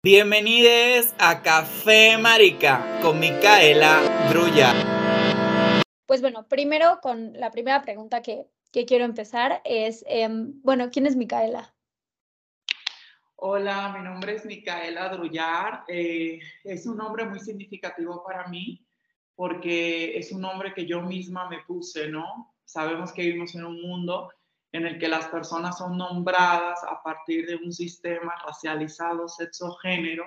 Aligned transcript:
Bienvenidos 0.00 1.12
a 1.18 1.42
Café 1.42 2.16
Marica 2.18 3.00
con 3.02 3.18
Micaela 3.18 4.28
Druya. 4.30 4.72
Pues 6.06 6.20
bueno, 6.20 6.46
primero 6.46 7.00
con 7.02 7.32
la 7.32 7.50
primera 7.50 7.82
pregunta 7.82 8.22
que, 8.22 8.46
quiero 8.70 9.04
empezar 9.04 9.60
es, 9.64 10.04
em, 10.06 10.52
bueno, 10.62 10.90
¿quién 10.92 11.06
es 11.06 11.16
Micaela? 11.16 11.74
Hola, 13.34 13.92
mi 13.98 14.04
nombre 14.04 14.36
es 14.36 14.44
Micaela 14.44 15.08
Drullar. 15.08 15.82
Eh, 15.88 16.38
es 16.62 16.86
un 16.86 16.96
nombre 16.96 17.24
muy 17.24 17.40
significativo 17.40 18.22
para 18.24 18.46
mí 18.46 18.86
porque 19.34 20.16
es 20.16 20.30
un 20.30 20.42
nombre 20.42 20.74
que 20.74 20.86
yo 20.86 21.02
misma 21.02 21.48
me 21.48 21.64
puse, 21.66 22.06
¿no? 22.06 22.54
Sabemos 22.64 23.12
que 23.12 23.22
vivimos 23.22 23.52
en 23.56 23.64
un 23.64 23.82
mundo 23.82 24.30
en 24.72 24.86
el 24.86 24.98
que 24.98 25.08
las 25.08 25.26
personas 25.28 25.78
son 25.78 25.96
nombradas 25.96 26.82
a 26.84 27.02
partir 27.02 27.46
de 27.46 27.56
un 27.56 27.72
sistema 27.72 28.34
racializado, 28.46 29.28
sexo-género, 29.28 30.24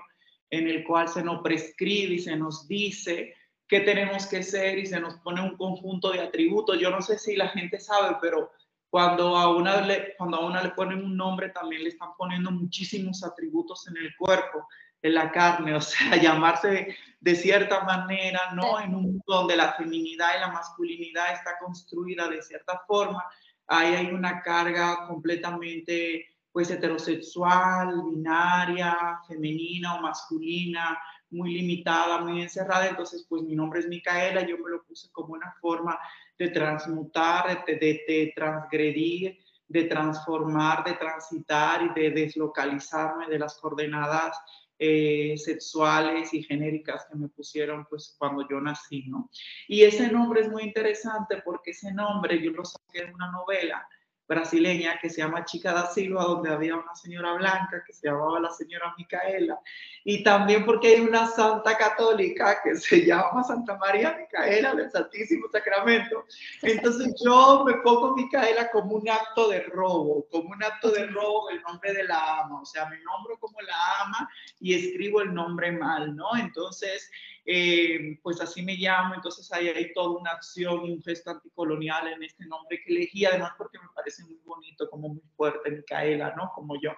en 0.49 0.67
el 0.67 0.83
cual 0.83 1.07
se 1.07 1.23
nos 1.23 1.41
prescribe 1.41 2.15
y 2.15 2.19
se 2.19 2.35
nos 2.35 2.67
dice 2.67 3.35
qué 3.67 3.81
tenemos 3.81 4.25
que 4.25 4.43
ser 4.43 4.79
y 4.79 4.85
se 4.85 4.99
nos 4.99 5.15
pone 5.19 5.41
un 5.41 5.55
conjunto 5.55 6.11
de 6.11 6.21
atributos. 6.21 6.79
Yo 6.79 6.89
no 6.89 7.01
sé 7.01 7.17
si 7.17 7.35
la 7.35 7.47
gente 7.49 7.79
sabe, 7.79 8.17
pero 8.19 8.51
cuando 8.89 9.37
a 9.37 9.55
una 9.55 9.79
le, 9.79 10.15
cuando 10.17 10.37
a 10.37 10.45
una 10.45 10.61
le 10.61 10.71
ponen 10.71 11.03
un 11.03 11.15
nombre, 11.15 11.49
también 11.49 11.83
le 11.83 11.89
están 11.89 12.09
poniendo 12.17 12.51
muchísimos 12.51 13.23
atributos 13.23 13.87
en 13.87 13.95
el 13.95 14.13
cuerpo, 14.17 14.67
en 15.01 15.13
la 15.13 15.31
carne, 15.31 15.73
o 15.75 15.81
sea, 15.81 16.17
llamarse 16.17 16.97
de 17.21 17.35
cierta 17.35 17.85
manera, 17.85 18.51
¿no? 18.53 18.81
En 18.81 18.93
un 18.93 19.03
mundo 19.03 19.23
donde 19.25 19.55
la 19.55 19.73
feminidad 19.73 20.35
y 20.35 20.41
la 20.41 20.49
masculinidad 20.49 21.31
está 21.31 21.57
construida 21.59 22.27
de 22.27 22.41
cierta 22.41 22.81
forma, 22.85 23.23
ahí 23.71 23.95
hay 23.95 24.07
una 24.13 24.41
carga 24.41 25.07
completamente 25.07 26.25
pues 26.51 26.69
heterosexual, 26.69 28.03
binaria, 28.03 29.19
femenina 29.25 29.95
o 29.95 30.01
masculina, 30.01 30.99
muy 31.29 31.53
limitada, 31.53 32.19
muy 32.19 32.41
encerrada. 32.41 32.89
Entonces, 32.89 33.25
pues 33.29 33.43
mi 33.43 33.55
nombre 33.55 33.79
es 33.79 33.87
Micaela, 33.87 34.45
yo 34.45 34.57
me 34.57 34.69
lo 34.69 34.83
puse 34.83 35.09
como 35.13 35.33
una 35.33 35.55
forma 35.61 35.97
de 36.37 36.49
transmutar, 36.49 37.65
de, 37.65 37.75
de 37.75 38.33
transgredir, 38.35 39.39
de 39.65 39.83
transformar, 39.85 40.83
de 40.83 40.93
transitar 40.93 41.83
y 41.83 41.99
de 41.99 42.11
deslocalizarme 42.11 43.27
de 43.27 43.39
las 43.39 43.57
coordenadas 43.57 44.37
eh, 44.83 45.37
sexuales 45.37 46.33
y 46.33 46.41
genéricas 46.41 47.05
que 47.05 47.15
me 47.15 47.29
pusieron 47.29 47.85
pues 47.87 48.15
cuando 48.17 48.47
yo 48.49 48.59
nací, 48.59 49.03
¿no? 49.07 49.29
Y 49.67 49.83
ese 49.83 50.11
nombre 50.11 50.41
es 50.41 50.49
muy 50.49 50.63
interesante 50.63 51.39
porque 51.45 51.69
ese 51.69 51.93
nombre 51.93 52.41
yo 52.41 52.49
lo 52.49 52.65
saqué 52.65 53.05
de 53.05 53.13
una 53.13 53.31
novela 53.31 53.87
brasileña 54.31 54.97
que 55.01 55.09
se 55.09 55.17
llama 55.17 55.43
Chica 55.43 55.73
da 55.73 55.87
Silva, 55.87 56.23
donde 56.23 56.49
había 56.49 56.75
una 56.75 56.95
señora 56.95 57.33
blanca 57.33 57.83
que 57.85 57.91
se 57.91 58.07
llamaba 58.07 58.39
la 58.39 58.49
señora 58.49 58.93
Micaela, 58.97 59.59
y 60.05 60.23
también 60.23 60.65
porque 60.65 60.87
hay 60.87 61.01
una 61.01 61.27
santa 61.27 61.77
católica 61.77 62.61
que 62.63 62.75
se 62.75 63.05
llama 63.05 63.43
Santa 63.43 63.75
María 63.77 64.15
Micaela 64.17 64.73
del 64.73 64.89
Santísimo 64.89 65.47
Sacramento. 65.51 66.23
Entonces 66.61 67.13
yo 67.23 67.63
me 67.65 67.73
pongo 67.83 68.15
Micaela 68.15 68.71
como 68.71 68.95
un 68.95 69.09
acto 69.09 69.49
de 69.49 69.63
robo, 69.63 70.25
como 70.31 70.49
un 70.49 70.63
acto 70.63 70.91
de 70.91 71.07
robo 71.07 71.49
el 71.49 71.61
nombre 71.63 71.93
de 71.93 72.05
la 72.05 72.39
ama, 72.39 72.61
o 72.61 72.65
sea, 72.65 72.85
me 72.85 72.99
nombro 73.01 73.37
como 73.37 73.59
la 73.61 73.75
ama 74.05 74.29
y 74.61 74.75
escribo 74.75 75.21
el 75.21 75.33
nombre 75.33 75.73
mal, 75.73 76.15
¿no? 76.15 76.37
Entonces, 76.37 77.11
eh, 77.45 78.19
pues 78.21 78.39
así 78.39 78.61
me 78.61 78.75
llamo, 78.75 79.15
entonces 79.15 79.51
ahí 79.51 79.67
hay 79.67 79.93
toda 79.93 80.19
una 80.19 80.31
acción 80.31 80.85
y 80.85 80.91
un 80.91 81.01
gesto 81.01 81.31
anticolonial 81.31 82.07
en 82.07 82.23
este 82.23 82.45
nombre 82.45 82.81
que 82.83 82.93
elegí, 82.93 83.25
además 83.25 83.53
porque 83.57 83.79
me 83.79 83.87
parece 83.95 84.23
muy 84.23 84.39
bonito, 84.45 84.89
como 84.89 85.09
muy 85.09 85.23
fuerte, 85.35 85.71
Micaela, 85.71 86.33
¿no? 86.37 86.51
Como 86.53 86.79
yo. 86.79 86.91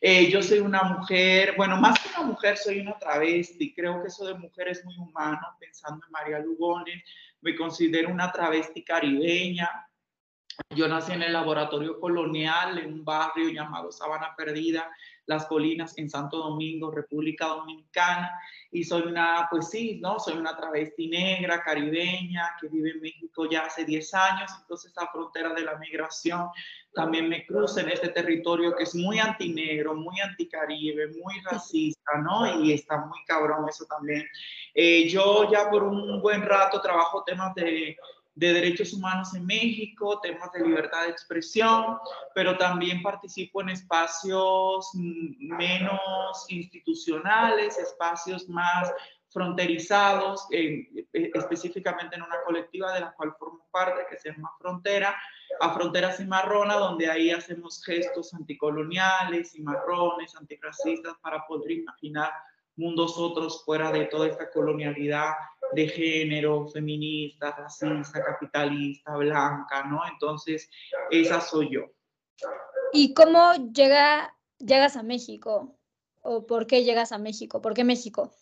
Eh, 0.00 0.30
yo 0.30 0.42
soy 0.42 0.58
una 0.58 0.82
mujer, 0.82 1.54
bueno, 1.56 1.76
más 1.78 1.98
que 2.00 2.08
una 2.10 2.28
mujer, 2.28 2.56
soy 2.56 2.80
una 2.80 2.98
travesti, 2.98 3.74
creo 3.74 4.02
que 4.02 4.08
eso 4.08 4.26
de 4.26 4.34
mujer 4.34 4.68
es 4.68 4.84
muy 4.84 4.96
humano, 4.96 5.56
pensando 5.58 6.04
en 6.04 6.12
María 6.12 6.38
Lugones, 6.38 7.02
me 7.40 7.56
considero 7.56 8.10
una 8.10 8.30
travesti 8.30 8.84
caribeña, 8.84 9.88
yo 10.74 10.88
nací 10.88 11.12
en 11.12 11.22
el 11.22 11.32
laboratorio 11.32 12.00
colonial 12.00 12.78
en 12.78 12.92
un 12.92 13.04
barrio 13.04 13.48
llamado 13.48 13.92
Sabana 13.92 14.34
Perdida, 14.36 14.90
Las 15.28 15.46
Colinas, 15.46 15.96
en 15.98 16.08
Santo 16.08 16.38
Domingo, 16.38 16.90
República 16.90 17.46
Dominicana. 17.46 18.30
Y 18.72 18.82
soy 18.82 19.02
una, 19.02 19.46
pues 19.50 19.68
sí, 19.70 20.00
¿no? 20.02 20.18
Soy 20.18 20.38
una 20.38 20.56
travesti 20.56 21.08
negra, 21.08 21.62
caribeña, 21.62 22.56
que 22.60 22.68
vive 22.68 22.90
en 22.90 23.00
México 23.00 23.46
ya 23.48 23.66
hace 23.66 23.84
10 23.84 24.14
años. 24.14 24.50
Entonces, 24.60 24.92
la 24.96 25.06
frontera 25.08 25.52
de 25.52 25.62
la 25.62 25.76
migración 25.76 26.48
también 26.94 27.28
me 27.28 27.46
cruza 27.46 27.82
en 27.82 27.90
este 27.90 28.08
territorio 28.08 28.74
que 28.74 28.84
es 28.84 28.94
muy 28.94 29.18
antinegro, 29.18 29.94
muy 29.94 30.18
anticaribe, 30.20 31.08
muy 31.22 31.40
racista, 31.42 32.12
¿no? 32.22 32.64
Y 32.64 32.72
está 32.72 32.96
muy 33.04 33.18
cabrón 33.26 33.68
eso 33.68 33.84
también. 33.84 34.26
Eh, 34.74 35.08
yo 35.08 35.50
ya 35.52 35.70
por 35.70 35.84
un 35.84 36.22
buen 36.22 36.42
rato 36.42 36.80
trabajo 36.80 37.22
temas 37.24 37.54
de 37.54 37.96
de 38.38 38.52
derechos 38.52 38.92
humanos 38.92 39.34
en 39.34 39.44
México, 39.44 40.20
temas 40.20 40.52
de 40.52 40.64
libertad 40.64 41.02
de 41.02 41.10
expresión, 41.10 41.98
pero 42.34 42.56
también 42.56 43.02
participo 43.02 43.60
en 43.62 43.70
espacios 43.70 44.90
menos 44.94 46.46
institucionales, 46.48 47.76
espacios 47.78 48.48
más 48.48 48.92
fronterizados, 49.30 50.46
específicamente 51.12 52.14
en 52.14 52.22
una 52.22 52.40
colectiva 52.46 52.94
de 52.94 53.00
la 53.00 53.12
cual 53.12 53.34
formo 53.38 53.66
parte, 53.72 54.06
que 54.08 54.16
se 54.16 54.32
llama 54.32 54.52
Frontera, 54.58 55.16
a 55.60 55.74
Fronteras 55.74 56.20
y 56.20 56.24
Marrona, 56.24 56.74
donde 56.74 57.10
ahí 57.10 57.30
hacemos 57.32 57.82
gestos 57.84 58.32
anticoloniales 58.34 59.56
y 59.56 59.62
marrones, 59.62 60.36
antirracistas, 60.36 61.16
para 61.20 61.44
poder 61.46 61.72
imaginar 61.72 62.30
mundos 62.78 63.18
otros 63.18 63.64
fuera 63.64 63.92
de 63.92 64.06
toda 64.06 64.28
esta 64.28 64.50
colonialidad 64.50 65.32
de 65.72 65.88
género, 65.88 66.66
feminista, 66.68 67.50
racista, 67.50 68.24
capitalista, 68.24 69.16
blanca, 69.16 69.84
¿no? 69.84 70.00
Entonces, 70.10 70.70
esa 71.10 71.40
soy 71.40 71.74
yo. 71.74 71.82
¿Y 72.92 73.12
cómo 73.12 73.52
llega, 73.72 74.34
llegas 74.58 74.96
a 74.96 75.02
México? 75.02 75.76
¿O 76.22 76.46
por 76.46 76.66
qué 76.66 76.84
llegas 76.84 77.12
a 77.12 77.18
México? 77.18 77.60
¿Por 77.60 77.74
qué 77.74 77.84
México? 77.84 78.32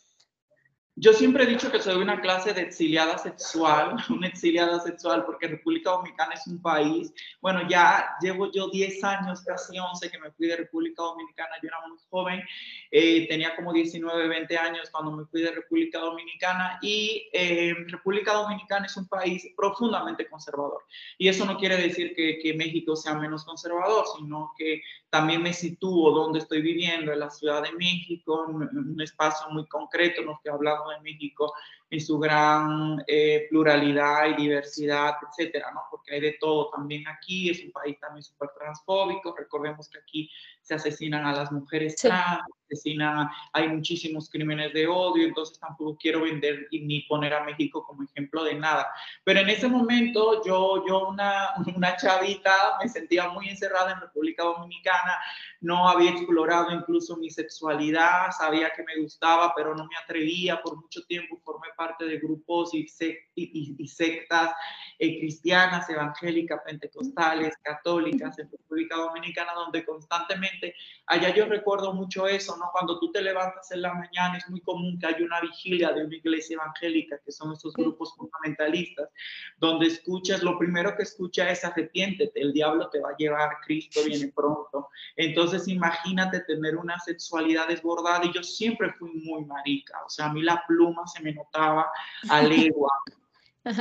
Yo 0.98 1.12
siempre 1.12 1.44
he 1.44 1.46
dicho 1.46 1.70
que 1.70 1.78
soy 1.78 2.00
una 2.00 2.22
clase 2.22 2.54
de 2.54 2.62
exiliada 2.62 3.18
sexual, 3.18 3.96
una 4.08 4.28
exiliada 4.28 4.80
sexual, 4.80 5.26
porque 5.26 5.46
República 5.46 5.90
Dominicana 5.90 6.32
es 6.32 6.46
un 6.46 6.62
país, 6.62 7.12
bueno, 7.42 7.68
ya 7.68 8.16
llevo 8.22 8.50
yo 8.50 8.70
10 8.70 9.04
años, 9.04 9.42
casi 9.42 9.78
11 9.78 10.10
que 10.10 10.18
me 10.18 10.30
fui 10.30 10.46
de 10.46 10.56
República 10.56 11.02
Dominicana, 11.02 11.50
yo 11.62 11.68
era 11.68 11.86
muy 11.86 11.98
joven, 12.08 12.42
eh, 12.90 13.28
tenía 13.28 13.54
como 13.54 13.74
19, 13.74 14.26
20 14.26 14.56
años 14.56 14.88
cuando 14.90 15.12
me 15.12 15.26
fui 15.26 15.42
de 15.42 15.50
República 15.50 15.98
Dominicana 15.98 16.78
y 16.80 17.28
eh, 17.30 17.74
República 17.88 18.32
Dominicana 18.32 18.86
es 18.86 18.96
un 18.96 19.06
país 19.06 19.46
profundamente 19.54 20.26
conservador. 20.26 20.82
Y 21.18 21.28
eso 21.28 21.44
no 21.44 21.58
quiere 21.58 21.76
decir 21.76 22.14
que, 22.14 22.38
que 22.38 22.54
México 22.54 22.96
sea 22.96 23.14
menos 23.16 23.44
conservador, 23.44 24.06
sino 24.16 24.54
que 24.56 24.80
también 25.10 25.42
me 25.42 25.52
sitúo 25.52 26.10
donde 26.12 26.38
estoy 26.38 26.62
viviendo, 26.62 27.12
en 27.12 27.20
la 27.20 27.30
Ciudad 27.30 27.62
de 27.62 27.72
México, 27.72 28.46
en 28.48 28.78
un 28.78 29.00
espacio 29.02 29.48
muy 29.50 29.66
concreto, 29.66 30.22
lo 30.22 30.40
que 30.42 30.48
hablamos 30.48 30.85
de 30.88 31.00
México 31.02 31.52
en 31.90 32.00
su 32.00 32.18
gran 32.18 33.02
eh, 33.06 33.46
pluralidad 33.48 34.26
y 34.26 34.42
diversidad, 34.42 35.14
etcétera, 35.28 35.70
¿no? 35.72 35.82
Porque 35.90 36.14
hay 36.14 36.20
de 36.20 36.36
todo 36.40 36.70
también 36.70 37.06
aquí, 37.06 37.50
es 37.50 37.62
un 37.64 37.70
país 37.70 37.98
también 38.00 38.24
súper 38.24 38.50
transfóbico, 38.58 39.34
recordemos 39.36 39.88
que 39.88 39.98
aquí 39.98 40.30
se 40.62 40.74
asesinan 40.74 41.24
a 41.24 41.32
las 41.32 41.52
mujeres 41.52 41.94
trans, 41.96 42.40
asesinan, 42.64 43.28
hay 43.52 43.68
muchísimos 43.68 44.28
crímenes 44.28 44.72
de 44.72 44.88
odio, 44.88 45.24
entonces 45.24 45.60
tampoco 45.60 45.96
quiero 45.96 46.22
vender 46.22 46.66
ni 46.72 47.02
poner 47.02 47.34
a 47.34 47.44
México 47.44 47.84
como 47.84 48.02
ejemplo 48.02 48.42
de 48.42 48.54
nada. 48.54 48.88
Pero 49.22 49.40
en 49.40 49.48
ese 49.48 49.68
momento 49.68 50.42
yo, 50.44 50.84
yo 50.88 51.08
una, 51.08 51.50
una 51.76 51.96
chavita, 51.96 52.78
me 52.82 52.88
sentía 52.88 53.28
muy 53.28 53.48
encerrada 53.48 53.92
en 53.92 54.00
República 54.00 54.42
Dominicana, 54.42 55.18
no 55.60 55.88
había 55.88 56.10
explorado 56.10 56.72
incluso 56.72 57.16
mi 57.16 57.30
sexualidad, 57.30 58.32
sabía 58.36 58.72
que 58.74 58.82
me 58.82 59.00
gustaba, 59.00 59.52
pero 59.54 59.74
no 59.74 59.86
me 59.86 59.96
atrevía, 59.96 60.60
por 60.60 60.76
mucho 60.76 61.02
tiempo 61.06 61.38
formé 61.44 61.68
parte 61.76 62.04
de 62.04 62.18
grupos 62.18 62.70
y, 62.74 62.86
sectas 62.88 64.52
eh, 64.98 65.18
cristianas, 65.18 65.88
evangélicas, 65.90 66.60
pentecostales, 66.64 67.56
católicas 67.62 68.38
en 68.38 68.50
República 68.50 68.96
Dominicana, 68.96 69.52
donde 69.54 69.84
constantemente, 69.84 70.74
allá 71.06 71.34
yo 71.34 71.46
recuerdo 71.46 71.92
mucho 71.92 72.26
eso, 72.26 72.56
¿no? 72.56 72.70
Cuando 72.72 72.98
tú 72.98 73.12
te 73.12 73.20
levantas 73.20 73.70
en 73.72 73.82
la 73.82 73.94
mañana 73.94 74.38
es 74.38 74.48
muy 74.48 74.60
común 74.60 74.98
que 74.98 75.06
haya 75.06 75.24
una 75.24 75.40
vigilia 75.40 75.92
de 75.92 76.04
una 76.04 76.16
iglesia 76.16 76.54
evangélica, 76.54 77.18
que 77.24 77.32
son 77.32 77.52
esos 77.52 77.74
grupos 77.74 78.14
fundamentalistas, 78.16 79.08
donde 79.58 79.86
escuchas, 79.86 80.42
lo 80.42 80.58
primero 80.58 80.96
que 80.96 81.02
escucha 81.02 81.50
es 81.50 81.64
arrepiéntete, 81.64 82.40
el 82.40 82.52
diablo 82.52 82.88
te 82.88 83.00
va 83.00 83.10
a 83.10 83.16
llevar, 83.16 83.50
Cristo 83.64 84.00
viene 84.04 84.32
pronto. 84.34 84.88
Entonces 85.16 85.68
imagínate 85.68 86.40
tener 86.40 86.76
una 86.76 86.98
sexualidad 87.00 87.68
desbordada 87.68 88.24
y 88.24 88.32
yo 88.32 88.42
siempre 88.42 88.92
fui 88.94 89.10
muy 89.12 89.44
marica, 89.44 90.02
o 90.04 90.08
sea, 90.08 90.26
a 90.26 90.32
mí 90.32 90.42
la 90.42 90.64
pluma 90.66 91.06
se 91.06 91.22
me 91.22 91.32
notaba 91.32 91.65
a 92.28 92.42
legua. 92.42 92.90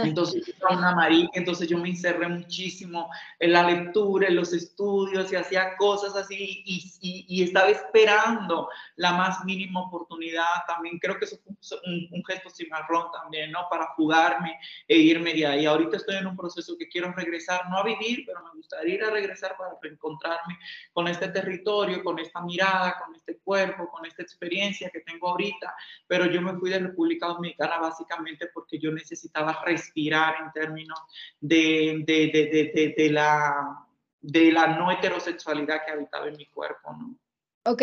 Entonces, 0.04 0.48
era 0.48 0.78
una 0.78 0.96
marica, 0.96 1.32
entonces 1.34 1.68
yo 1.70 1.78
me 1.78 1.90
encerré 1.90 2.28
muchísimo 2.28 3.10
en 3.40 3.54
la 3.54 3.64
lectura, 3.64 4.28
en 4.28 4.36
los 4.36 4.52
estudios 4.52 5.32
y 5.32 5.36
hacía 5.36 5.78
cosas 5.78 6.16
así 6.16 6.64
y, 6.66 6.92
y, 7.02 7.26
y 7.28 7.44
estaba 7.44 7.70
esperando 7.70 8.68
la 8.96 9.14
más 9.14 9.46
mínima 9.46 9.82
oportunidad. 9.82 10.46
También 10.68 10.98
creo 10.98 11.20
que 11.20 11.26
eso 11.26 11.38
fue 11.44 11.54
un, 11.86 12.08
un, 12.12 12.26
gesto 12.26 12.50
cimarrón 12.50 13.12
también, 13.12 13.52
¿no? 13.52 13.68
Para 13.70 13.88
jugarme 13.96 14.58
e 14.88 14.98
irme 14.98 15.34
de 15.34 15.46
ahí. 15.46 15.66
Ahorita 15.66 15.98
estoy 15.98 16.16
en 16.16 16.28
un 16.28 16.36
proceso 16.36 16.76
que 16.78 16.88
quiero 16.88 17.12
regresar, 17.12 17.70
no 17.70 17.78
a 17.78 17.84
vivir, 17.84 18.24
pero 18.26 18.44
me 18.44 18.52
gustaría 18.56 18.96
ir 18.96 19.04
a 19.04 19.12
regresar 19.12 19.56
para 19.58 19.72
reencontrarme 19.82 20.58
con 20.94 21.08
este 21.08 21.28
territorio, 21.28 22.04
con 22.04 22.18
esta 22.20 22.42
mirada, 22.42 22.98
con 23.04 23.16
este 23.16 23.38
cuerpo, 23.38 23.90
con 23.90 24.06
esta 24.06 24.24
experiencia 24.24 24.90
que 24.90 25.02
tengo 25.02 25.30
ahorita. 25.30 25.76
Pero 26.08 26.26
yo 26.26 26.42
me 26.42 26.58
fui 26.58 26.70
de 26.70 26.80
República 26.80 27.28
Dominicana 27.28 27.78
básicamente 27.78 28.48
porque 28.54 28.80
yo 28.80 28.92
necesitaba 28.92 29.54
respirar 29.76 30.36
en 30.42 30.52
términos 30.52 31.00
de, 31.40 32.04
de, 32.06 32.28
de, 32.28 32.94
de, 32.98 33.10
la, 33.12 33.88
de 34.22 34.52
la 34.52 34.68
no 34.68 34.92
heterosexualidad 34.92 35.86
que 35.86 35.92
habitaba 35.92 36.28
en 36.28 36.38
mi 36.38 36.46
cuerpo, 36.48 36.94
¿no? 36.94 37.18
Ok, 37.66 37.82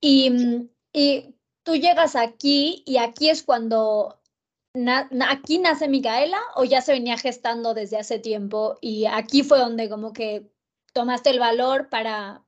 y, 0.00 0.68
y 0.92 1.34
tú 1.62 1.76
llegas 1.76 2.16
aquí 2.16 2.82
y 2.86 2.98
aquí 2.98 3.30
es 3.30 3.42
cuando 3.42 4.18
Na, 4.74 5.06
¿Aquí 5.28 5.58
nace 5.58 5.86
Micaela 5.86 6.40
o 6.56 6.64
ya 6.64 6.80
se 6.80 6.92
venía 6.92 7.18
gestando 7.18 7.74
desde 7.74 7.98
hace 7.98 8.18
tiempo 8.18 8.78
y 8.80 9.04
aquí 9.04 9.42
fue 9.42 9.58
donde 9.58 9.90
como 9.90 10.14
que 10.14 10.50
tomaste 10.94 11.28
el 11.28 11.38
valor 11.38 11.90
para 11.90 12.41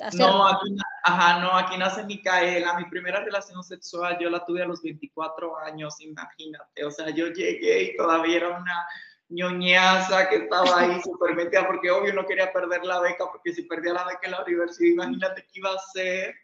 hacerlo? 0.00 0.38
No, 0.38 0.46
aquí, 0.48 0.76
ajá, 1.04 1.40
no, 1.40 1.52
aquí 1.52 1.76
nace 1.76 2.04
Micaela. 2.04 2.74
Mi 2.78 2.84
primera 2.86 3.20
relación 3.20 3.62
sexual 3.62 4.18
yo 4.20 4.30
la 4.30 4.44
tuve 4.44 4.62
a 4.62 4.66
los 4.66 4.82
24 4.82 5.58
años, 5.58 6.00
imagínate. 6.00 6.84
O 6.84 6.90
sea, 6.90 7.10
yo 7.10 7.28
llegué 7.28 7.82
y 7.82 7.96
todavía 7.96 8.36
era 8.36 8.48
una 8.50 8.86
ñoñaza 9.28 10.28
que 10.28 10.36
estaba 10.36 10.78
ahí 10.78 11.00
súper 11.04 11.34
metida 11.34 11.66
porque 11.66 11.90
obvio 11.90 12.12
no 12.12 12.26
quería 12.26 12.52
perder 12.52 12.84
la 12.84 13.00
beca 13.00 13.24
porque 13.30 13.52
si 13.52 13.62
perdía 13.62 13.94
la 13.94 14.04
beca 14.04 14.20
en 14.24 14.32
la 14.32 14.42
universidad, 14.44 14.92
imagínate 14.92 15.42
qué 15.42 15.58
iba 15.58 15.70
a 15.70 15.76
hacer. 15.76 16.34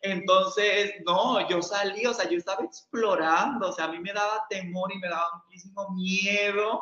Entonces, 0.00 0.94
no, 1.04 1.48
yo 1.48 1.60
salí, 1.60 2.06
o 2.06 2.14
sea, 2.14 2.28
yo 2.28 2.38
estaba 2.38 2.64
explorando, 2.64 3.68
o 3.68 3.72
sea, 3.72 3.86
a 3.86 3.92
mí 3.92 3.98
me 3.98 4.12
daba 4.12 4.46
temor 4.48 4.92
y 4.92 4.98
me 4.98 5.08
daba 5.08 5.42
muchísimo 5.44 5.90
miedo 5.90 6.80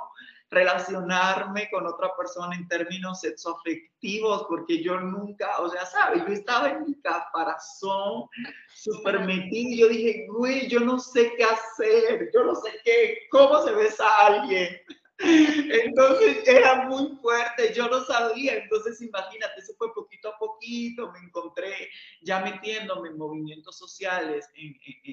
relacionarme 0.50 1.68
con 1.70 1.86
otra 1.86 2.14
persona 2.16 2.54
en 2.54 2.68
términos 2.68 3.20
sexoafectivos, 3.20 4.44
porque 4.48 4.82
yo 4.82 5.00
nunca, 5.00 5.58
o 5.60 5.68
sea, 5.68 5.84
¿sabes? 5.86 6.24
Yo 6.26 6.32
estaba 6.32 6.70
en 6.70 6.84
mi 6.84 7.00
caparazón, 7.00 8.28
súper 8.74 9.20
metido, 9.20 9.86
yo 9.86 9.88
dije, 9.88 10.26
güey, 10.28 10.68
yo 10.68 10.80
no 10.80 10.98
sé 10.98 11.32
qué 11.36 11.44
hacer, 11.44 12.30
yo 12.32 12.44
no 12.44 12.54
sé 12.54 12.70
qué, 12.84 13.18
cómo 13.30 13.62
se 13.62 13.72
besa 13.72 14.06
a 14.06 14.26
alguien. 14.26 14.80
Entonces 15.18 16.46
era 16.46 16.86
muy 16.88 17.16
fuerte, 17.22 17.72
yo 17.72 17.88
no 17.88 18.04
sabía, 18.04 18.56
entonces 18.56 19.00
imagínate, 19.00 19.60
eso 19.60 19.72
fue 19.78 19.92
poquito 19.94 20.28
a 20.28 20.38
poquito, 20.38 21.10
me 21.10 21.20
encontré 21.20 21.88
ya 22.20 22.40
metiéndome 22.40 23.08
en 23.08 23.16
movimientos 23.16 23.78
sociales 23.78 24.46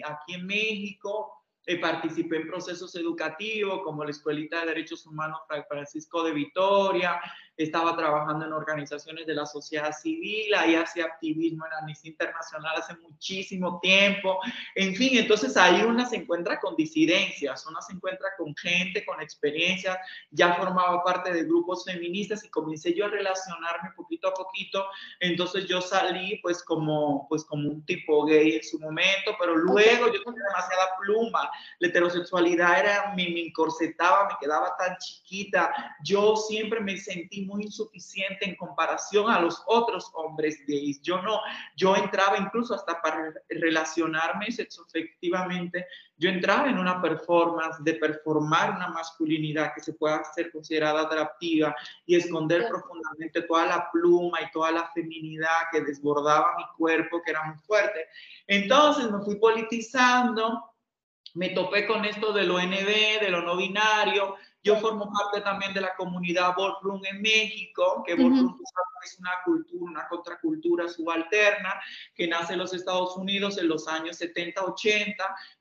aquí 0.06 0.34
en 0.34 0.46
México, 0.46 1.43
eh, 1.66 1.80
participé 1.80 2.38
en 2.38 2.48
procesos 2.48 2.94
educativos 2.96 3.82
como 3.84 4.04
la 4.04 4.12
Escuelita 4.12 4.60
de 4.62 4.68
Derechos 4.68 5.06
Humanos 5.06 5.40
Francisco 5.68 6.24
de 6.24 6.34
Vitoria, 6.34 7.20
estaba 7.58 7.96
trabajando 7.96 8.46
en 8.46 8.54
organizaciones 8.54 9.28
de 9.28 9.36
la 9.36 9.46
sociedad 9.46 9.92
civil, 9.92 10.54
ahí 10.56 10.76
hacía 10.76 11.06
activismo 11.06 11.66
en 11.66 11.74
Amnistía 11.74 12.12
Internacional 12.12 12.76
hace 12.78 12.96
muchísimo 12.98 13.80
tiempo, 13.80 14.40
en 14.76 14.96
fin, 14.96 15.18
entonces 15.18 15.56
ahí 15.56 15.84
una 15.84 16.06
se 16.06 16.18
encuentra 16.18 16.60
con 16.60 16.76
disidencias, 16.76 17.66
una 17.68 17.82
se 17.82 17.94
encuentra 17.94 18.30
con 18.38 18.56
gente, 18.56 19.06
con 19.06 19.22
experiencias, 19.22 19.98
ya 20.32 20.56
formaba 20.56 21.04
parte 21.04 21.32
de 21.32 21.44
grupos 21.44 21.86
feministas 21.86 22.44
y 22.44 22.50
comencé 22.50 22.94
yo 22.94 23.06
a 23.06 23.10
relacionarme 23.10 23.92
poquito 23.96 24.30
a 24.30 24.34
poquito, 24.34 24.86
entonces 25.20 25.68
yo 25.68 25.80
salí 25.82 26.40
pues 26.42 26.64
como, 26.64 27.28
pues 27.30 27.44
como 27.46 27.70
un 27.70 27.86
tipo 27.86 28.26
gay 28.26 28.56
en 28.56 28.64
su 28.64 28.80
momento, 28.80 29.36
pero 29.40 29.56
luego 29.56 30.08
yo 30.08 30.24
tenía 30.24 30.44
demasiada 30.48 30.90
pluma, 31.02 31.52
la 31.80 31.88
heterosexualidad 31.88 32.80
era, 32.80 33.14
me, 33.16 33.30
me 33.30 33.48
encorsetaba, 33.48 34.28
me 34.28 34.36
quedaba 34.42 34.76
tan 34.78 34.98
chiquita, 34.98 35.96
yo 36.04 36.36
siempre 36.36 36.80
me 36.80 36.98
sentí 36.98 37.43
muy 37.46 37.64
insuficiente 37.64 38.48
en 38.48 38.56
comparación 38.56 39.30
a 39.30 39.40
los 39.40 39.62
otros 39.68 40.12
hombres 40.14 40.64
gays. 40.68 41.02
Yo 41.02 41.22
no, 41.22 41.40
yo 41.76 41.96
entraba 41.96 42.38
incluso 42.38 42.76
hasta 42.76 43.02
para 43.02 43.34
relacionarme 43.50 44.52
sexoafectivamente, 44.52 45.86
yo 46.18 46.30
entraba 46.30 46.70
en 46.70 46.78
una 46.78 47.02
performance 47.02 47.84
de 47.84 47.96
performar 47.96 48.72
una 48.76 48.90
masculinidad 48.90 49.74
que 49.74 49.82
se 49.82 49.94
pueda 49.94 50.24
ser 50.34 50.52
considerada 50.52 51.02
atractiva 51.02 51.76
y 52.06 52.16
esconder 52.16 52.68
profundamente 52.68 53.42
toda 53.42 53.66
la 53.66 53.90
pluma 53.92 54.42
y 54.42 54.52
toda 54.52 54.72
la 54.72 54.90
feminidad 54.94 55.70
que 55.72 55.82
desbordaba 55.82 56.56
mi 56.58 56.66
cuerpo, 56.78 57.22
que 57.24 57.32
era 57.32 57.44
muy 57.44 57.58
fuerte. 57.58 58.06
Entonces 58.48 59.12
me 59.12 59.20
fui 59.24 59.36
politizando, 59.36 60.64
me 61.34 61.50
topé 61.50 61.88
con 61.88 62.06
esto 62.06 62.32
de 62.32 62.44
lo 62.44 62.60
NB, 62.60 63.20
de 63.22 63.30
lo 63.30 63.42
no 63.42 63.58
binario, 63.58 64.36
yo 64.64 64.78
formo 64.78 65.12
parte 65.12 65.42
también 65.42 65.74
de 65.74 65.82
la 65.82 65.94
comunidad 65.96 66.56
Ballroom 66.56 67.02
en 67.06 67.22
México, 67.22 68.02
que 68.06 68.16
Ballroom 68.16 68.58
es 69.04 69.20
una 69.20 69.32
cultura, 69.44 69.84
una 69.84 70.08
contracultura 70.08 70.88
subalterna 70.88 71.82
que 72.16 72.28
nace 72.28 72.54
en 72.54 72.60
los 72.60 72.74
Estados 72.74 73.18
Unidos 73.18 73.58
en 73.58 73.68
los 73.68 73.88
años 73.90 74.22
70-80, 74.22 75.16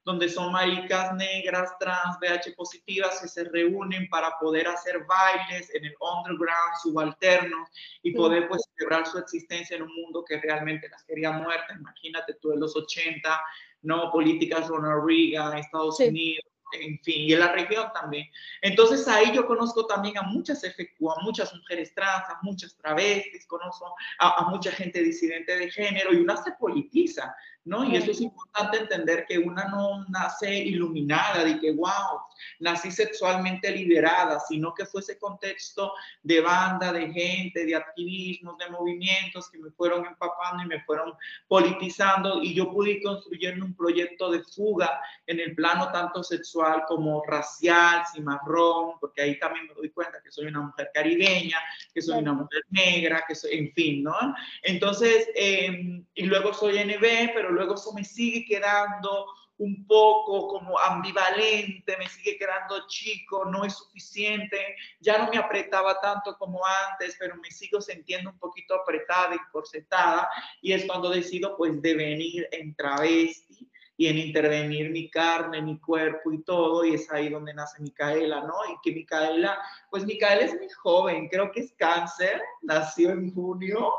donde 0.05 0.29
son 0.29 0.53
maricas 0.53 1.15
negras, 1.15 1.77
trans, 1.81 2.17
VH 2.21 2.55
positivas 2.57 3.21
que 3.21 3.27
se 3.27 3.45
reúnen 3.45 4.09
para 4.09 4.39
poder 4.39 4.69
hacer 4.69 5.05
bailes 5.05 5.75
en 5.75 5.85
el 5.85 5.95
underground 6.01 6.77
subalterno 6.81 7.67
y 8.03 8.13
poder 8.13 8.49
pues 8.49 8.63
celebrar 8.77 9.07
su 9.07 9.19
existencia 9.19 9.77
en 9.77 9.83
un 9.83 9.95
mundo 9.95 10.25
que 10.25 10.41
realmente 10.41 10.89
las 10.89 11.03
quería 11.03 11.33
muertas. 11.33 11.77
Imagínate 11.77 12.35
tú 12.35 12.53
en 12.53 12.61
los 12.61 12.77
80, 12.77 13.43
no 13.83 14.13
políticas 14.13 14.69
Ronald 14.69 15.05
Reagan, 15.05 15.59
Estados 15.59 15.99
Unidos 15.99 16.52
en 16.73 16.99
fin, 17.01 17.29
y 17.29 17.33
en 17.33 17.41
la 17.41 17.53
región 17.53 17.87
también. 17.93 18.29
Entonces 18.61 19.07
ahí 19.09 19.35
yo 19.35 19.47
conozco 19.47 19.87
también 19.87 20.19
a 20.19 20.23
muchas 20.23 20.63
FQ, 20.63 21.11
a 21.11 21.23
muchas 21.23 21.55
mujeres 21.55 21.95
trans, 21.95 22.25
a 22.29 22.39
muchas 22.43 22.77
travestis, 22.77 23.47
conozco 23.47 23.95
a, 24.19 24.45
a 24.45 24.51
mucha 24.51 24.71
gente 24.73 25.03
disidente 25.03 25.57
de 25.57 25.71
género 25.71 26.13
y 26.13 26.17
una 26.17 26.37
se 26.37 26.53
politiza, 26.53 27.35
¿no? 27.65 27.85
Y 27.85 27.97
eso 27.97 28.11
es 28.11 28.21
importante 28.21 28.79
entender 28.79 29.25
que 29.29 29.39
una 29.39 29.65
no 29.69 30.05
nace 30.09 30.53
iluminada, 30.53 31.45
de 31.45 31.61
que, 31.61 31.73
wow, 31.73 32.21
nací 32.59 32.91
sexualmente 32.91 33.71
liberada, 33.71 34.41
sino 34.41 34.75
que 34.75 34.87
fue 34.87 35.01
ese 35.01 35.19
contexto 35.19 35.93
de 36.23 36.41
banda, 36.41 36.93
de 36.93 37.13
gente, 37.13 37.65
de 37.65 37.77
activismos, 37.77 38.59
de 38.59 38.71
movimientos 38.71 39.49
que 39.51 39.59
me 39.59 39.71
fueron 39.71 40.07
empapando 40.07 40.65
y 40.65 40.67
me 40.67 40.83
fueron 40.83 41.13
politizando 41.47 42.43
y 42.43 42.55
yo 42.55 42.71
pude 42.71 42.93
ir 42.93 43.03
construyendo 43.03 43.65
un 43.65 43.77
proyecto 43.77 44.31
de 44.31 44.43
fuga 44.43 45.01
en 45.27 45.41
el 45.41 45.55
plano 45.55 45.91
tanto 45.93 46.23
sexual 46.23 46.85
como 46.89 47.23
racial, 47.27 48.03
cimarrón, 48.13 48.99
porque 49.01 49.23
ahí 49.23 49.39
también 49.39 49.67
me 49.69 49.75
doy 49.75 49.91
cuenta 49.91 50.21
que 50.23 50.33
soy 50.33 50.47
una 50.47 50.61
mujer 50.63 50.91
caribeña, 50.93 51.59
que 51.95 52.03
soy 52.03 52.19
una 52.19 52.33
mujer 52.33 52.63
negra, 52.71 53.25
que 53.27 53.35
soy, 53.35 53.53
en 53.53 53.73
fin, 53.73 54.03
¿no? 54.03 54.15
Entonces, 54.63 55.29
eh, 55.35 56.03
y 56.15 56.25
luego 56.25 56.53
soy 56.53 56.79
NB, 56.79 57.33
pero 57.35 57.52
luego 57.53 57.75
eso 57.75 57.93
me 57.93 58.05
sigue 58.05 58.45
quedando 58.45 59.27
un 59.59 59.87
poco 59.87 60.49
como 60.49 60.79
ambivalente, 60.79 61.97
me 61.97 62.09
sigue 62.09 62.37
quedando 62.37 62.87
chico, 62.89 63.45
no 63.45 63.65
es 63.65 63.75
suficiente, 63.75 64.75
ya 64.99 65.19
no 65.19 65.31
me 65.31 65.39
apretaba 65.39 66.01
tanto 66.01 66.37
como 66.37 66.61
antes, 66.91 67.17
pero 67.19 67.37
me 67.37 67.51
sigo 67.51 67.81
sintiendo 67.81 68.31
un 68.31 68.39
poquito 68.39 68.75
apretada 68.75 69.37
y 69.37 69.51
corsetada, 69.53 70.29
y 70.61 70.73
es 70.73 70.85
cuando 70.85 71.11
decido 71.11 71.57
pues 71.57 71.81
devenir 71.81 72.49
en 72.51 72.75
travesti 72.75 73.71
y 73.97 74.09
en 74.09 74.19
intervenir 74.19 74.91
mi 74.91 75.09
carne, 75.09 75.63
mi 75.63 75.79
cuerpo 75.79 76.33
y 76.33 76.43
todo, 76.43 76.85
y 76.85 76.95
es 76.95 77.09
ahí 77.13 77.29
donde 77.29 77.55
nace 77.55 77.81
Micaela, 77.81 78.41
¿no? 78.41 78.55
Y 78.69 78.81
que 78.83 78.93
Micaela, 78.93 79.63
pues 79.91 80.05
Micaela 80.05 80.43
es 80.43 80.55
muy 80.55 80.71
joven, 80.71 81.29
creo 81.29 81.53
que 81.53 81.61
es 81.61 81.73
cáncer, 81.75 82.43
nació 82.63 83.11
en 83.11 83.33
junio, 83.33 83.93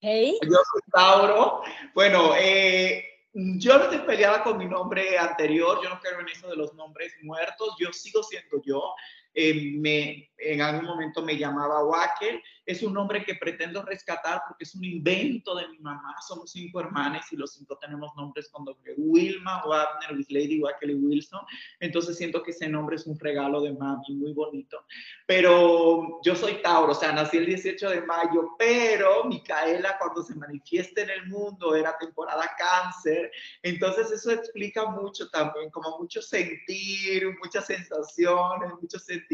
Hey. 0.00 0.38
Yo 0.42 0.50
soy 0.50 0.82
Tauro. 0.92 1.62
Bueno, 1.94 2.34
eh, 2.36 3.04
yo 3.32 3.76
no 3.76 3.84
estoy 3.84 3.98
peleada 3.98 4.42
con 4.42 4.58
mi 4.58 4.66
nombre 4.66 5.18
anterior, 5.18 5.78
yo 5.82 5.88
no 5.88 6.00
creo 6.00 6.20
en 6.20 6.28
eso 6.28 6.48
de 6.48 6.56
los 6.56 6.74
nombres 6.74 7.12
muertos, 7.22 7.76
yo 7.78 7.92
sigo 7.92 8.22
siendo 8.22 8.62
yo. 8.64 8.94
Eh, 9.38 9.72
me, 9.76 10.30
en 10.38 10.62
algún 10.62 10.86
momento 10.86 11.22
me 11.22 11.36
llamaba 11.36 11.84
Wackel. 11.84 12.42
Es 12.64 12.82
un 12.82 12.94
nombre 12.94 13.22
que 13.22 13.34
pretendo 13.34 13.82
rescatar 13.82 14.42
porque 14.48 14.64
es 14.64 14.74
un 14.74 14.82
invento 14.82 15.54
de 15.54 15.68
mi 15.68 15.78
mamá. 15.78 16.16
Somos 16.26 16.50
cinco 16.50 16.80
hermanas 16.80 17.30
y 17.32 17.36
los 17.36 17.52
cinco 17.52 17.78
tenemos 17.78 18.10
nombres 18.16 18.48
con 18.48 18.64
doble. 18.64 18.94
Wilma, 18.96 19.62
Wagner, 19.66 20.24
Lady, 20.30 20.60
Wackel 20.60 20.90
y 20.90 20.94
Wilson. 20.94 21.40
Entonces 21.80 22.16
siento 22.16 22.42
que 22.42 22.52
ese 22.52 22.66
nombre 22.66 22.96
es 22.96 23.06
un 23.06 23.18
regalo 23.18 23.60
de 23.60 23.74
mami 23.74 24.14
muy 24.14 24.32
bonito. 24.32 24.84
Pero 25.26 26.18
yo 26.24 26.34
soy 26.34 26.62
Tauro, 26.62 26.92
o 26.92 26.94
sea, 26.94 27.12
nací 27.12 27.36
el 27.36 27.46
18 27.46 27.90
de 27.90 28.00
mayo, 28.00 28.54
pero 28.58 29.24
Micaela 29.24 29.98
cuando 29.98 30.22
se 30.22 30.34
manifiesta 30.34 31.02
en 31.02 31.10
el 31.10 31.26
mundo 31.26 31.74
era 31.74 31.96
temporada 31.98 32.50
cáncer. 32.56 33.30
Entonces 33.62 34.10
eso 34.10 34.30
explica 34.30 34.86
mucho 34.86 35.28
también, 35.28 35.70
como 35.70 35.98
mucho 35.98 36.22
sentir, 36.22 37.36
muchas 37.38 37.66
sensaciones, 37.66 38.72
muchos 38.80 39.04
sentimientos 39.04 39.25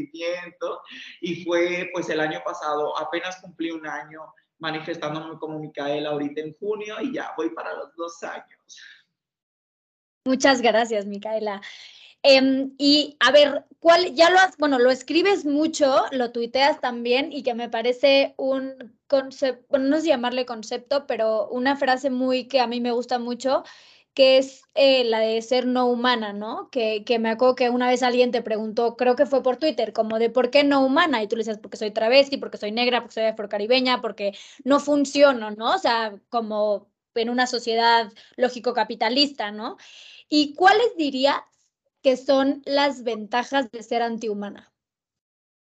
y 1.21 1.45
fue 1.45 1.91
pues 1.93 2.09
el 2.09 2.21
año 2.21 2.41
pasado, 2.45 2.97
apenas 2.99 3.41
cumplí 3.41 3.71
un 3.71 3.87
año 3.87 4.33
manifestándome 4.59 5.39
como 5.39 5.59
Micaela 5.59 6.11
ahorita 6.11 6.41
en 6.41 6.55
junio 6.59 6.97
y 7.01 7.15
ya 7.15 7.35
voy 7.37 7.51
para 7.51 7.75
los 7.75 7.95
dos 7.97 8.23
años. 8.23 8.81
Muchas 10.25 10.63
gracias, 10.63 11.07
Micaela. 11.07 11.61
Em, 12.25 12.73
y 12.79 13.17
a 13.19 13.33
ver, 13.33 13.65
¿cuál, 13.81 14.15
ya 14.15 14.31
lo 14.31 14.39
has, 14.39 14.57
bueno, 14.57 14.79
lo 14.79 14.93
escribes 14.93 15.45
mucho, 15.45 16.05
lo 16.13 16.31
tuiteas 16.31 16.81
también 16.81 17.33
y 17.33 17.43
que 17.43 17.55
me 17.55 17.69
parece 17.69 18.35
un 18.37 18.97
concepto, 19.09 19.67
bueno, 19.71 19.87
no 19.87 20.01
sé 20.01 20.07
llamarle 20.07 20.47
concepto, 20.47 21.05
pero 21.09 21.49
una 21.49 21.75
frase 21.75 22.11
muy 22.11 22.47
que 22.47 22.61
a 22.61 22.69
mí 22.69 22.81
me 22.81 22.93
gusta 22.93 23.19
mucho, 23.19 23.65
que 24.15 24.39
es 24.39 24.65
eh, 24.75 25.05
la 25.05 25.21
de 25.21 25.41
ser 25.43 25.67
no 25.67 25.87
humana, 25.87 26.33
¿no? 26.33 26.69
Que, 26.71 27.05
que, 27.05 27.19
me 27.19 27.31
acuerdo 27.31 27.55
que 27.55 27.71
una 27.71 27.89
vez 27.89 28.03
alguien 28.03 28.31
te 28.31 28.43
preguntó, 28.43 28.97
creo 28.97 29.17
que 29.17 29.27
fue 29.27 29.43
por 29.43 29.57
Twitter, 29.57 29.93
como 29.93 30.19
de 30.19 30.31
por 30.31 30.51
qué 30.51 30.65
no 30.65 30.85
humana, 30.85 31.23
y 31.23 31.29
tú 31.29 31.37
le 31.37 31.41
dices, 31.41 31.59
porque 31.59 31.77
soy 31.77 31.91
travesti, 31.91 32.37
porque 32.37 32.59
soy 32.59 32.73
negra, 32.73 33.01
porque 33.01 33.15
soy 33.15 33.25
afrocaribeña, 33.25 34.01
porque 34.01 34.33
no 34.65 34.81
funciono, 34.81 35.51
¿no? 35.53 35.75
O 35.75 35.79
sea, 35.79 36.15
como 36.29 36.91
en 37.15 37.31
una 37.31 37.47
sociedad 37.47 38.13
lógico-capitalista, 38.37 39.51
¿no? 39.51 39.77
¿Y 40.29 40.55
cuáles 40.55 40.97
dirías 40.97 41.41
que 42.03 42.17
son 42.17 42.63
las 42.65 43.05
ventajas 43.05 43.71
de 43.71 43.83
ser 43.83 44.03
antihumana? 44.03 44.73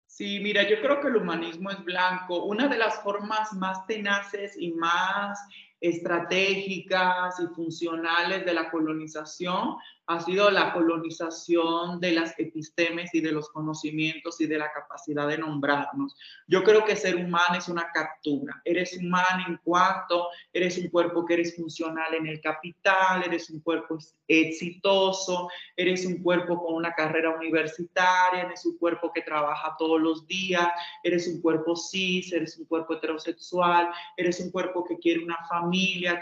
Sí, 0.07 0.39
mira, 0.39 0.67
yo 0.69 0.79
creo 0.79 1.01
que 1.01 1.07
el 1.07 1.17
humanismo 1.17 1.71
es 1.71 1.83
blanco. 1.83 2.43
Una 2.45 2.67
de 2.67 2.77
las 2.77 3.01
formas 3.01 3.51
más 3.53 3.88
tenaces 3.88 4.55
y 4.57 4.71
más 4.71 5.39
estratégicas 5.83 7.37
y 7.41 7.53
funcionales 7.53 8.45
de 8.45 8.53
la 8.53 8.71
colonización 8.71 9.75
ha 10.05 10.19
sido 10.19 10.51
la 10.51 10.73
colonización 10.73 11.99
de 11.99 12.11
las 12.11 12.37
epistemes 12.37 13.13
y 13.13 13.21
de 13.21 13.31
los 13.31 13.49
conocimientos 13.49 14.39
y 14.41 14.47
de 14.47 14.57
la 14.57 14.71
capacidad 14.71 15.27
de 15.27 15.37
nombrarnos. 15.37 16.15
Yo 16.47 16.63
creo 16.63 16.83
que 16.83 16.95
ser 16.95 17.15
humano 17.15 17.55
es 17.57 17.69
una 17.69 17.89
captura. 17.93 18.61
Eres 18.65 18.97
humano 18.97 19.45
en 19.47 19.59
cuanto 19.63 20.27
eres 20.51 20.77
un 20.77 20.89
cuerpo 20.89 21.25
que 21.25 21.35
eres 21.35 21.55
funcional 21.55 22.13
en 22.15 22.27
el 22.27 22.41
capital, 22.41 23.23
eres 23.23 23.49
un 23.49 23.61
cuerpo 23.61 23.97
exitoso, 24.27 25.49
eres 25.77 26.05
un 26.05 26.21
cuerpo 26.21 26.61
con 26.61 26.75
una 26.75 26.93
carrera 26.93 27.29
universitaria, 27.29 28.43
eres 28.43 28.65
un 28.65 28.77
cuerpo 28.77 29.11
que 29.13 29.21
trabaja 29.21 29.75
todos 29.79 30.01
los 30.01 30.27
días, 30.27 30.67
eres 31.03 31.27
un 31.27 31.41
cuerpo 31.41 31.75
cis, 31.75 32.31
eres 32.33 32.57
un 32.57 32.65
cuerpo 32.65 32.95
heterosexual, 32.95 33.89
eres 34.17 34.39
un 34.41 34.51
cuerpo 34.51 34.83
que 34.83 34.97
quiere 34.97 35.23
una 35.23 35.37
familia, 35.47 35.73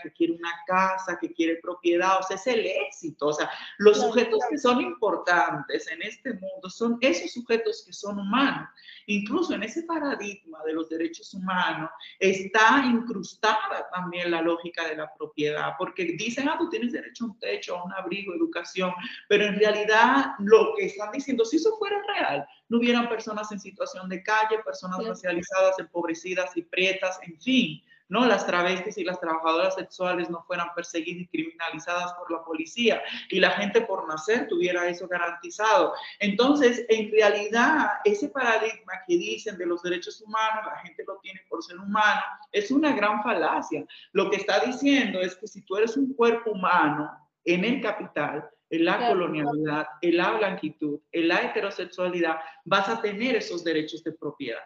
que 0.01 0.11
quiere 0.13 0.33
una 0.33 0.53
casa, 0.65 1.17
que 1.19 1.33
quiere 1.33 1.57
propiedad, 1.57 2.19
o 2.19 2.23
sea, 2.23 2.35
es 2.35 2.47
el 2.47 2.65
éxito, 2.65 3.27
o 3.27 3.33
sea, 3.33 3.49
los 3.77 3.99
sujetos 3.99 4.39
que 4.49 4.57
son 4.57 4.81
importantes 4.81 5.87
en 5.91 6.01
este 6.01 6.33
mundo 6.33 6.69
son 6.69 6.97
esos 7.01 7.31
sujetos 7.31 7.83
que 7.85 7.93
son 7.93 8.19
humanos. 8.19 8.69
Incluso 9.07 9.53
en 9.53 9.63
ese 9.63 9.83
paradigma 9.83 10.59
de 10.65 10.73
los 10.73 10.89
derechos 10.89 11.33
humanos 11.33 11.89
está 12.19 12.83
incrustada 12.85 13.89
también 13.93 14.31
la 14.31 14.41
lógica 14.41 14.87
de 14.87 14.95
la 14.95 15.11
propiedad, 15.13 15.73
porque 15.77 16.05
dicen, 16.17 16.47
ah, 16.47 16.55
tú 16.57 16.69
tienes 16.69 16.93
derecho 16.93 17.25
a 17.25 17.27
un 17.27 17.39
techo, 17.39 17.77
a 17.77 17.83
un 17.83 17.93
abrigo, 17.93 18.33
educación, 18.33 18.93
pero 19.27 19.45
en 19.45 19.55
realidad 19.55 20.33
lo 20.39 20.73
que 20.75 20.85
están 20.85 21.11
diciendo, 21.11 21.43
si 21.45 21.57
eso 21.57 21.75
fuera 21.77 22.01
real, 22.07 22.47
no 22.69 22.77
hubieran 22.77 23.09
personas 23.09 23.51
en 23.51 23.59
situación 23.59 24.07
de 24.07 24.23
calle, 24.23 24.59
personas 24.63 25.05
racializadas, 25.05 25.77
empobrecidas 25.79 26.55
y 26.55 26.61
prietas, 26.61 27.19
en 27.23 27.39
fin. 27.39 27.83
¿No? 28.11 28.25
Las 28.25 28.45
travestis 28.45 28.97
y 28.97 29.05
las 29.05 29.21
trabajadoras 29.21 29.75
sexuales 29.75 30.29
no 30.29 30.43
fueran 30.43 30.67
perseguidas 30.75 31.23
y 31.23 31.27
criminalizadas 31.27 32.13
por 32.15 32.29
la 32.29 32.43
policía 32.43 33.01
y 33.29 33.39
la 33.39 33.51
gente 33.51 33.79
por 33.81 34.05
nacer 34.05 34.49
tuviera 34.49 34.85
eso 34.89 35.07
garantizado. 35.07 35.93
Entonces, 36.19 36.85
en 36.89 37.09
realidad, 37.09 37.89
ese 38.03 38.27
paradigma 38.27 38.93
que 39.07 39.17
dicen 39.17 39.57
de 39.57 39.65
los 39.65 39.81
derechos 39.81 40.19
humanos, 40.19 40.65
la 40.65 40.77
gente 40.81 41.05
lo 41.07 41.19
tiene 41.19 41.39
por 41.49 41.63
ser 41.63 41.79
humano, 41.79 42.21
es 42.51 42.69
una 42.69 42.93
gran 42.93 43.23
falacia. 43.23 43.85
Lo 44.11 44.29
que 44.29 44.35
está 44.35 44.59
diciendo 44.59 45.21
es 45.21 45.37
que 45.37 45.47
si 45.47 45.61
tú 45.61 45.77
eres 45.77 45.95
un 45.95 46.13
cuerpo 46.13 46.51
humano 46.51 47.09
en 47.45 47.63
el 47.63 47.81
capital, 47.81 48.49
en 48.69 48.85
la 48.85 49.07
colonialidad, 49.07 49.87
en 50.01 50.17
la 50.17 50.31
blanquitud, 50.31 50.99
en 51.13 51.29
la 51.29 51.43
heterosexualidad, 51.43 52.41
vas 52.65 52.89
a 52.89 53.01
tener 53.01 53.37
esos 53.37 53.63
derechos 53.63 54.03
de 54.03 54.11
propiedad. 54.11 54.63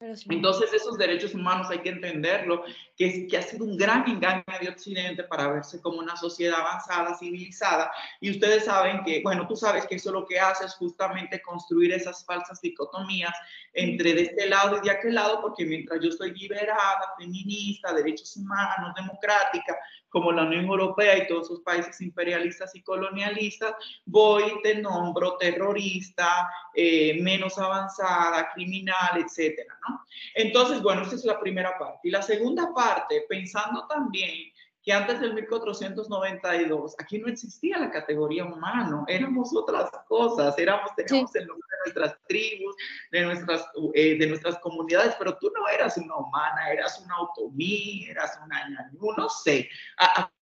Entonces 0.00 0.72
esos 0.72 0.96
derechos 0.96 1.34
humanos 1.34 1.68
hay 1.70 1.80
que 1.80 1.88
entenderlo, 1.88 2.62
que, 2.96 3.26
que 3.26 3.36
ha 3.36 3.42
sido 3.42 3.64
un 3.64 3.76
gran 3.76 4.08
engaño 4.08 4.44
de 4.60 4.68
Occidente 4.68 5.24
para 5.24 5.48
verse 5.48 5.80
como 5.80 5.98
una 5.98 6.16
sociedad 6.16 6.60
avanzada, 6.60 7.16
civilizada. 7.18 7.90
Y 8.20 8.30
ustedes 8.30 8.64
saben 8.66 9.02
que, 9.04 9.22
bueno, 9.22 9.48
tú 9.48 9.56
sabes 9.56 9.86
que 9.86 9.96
eso 9.96 10.12
lo 10.12 10.24
que 10.24 10.38
hace 10.38 10.66
es 10.66 10.74
justamente 10.74 11.42
construir 11.42 11.92
esas 11.92 12.24
falsas 12.24 12.60
dicotomías 12.60 13.34
entre 13.78 14.14
de 14.14 14.22
este 14.22 14.48
lado 14.48 14.76
y 14.76 14.80
de 14.86 14.90
aquel 14.90 15.14
lado, 15.14 15.40
porque 15.40 15.64
mientras 15.64 16.00
yo 16.02 16.10
soy 16.10 16.32
liberada, 16.32 17.14
feminista, 17.16 17.92
derechos 17.92 18.36
humanos, 18.36 18.94
democrática, 18.96 19.76
como 20.08 20.32
la 20.32 20.44
Unión 20.44 20.64
Europea 20.64 21.16
y 21.18 21.26
todos 21.28 21.46
sus 21.46 21.60
países 21.60 22.00
imperialistas 22.00 22.74
y 22.74 22.82
colonialistas, 22.82 23.74
voy, 24.04 24.60
te 24.62 24.76
nombro 24.76 25.36
terrorista, 25.36 26.50
eh, 26.74 27.20
menos 27.22 27.58
avanzada, 27.58 28.50
criminal, 28.52 29.24
etcétera, 29.24 29.78
¿no? 29.88 30.04
Entonces, 30.34 30.82
bueno, 30.82 31.02
esa 31.02 31.14
es 31.14 31.24
la 31.24 31.38
primera 31.38 31.78
parte. 31.78 32.08
Y 32.08 32.10
la 32.10 32.22
segunda 32.22 32.72
parte, 32.74 33.24
pensando 33.28 33.86
también 33.86 34.52
que 34.88 34.94
antes 34.94 35.20
del 35.20 35.34
1492 35.34 36.94
aquí 36.98 37.18
no 37.18 37.28
existía 37.28 37.76
la 37.76 37.90
categoría 37.90 38.46
humano, 38.46 39.04
éramos 39.06 39.54
otras 39.54 39.90
cosas, 40.08 40.58
éramos, 40.58 40.94
teníamos 40.96 41.36
el 41.36 41.46
nombre 41.46 41.68
de 41.70 41.92
nuestras 41.92 42.18
tribus, 42.26 42.74
de 43.12 43.22
nuestras, 43.22 43.66
eh, 43.92 44.16
de 44.16 44.26
nuestras 44.28 44.58
comunidades, 44.60 45.14
pero 45.18 45.36
tú 45.36 45.52
no 45.54 45.68
eras 45.68 45.98
una 45.98 46.16
humana, 46.16 46.70
eras 46.72 47.02
una 47.04 47.20
otomí, 47.20 48.06
eras 48.08 48.40
una 48.42 48.66
ñañú, 48.66 49.12
no 49.14 49.28
sé. 49.28 49.68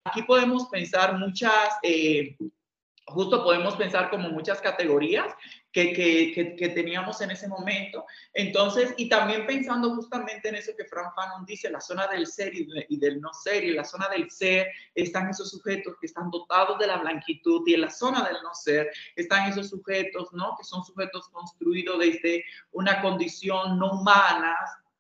aquí 0.05 0.21
podemos 0.25 0.69
pensar 0.69 1.17
muchas... 1.19 1.79
Eh, 1.83 2.37
justo 3.07 3.43
podemos 3.43 3.77
pensar 3.77 4.11
como 4.11 4.29
muchas 4.29 4.61
categorías 4.61 5.35
que, 5.75 5.93
que, 5.93 6.55
que, 6.55 6.69
teníamos 6.69 7.21
en 7.21 7.33
ese 7.33 7.49
momento. 7.49 8.07
Entonces, 8.33 8.95
y 8.97 9.09
también 9.09 9.45
pensando 9.45 9.93
justamente 9.97 10.49
en 10.49 10.55
eso 10.55 10.73
que 10.77 10.85
Fran 10.85 11.13
Fanon 11.17 11.45
dice, 11.45 11.69
la 11.69 11.81
zona 11.81 12.07
del 12.07 12.29
ser 12.29 12.55
y, 12.55 12.69
y, 12.89 12.97
del 12.97 13.21
no 13.21 13.33
ser, 13.35 13.65
y 13.65 13.71
en 13.71 13.77
la 13.77 13.85
zona 13.85 14.09
del 14.09 14.31
ser 14.31 14.69
están 14.95 15.29
esos 15.29 15.51
sujetos 15.51 15.97
que 16.01 16.07
están 16.07 16.31
dotados 16.31 16.79
de 16.79 16.87
la 16.87 16.99
blanquitud, 16.99 17.67
y 17.67 17.75
en 17.75 17.81
la 17.81 17.91
zona 17.91 18.23
del 18.23 18.41
no 18.45 18.55
ser 18.55 18.89
están 19.17 19.51
esos 19.51 19.69
sujetos, 19.69 20.33
¿no? 20.33 20.55
Que 20.57 20.63
son 20.63 20.85
sujetos 20.85 21.29
construidos 21.31 21.99
desde 21.99 22.45
una 22.71 23.03
condición 23.03 23.77
no 23.77 23.95
humana, 23.95 24.55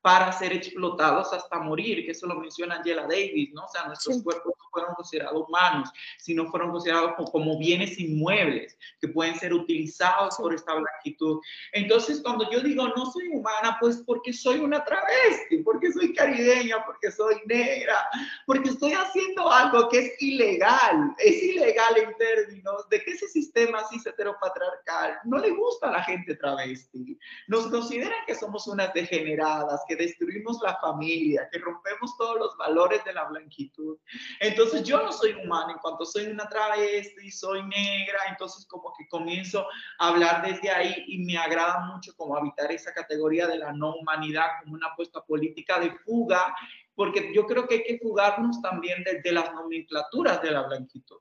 para 0.04 0.30
ser 0.32 0.52
explotados 0.52 1.32
hasta 1.32 1.58
morir, 1.60 2.04
que 2.04 2.10
eso 2.10 2.26
lo 2.26 2.38
menciona 2.38 2.74
Angela 2.74 3.04
Davis, 3.04 3.54
¿no? 3.54 3.64
O 3.64 3.68
sea, 3.68 3.86
nuestros 3.86 4.22
cuerpos 4.22 4.52
no 4.58 4.68
fueron 4.70 4.94
considerados 4.96 5.48
humanos, 5.48 5.88
sino 6.18 6.44
fueron 6.50 6.72
considerados 6.72 7.14
como, 7.32 7.58
bienes 7.58 7.98
inmuebles 7.98 8.76
que 9.00 9.08
pueden 9.08 9.34
ser 9.38 9.54
utilizados 9.54 10.36
por 10.36 10.52
esta 10.52 10.74
blanquitud. 10.74 11.40
Entonces, 11.72 12.20
cuando 12.22 12.50
yo 12.50 12.60
digo 12.60 12.86
no 12.88 13.06
soy 13.12 13.28
humana, 13.28 13.78
pues 13.80 14.02
porque 14.04 14.34
soy 14.34 14.58
una 14.58 14.84
travesti, 14.84 15.62
porque 15.64 15.90
soy 15.90 16.12
caribeña, 16.12 16.84
porque 16.84 17.10
soy 17.10 17.36
negra, 17.46 18.06
porque 18.44 18.68
estoy 18.68 18.92
haciendo 18.92 19.50
algo 19.50 19.88
que 19.88 20.00
es 20.00 20.22
ilegal, 20.22 21.14
es 21.16 21.42
ilegal 21.42 21.96
en 21.96 22.14
términos 22.18 22.86
de 22.90 23.02
que 23.02 23.12
ese 23.12 23.28
sistema 23.28 23.78
así 23.78 23.96
heteropatriarcal 24.04 25.20
no 25.24 25.38
le 25.38 25.48
gusta 25.48 25.88
a 25.88 25.92
la 25.92 26.02
gente 26.02 26.34
travesti. 26.34 27.18
Nos 27.48 27.68
consideran 27.68 28.26
que 28.26 28.34
somos 28.34 28.66
unas 28.66 28.92
degeneradas, 28.92 29.80
que 29.88 29.93
destruimos 29.96 30.60
la 30.62 30.76
familia, 30.76 31.48
que 31.50 31.58
rompemos 31.58 32.16
todos 32.16 32.38
los 32.38 32.56
valores 32.56 33.04
de 33.04 33.12
la 33.12 33.24
blanquitud. 33.24 33.98
Entonces 34.40 34.82
yo 34.84 35.02
no 35.02 35.12
soy 35.12 35.32
humana 35.32 35.72
en 35.72 35.78
cuanto 35.78 36.04
soy 36.04 36.26
una 36.26 36.48
travesti, 36.48 37.30
soy 37.30 37.62
negra, 37.64 38.18
entonces 38.28 38.66
como 38.66 38.92
que 38.96 39.06
comienzo 39.08 39.66
a 39.98 40.08
hablar 40.08 40.46
desde 40.46 40.70
ahí 40.70 41.04
y 41.06 41.18
me 41.18 41.36
agrada 41.36 41.80
mucho 41.86 42.12
como 42.16 42.36
habitar 42.36 42.70
esa 42.72 42.92
categoría 42.92 43.46
de 43.46 43.58
la 43.58 43.72
no 43.72 43.94
humanidad 43.94 44.48
como 44.62 44.74
una 44.74 44.88
apuesta 44.88 45.22
política 45.24 45.78
de 45.80 45.90
fuga, 45.98 46.54
porque 46.94 47.32
yo 47.34 47.46
creo 47.46 47.66
que 47.66 47.76
hay 47.76 47.82
que 47.84 47.98
fugarnos 47.98 48.60
también 48.62 49.02
desde 49.04 49.32
las 49.32 49.52
nomenclaturas 49.52 50.40
de 50.42 50.50
la 50.50 50.62
blanquitud. 50.62 51.20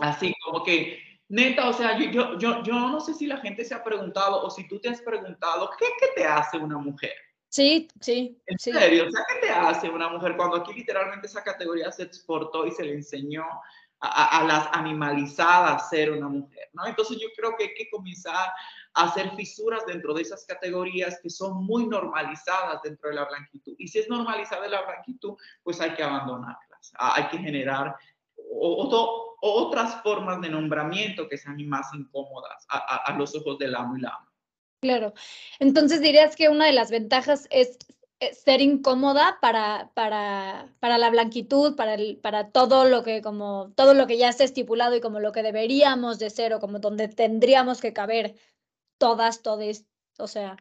Así 0.00 0.34
como 0.44 0.62
que 0.62 1.10
Neta, 1.30 1.68
o 1.68 1.72
sea, 1.72 1.96
yo, 1.96 2.10
yo, 2.10 2.38
yo, 2.38 2.62
yo 2.64 2.74
no 2.74 3.00
sé 3.00 3.14
si 3.14 3.28
la 3.28 3.36
gente 3.36 3.64
se 3.64 3.72
ha 3.72 3.84
preguntado 3.84 4.42
o 4.42 4.50
si 4.50 4.66
tú 4.66 4.80
te 4.80 4.88
has 4.88 5.00
preguntado, 5.00 5.70
¿qué, 5.78 5.86
qué 6.00 6.08
te 6.16 6.26
hace 6.26 6.58
una 6.58 6.76
mujer? 6.76 7.12
Sí, 7.50 7.88
sí. 8.00 8.40
En 8.46 8.58
sí. 8.60 8.72
serio, 8.72 9.08
o 9.08 9.10
sea, 9.10 9.22
¿qué 9.28 9.46
te 9.46 9.50
hace 9.50 9.90
una 9.90 10.08
mujer 10.08 10.36
cuando 10.36 10.56
aquí 10.56 10.72
literalmente 10.72 11.26
esa 11.26 11.42
categoría 11.42 11.90
se 11.90 12.04
exportó 12.04 12.64
y 12.64 12.70
se 12.70 12.84
le 12.84 12.94
enseñó 12.94 13.44
a, 14.00 14.44
las 14.44 14.68
animalizadas 14.72 15.90
ser 15.90 16.12
una 16.12 16.28
mujer, 16.28 16.70
¿no? 16.72 16.86
Entonces 16.86 17.18
yo 17.20 17.28
creo 17.36 17.54
que 17.56 17.64
hay 17.64 17.74
que 17.74 17.90
comenzar 17.90 18.50
a 18.94 19.02
hacer 19.02 19.30
fisuras 19.36 19.84
dentro 19.84 20.14
de 20.14 20.22
esas 20.22 20.46
categorías 20.46 21.18
que 21.22 21.28
son 21.28 21.64
muy 21.64 21.86
normalizadas 21.86 22.80
dentro 22.82 23.10
de 23.10 23.16
la 23.16 23.26
blanquitud. 23.26 23.74
Y 23.78 23.88
si 23.88 23.98
es 23.98 24.08
normalizada 24.08 24.68
la 24.68 24.82
blanquitud, 24.82 25.36
pues 25.62 25.80
hay 25.80 25.92
que 25.94 26.02
abandonarlas, 26.02 26.92
hay 26.98 27.28
que 27.28 27.38
generar 27.38 27.94
otro, 28.58 29.36
otras 29.42 30.02
formas 30.02 30.40
de 30.40 30.48
nombramiento 30.48 31.28
que 31.28 31.36
sean 31.36 31.66
más 31.68 31.92
incómodas 31.92 32.64
a, 32.68 32.78
a, 32.78 32.96
a 33.12 33.18
los 33.18 33.34
ojos 33.34 33.58
del 33.58 33.74
amo 33.74 33.96
y 33.96 34.00
la 34.00 34.10
ama. 34.10 34.29
Claro. 34.80 35.12
Entonces 35.58 36.00
dirías 36.00 36.36
que 36.36 36.48
una 36.48 36.66
de 36.66 36.72
las 36.72 36.90
ventajas 36.90 37.46
es 37.50 37.78
ser 38.32 38.60
incómoda 38.60 39.38
para, 39.40 39.90
para, 39.94 40.68
para 40.78 40.98
la 40.98 41.10
blanquitud, 41.10 41.74
para, 41.74 41.94
el, 41.94 42.18
para 42.18 42.50
todo 42.50 42.84
lo 42.84 43.02
que 43.02 43.22
como 43.22 43.72
todo 43.76 43.94
lo 43.94 44.06
que 44.06 44.18
ya 44.18 44.28
está 44.28 44.44
estipulado 44.44 44.94
y 44.94 45.00
como 45.00 45.20
lo 45.20 45.32
que 45.32 45.42
deberíamos 45.42 46.18
de 46.18 46.28
ser 46.28 46.52
o 46.52 46.60
como 46.60 46.78
donde 46.80 47.08
tendríamos 47.08 47.80
que 47.80 47.94
caber 47.94 48.34
todas, 48.98 49.42
todes, 49.42 49.86
o 50.18 50.26
sea, 50.26 50.56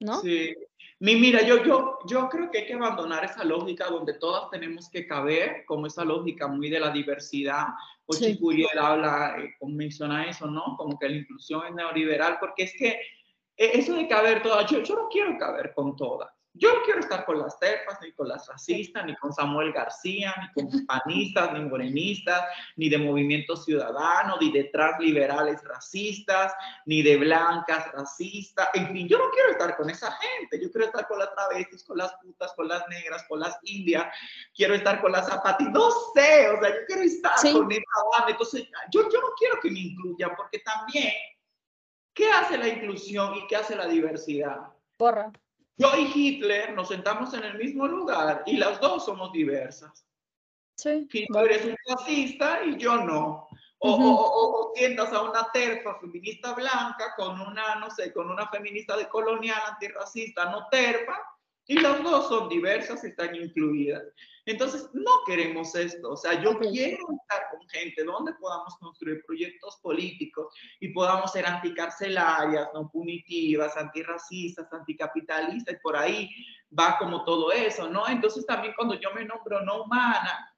¿no? 0.00 0.20
Sí. 0.22 0.54
Mira, 1.00 1.42
yo, 1.42 1.62
yo, 1.64 1.98
yo 2.08 2.28
creo 2.28 2.50
que 2.50 2.58
hay 2.58 2.66
que 2.66 2.74
abandonar 2.74 3.24
esa 3.24 3.44
lógica 3.44 3.86
donde 3.90 4.14
todas 4.14 4.50
tenemos 4.50 4.88
que 4.88 5.06
caber, 5.06 5.64
como 5.66 5.86
esa 5.86 6.04
lógica 6.04 6.48
muy 6.48 6.70
de 6.70 6.80
la 6.80 6.90
diversidad. 6.90 7.66
Hoy 8.06 8.16
sí. 8.16 8.24
Chicuriel 8.32 8.78
habla, 8.78 9.36
eh, 9.38 9.54
menciona 9.66 10.28
eso, 10.28 10.46
¿no? 10.46 10.76
Como 10.78 10.98
que 10.98 11.08
la 11.08 11.16
inclusión 11.16 11.66
es 11.66 11.74
neoliberal, 11.74 12.38
porque 12.40 12.64
es 12.64 12.72
que 12.78 13.00
eso 13.56 13.94
de 13.94 14.08
caber 14.08 14.42
todas, 14.42 14.70
yo, 14.70 14.80
yo 14.80 14.94
no 14.96 15.08
quiero 15.08 15.38
caber 15.38 15.72
con 15.74 15.96
todas. 15.96 16.30
Yo 16.56 16.72
no 16.72 16.82
quiero 16.84 17.00
estar 17.00 17.24
con 17.24 17.40
las 17.40 17.58
terpas, 17.58 17.98
ni 18.00 18.12
con 18.12 18.28
las 18.28 18.46
racistas, 18.46 19.04
ni 19.04 19.16
con 19.16 19.32
Samuel 19.32 19.72
García, 19.72 20.32
ni 20.40 20.52
con 20.52 20.86
panistas, 20.86 21.52
ni 21.52 21.60
morenistas, 21.64 22.44
ni 22.76 22.88
de 22.88 22.96
movimiento 22.96 23.56
ciudadano, 23.56 24.36
ni 24.40 24.52
de 24.52 24.64
transliberales 24.64 25.64
racistas, 25.64 26.54
ni 26.86 27.02
de 27.02 27.16
blancas 27.16 27.90
racistas. 27.90 28.68
En 28.74 28.86
fin, 28.92 29.08
yo 29.08 29.18
no 29.18 29.30
quiero 29.32 29.50
estar 29.50 29.76
con 29.76 29.90
esa 29.90 30.12
gente. 30.12 30.62
Yo 30.62 30.70
quiero 30.70 30.86
estar 30.86 31.08
con 31.08 31.18
las 31.18 31.34
travestis, 31.34 31.82
con 31.82 31.98
las 31.98 32.14
putas, 32.22 32.52
con 32.52 32.68
las 32.68 32.86
negras, 32.88 33.24
con 33.28 33.40
las 33.40 33.58
indias. 33.64 34.06
Quiero 34.54 34.74
estar 34.74 35.00
con 35.00 35.10
las 35.10 35.26
zapatis. 35.26 35.68
No 35.70 35.90
sé, 36.14 36.50
o 36.50 36.60
sea, 36.60 36.68
yo 36.68 36.86
quiero 36.86 37.02
estar 37.02 37.36
sí. 37.36 37.52
con 37.52 37.72
esa 37.72 37.82
banda. 38.12 38.30
Entonces, 38.30 38.68
yo, 38.92 39.02
yo 39.10 39.20
no 39.20 39.28
quiero 39.36 39.58
que 39.60 39.72
me 39.72 39.80
incluyan, 39.80 40.30
porque 40.36 40.60
también, 40.60 41.12
¿qué 42.14 42.30
hace 42.30 42.56
la 42.56 42.68
inclusión 42.68 43.34
y 43.34 43.46
qué 43.46 43.56
hace 43.56 43.76
la 43.76 43.86
diversidad? 43.86 44.72
Porra. 44.96 45.32
Yo 45.76 45.90
y 45.96 46.10
Hitler 46.14 46.72
nos 46.74 46.88
sentamos 46.88 47.34
en 47.34 47.44
el 47.44 47.58
mismo 47.58 47.86
lugar 47.86 48.44
y 48.46 48.56
las 48.56 48.80
dos 48.80 49.04
somos 49.04 49.32
diversas. 49.32 50.06
Sí. 50.76 51.08
Hitler 51.12 51.52
es 51.52 51.64
un 51.64 51.76
fascista 51.86 52.64
y 52.64 52.76
yo 52.76 52.96
no. 52.96 53.48
O, 53.78 53.90
uh 53.90 53.98
-huh. 53.98 54.04
o, 54.04 54.14
o, 54.14 54.68
o, 54.68 54.72
tiendas 54.72 55.12
a 55.12 55.22
una 55.22 55.50
terfa 55.52 55.98
feminista 55.98 56.54
blanca 56.54 57.14
con 57.16 57.40
una, 57.40 57.74
no 57.74 57.90
sé, 57.90 58.12
con 58.12 58.30
una 58.30 58.48
feminista 58.48 58.96
de 58.96 59.08
colonial 59.08 59.60
antirracista 59.68 60.46
no 60.46 60.68
terfa 60.68 61.20
y 61.66 61.78
las 61.78 62.02
dos 62.02 62.28
son 62.28 62.48
diversas 62.48 63.02
y 63.04 63.08
están 63.08 63.34
incluidas. 63.34 64.02
Entonces, 64.46 64.88
no 64.92 65.10
queremos 65.26 65.74
esto. 65.74 66.12
O 66.12 66.16
sea, 66.16 66.42
yo 66.42 66.50
okay. 66.50 66.70
quiero 66.70 67.06
estar 67.22 67.48
con 67.50 67.66
gente 67.68 68.04
donde 68.04 68.34
podamos 68.34 68.76
construir 68.76 69.24
proyectos 69.26 69.78
políticos 69.82 70.54
y 70.80 70.88
podamos 70.88 71.32
ser 71.32 71.46
anticarcelarias, 71.46 72.68
no 72.74 72.90
punitivas, 72.90 73.76
antirracistas, 73.76 74.70
anticapitalistas, 74.72 75.74
y 75.74 75.78
por 75.78 75.96
ahí 75.96 76.28
va 76.78 76.98
como 76.98 77.24
todo 77.24 77.50
eso, 77.52 77.88
¿no? 77.88 78.06
Entonces, 78.08 78.44
también 78.44 78.74
cuando 78.76 79.00
yo 79.00 79.12
me 79.14 79.24
nombro 79.24 79.60
no 79.62 79.84
humana, 79.84 80.54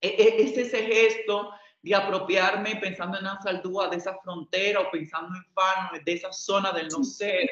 es 0.00 0.56
ese 0.56 0.86
gesto 0.86 1.52
de 1.82 1.94
apropiarme 1.94 2.76
pensando 2.76 3.18
en 3.18 3.26
Ansaldúa 3.26 3.88
de 3.88 3.96
esa 3.96 4.18
frontera 4.18 4.80
o 4.80 4.90
pensando 4.90 5.34
en 5.34 5.44
Fano, 5.52 5.98
de 6.04 6.12
esa 6.12 6.32
zona 6.32 6.72
del 6.72 6.88
no 6.88 7.02
ser, 7.02 7.50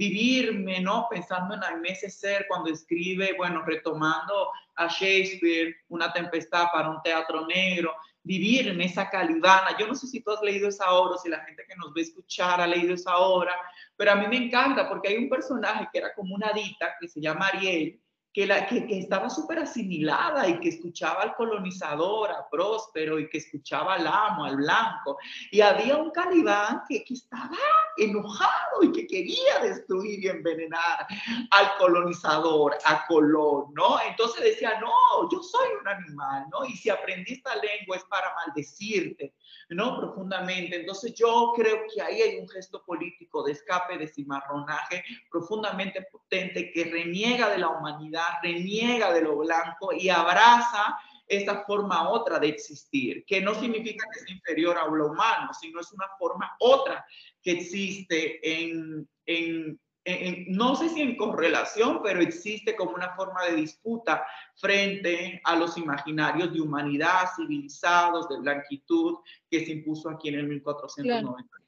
vivirme, 0.00 0.80
¿no? 0.80 1.06
Pensando 1.10 1.54
en 1.54 1.62
Aimé 1.62 1.94
Ser 1.94 2.46
cuando 2.48 2.70
escribe, 2.70 3.34
bueno, 3.36 3.62
retomando 3.66 4.50
a 4.76 4.86
Shakespeare, 4.86 5.76
Una 5.90 6.10
tempestad 6.10 6.68
para 6.72 6.88
un 6.88 7.02
teatro 7.02 7.46
negro, 7.46 7.94
vivir 8.22 8.68
en 8.68 8.80
esa 8.80 9.10
calidana. 9.10 9.76
Yo 9.78 9.86
no 9.86 9.94
sé 9.94 10.06
si 10.06 10.22
tú 10.22 10.30
has 10.30 10.40
leído 10.40 10.70
esa 10.70 10.90
obra, 10.92 11.16
o 11.16 11.18
si 11.18 11.28
la 11.28 11.44
gente 11.44 11.64
que 11.68 11.76
nos 11.76 11.92
ve 11.92 12.00
escuchar 12.00 12.62
ha 12.62 12.66
leído 12.66 12.94
esa 12.94 13.18
obra, 13.18 13.52
pero 13.94 14.12
a 14.12 14.14
mí 14.14 14.26
me 14.26 14.38
encanta 14.38 14.88
porque 14.88 15.08
hay 15.08 15.18
un 15.18 15.28
personaje 15.28 15.86
que 15.92 15.98
era 15.98 16.14
como 16.14 16.34
una 16.34 16.50
dita 16.52 16.94
que 16.98 17.06
se 17.06 17.20
llama 17.20 17.48
Ariel, 17.48 18.00
que, 18.32 18.46
la, 18.46 18.66
que, 18.66 18.86
que 18.86 19.00
estaba 19.00 19.28
súper 19.28 19.58
asimilada 19.58 20.48
y 20.48 20.60
que 20.60 20.68
escuchaba 20.70 21.22
al 21.22 21.34
colonizador, 21.34 22.30
a 22.30 22.48
Próspero, 22.48 23.18
y 23.18 23.28
que 23.28 23.38
escuchaba 23.38 23.94
al 23.94 24.06
amo, 24.06 24.44
al 24.44 24.56
blanco. 24.56 25.18
Y 25.50 25.60
había 25.60 25.96
un 25.96 26.10
calibán 26.10 26.82
que, 26.88 27.04
que 27.04 27.14
estaba 27.14 27.58
enojado 28.04 28.82
y 28.82 28.92
que 28.92 29.06
quería 29.06 29.58
destruir 29.62 30.24
y 30.24 30.28
envenenar 30.28 31.06
al 31.50 31.76
colonizador, 31.78 32.76
a 32.84 33.06
Colón, 33.06 33.66
¿no? 33.74 33.98
Entonces 34.08 34.44
decía, 34.44 34.80
no, 34.80 35.28
yo 35.30 35.42
soy 35.42 35.68
un 35.80 35.88
animal, 35.88 36.46
¿no? 36.50 36.64
Y 36.64 36.76
si 36.76 36.90
aprendí 36.90 37.32
esta 37.32 37.54
lengua 37.56 37.96
es 37.96 38.04
para 38.04 38.34
maldecirte, 38.34 39.34
¿no? 39.70 39.98
Profundamente. 39.98 40.76
Entonces 40.76 41.14
yo 41.14 41.52
creo 41.54 41.82
que 41.92 42.00
ahí 42.02 42.22
hay 42.22 42.38
un 42.38 42.48
gesto 42.48 42.84
político 42.84 43.42
de 43.42 43.52
escape, 43.52 43.98
de 43.98 44.08
cimarronaje 44.08 45.04
profundamente 45.30 46.06
potente 46.10 46.70
que 46.72 46.84
reniega 46.84 47.48
de 47.50 47.58
la 47.58 47.68
humanidad 47.68 48.40
reniega 48.42 49.12
de 49.12 49.22
lo 49.22 49.36
blanco 49.36 49.92
y 49.92 50.08
abraza 50.08 50.98
esta 51.26 51.64
forma 51.64 52.10
otra 52.10 52.40
de 52.40 52.48
existir, 52.48 53.24
que 53.24 53.40
no 53.40 53.54
significa 53.54 54.04
que 54.12 54.18
es 54.18 54.30
inferior 54.30 54.76
a 54.76 54.86
lo 54.86 55.12
humano, 55.12 55.52
sino 55.54 55.80
es 55.80 55.92
una 55.92 56.08
forma 56.18 56.56
otra 56.58 57.06
que 57.42 57.52
existe 57.52 58.40
en, 58.42 59.08
en, 59.26 59.80
en, 60.04 60.44
no 60.48 60.74
sé 60.76 60.88
si 60.88 61.00
en 61.00 61.16
correlación, 61.16 62.00
pero 62.02 62.20
existe 62.20 62.76
como 62.76 62.92
una 62.92 63.14
forma 63.14 63.44
de 63.46 63.56
disputa 63.56 64.24
frente 64.56 65.40
a 65.44 65.56
los 65.56 65.76
imaginarios 65.76 66.52
de 66.52 66.60
humanidad, 66.60 67.28
civilizados, 67.36 68.28
de 68.28 68.38
blanquitud, 68.38 69.16
que 69.50 69.64
se 69.64 69.72
impuso 69.72 70.10
aquí 70.10 70.28
en 70.28 70.36
el 70.36 70.48
1490. 70.48 71.32
Claro. 71.32 71.60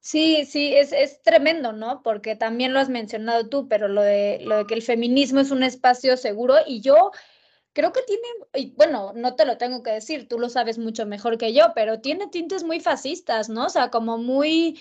Sí, 0.00 0.46
sí, 0.46 0.74
es, 0.74 0.92
es 0.92 1.22
tremendo, 1.22 1.72
¿no? 1.72 2.02
Porque 2.02 2.36
también 2.36 2.72
lo 2.72 2.78
has 2.78 2.88
mencionado 2.88 3.48
tú, 3.48 3.68
pero 3.68 3.88
lo 3.88 4.00
de, 4.00 4.38
lo 4.42 4.58
de 4.58 4.66
que 4.66 4.74
el 4.74 4.82
feminismo 4.82 5.40
es 5.40 5.50
un 5.50 5.62
espacio 5.62 6.16
seguro 6.16 6.54
y 6.66 6.80
yo 6.80 7.10
creo 7.72 7.92
que 7.92 8.02
tiene, 8.02 8.22
y 8.54 8.74
bueno, 8.74 9.12
no 9.14 9.36
te 9.36 9.44
lo 9.44 9.58
tengo 9.58 9.82
que 9.82 9.90
decir, 9.90 10.26
tú 10.28 10.38
lo 10.38 10.48
sabes 10.48 10.78
mucho 10.78 11.06
mejor 11.06 11.38
que 11.38 11.52
yo, 11.52 11.72
pero 11.74 12.00
tiene 12.00 12.28
tintes 12.28 12.64
muy 12.64 12.80
fascistas, 12.80 13.48
¿no? 13.48 13.66
O 13.66 13.68
sea, 13.68 13.90
como 13.90 14.18
muy, 14.18 14.80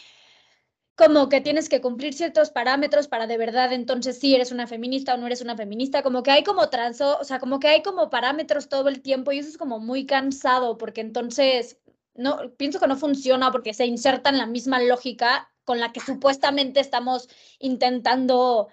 como 0.98 1.30
que 1.30 1.42
tienes 1.42 1.70
que 1.70 1.80
cumplir 1.80 2.16
ciertos 2.16 2.50
parámetros 2.50 3.08
para 3.08 3.28
de 3.28 3.38
verdad 3.38 3.72
entonces 3.72 4.18
si 4.18 4.34
eres 4.34 4.52
una 4.52 4.66
feminista 4.66 5.14
o 5.14 5.18
no 5.18 5.28
eres 5.28 5.42
una 5.42 5.56
feminista, 5.56 6.02
como 6.02 6.24
que 6.24 6.32
hay 6.32 6.44
como 6.44 6.70
transo, 6.70 7.20
o 7.20 7.24
sea, 7.24 7.40
como 7.40 7.60
que 7.60 7.68
hay 7.68 7.84
como 7.84 8.10
parámetros 8.10 8.68
todo 8.68 8.90
el 8.90 9.04
tiempo 9.04 9.32
y 9.32 9.38
eso 9.38 9.50
es 9.50 9.60
como 9.60 9.80
muy 9.80 10.08
cansado 10.08 10.80
porque 10.80 11.02
entonces 11.02 11.78
no, 12.16 12.50
pienso 12.58 12.80
que 12.80 12.88
no 12.88 12.98
funciona 12.98 13.52
porque 13.52 13.76
se 13.76 13.86
inserta 13.86 14.32
en 14.32 14.40
la 14.40 14.48
misma 14.48 14.82
lógica 14.82 15.52
con 15.66 15.80
la 15.80 15.94
que 15.94 16.00
supuestamente 16.00 16.80
estamos 16.80 17.30
intentando 17.60 18.70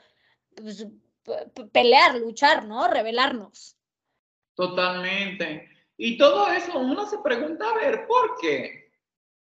pues, 0.57 0.87
pelear, 1.73 2.17
luchar, 2.17 2.65
¿no? 2.65 2.89
Revelarnos. 2.89 3.77
Totalmente. 4.55 5.69
Y 5.99 6.17
todo 6.17 6.49
eso 6.49 6.79
uno 6.79 7.07
se 7.07 7.19
pregunta, 7.19 7.69
a 7.69 7.75
ver, 7.75 8.07
¿por 8.07 8.39
qué? 8.41 8.91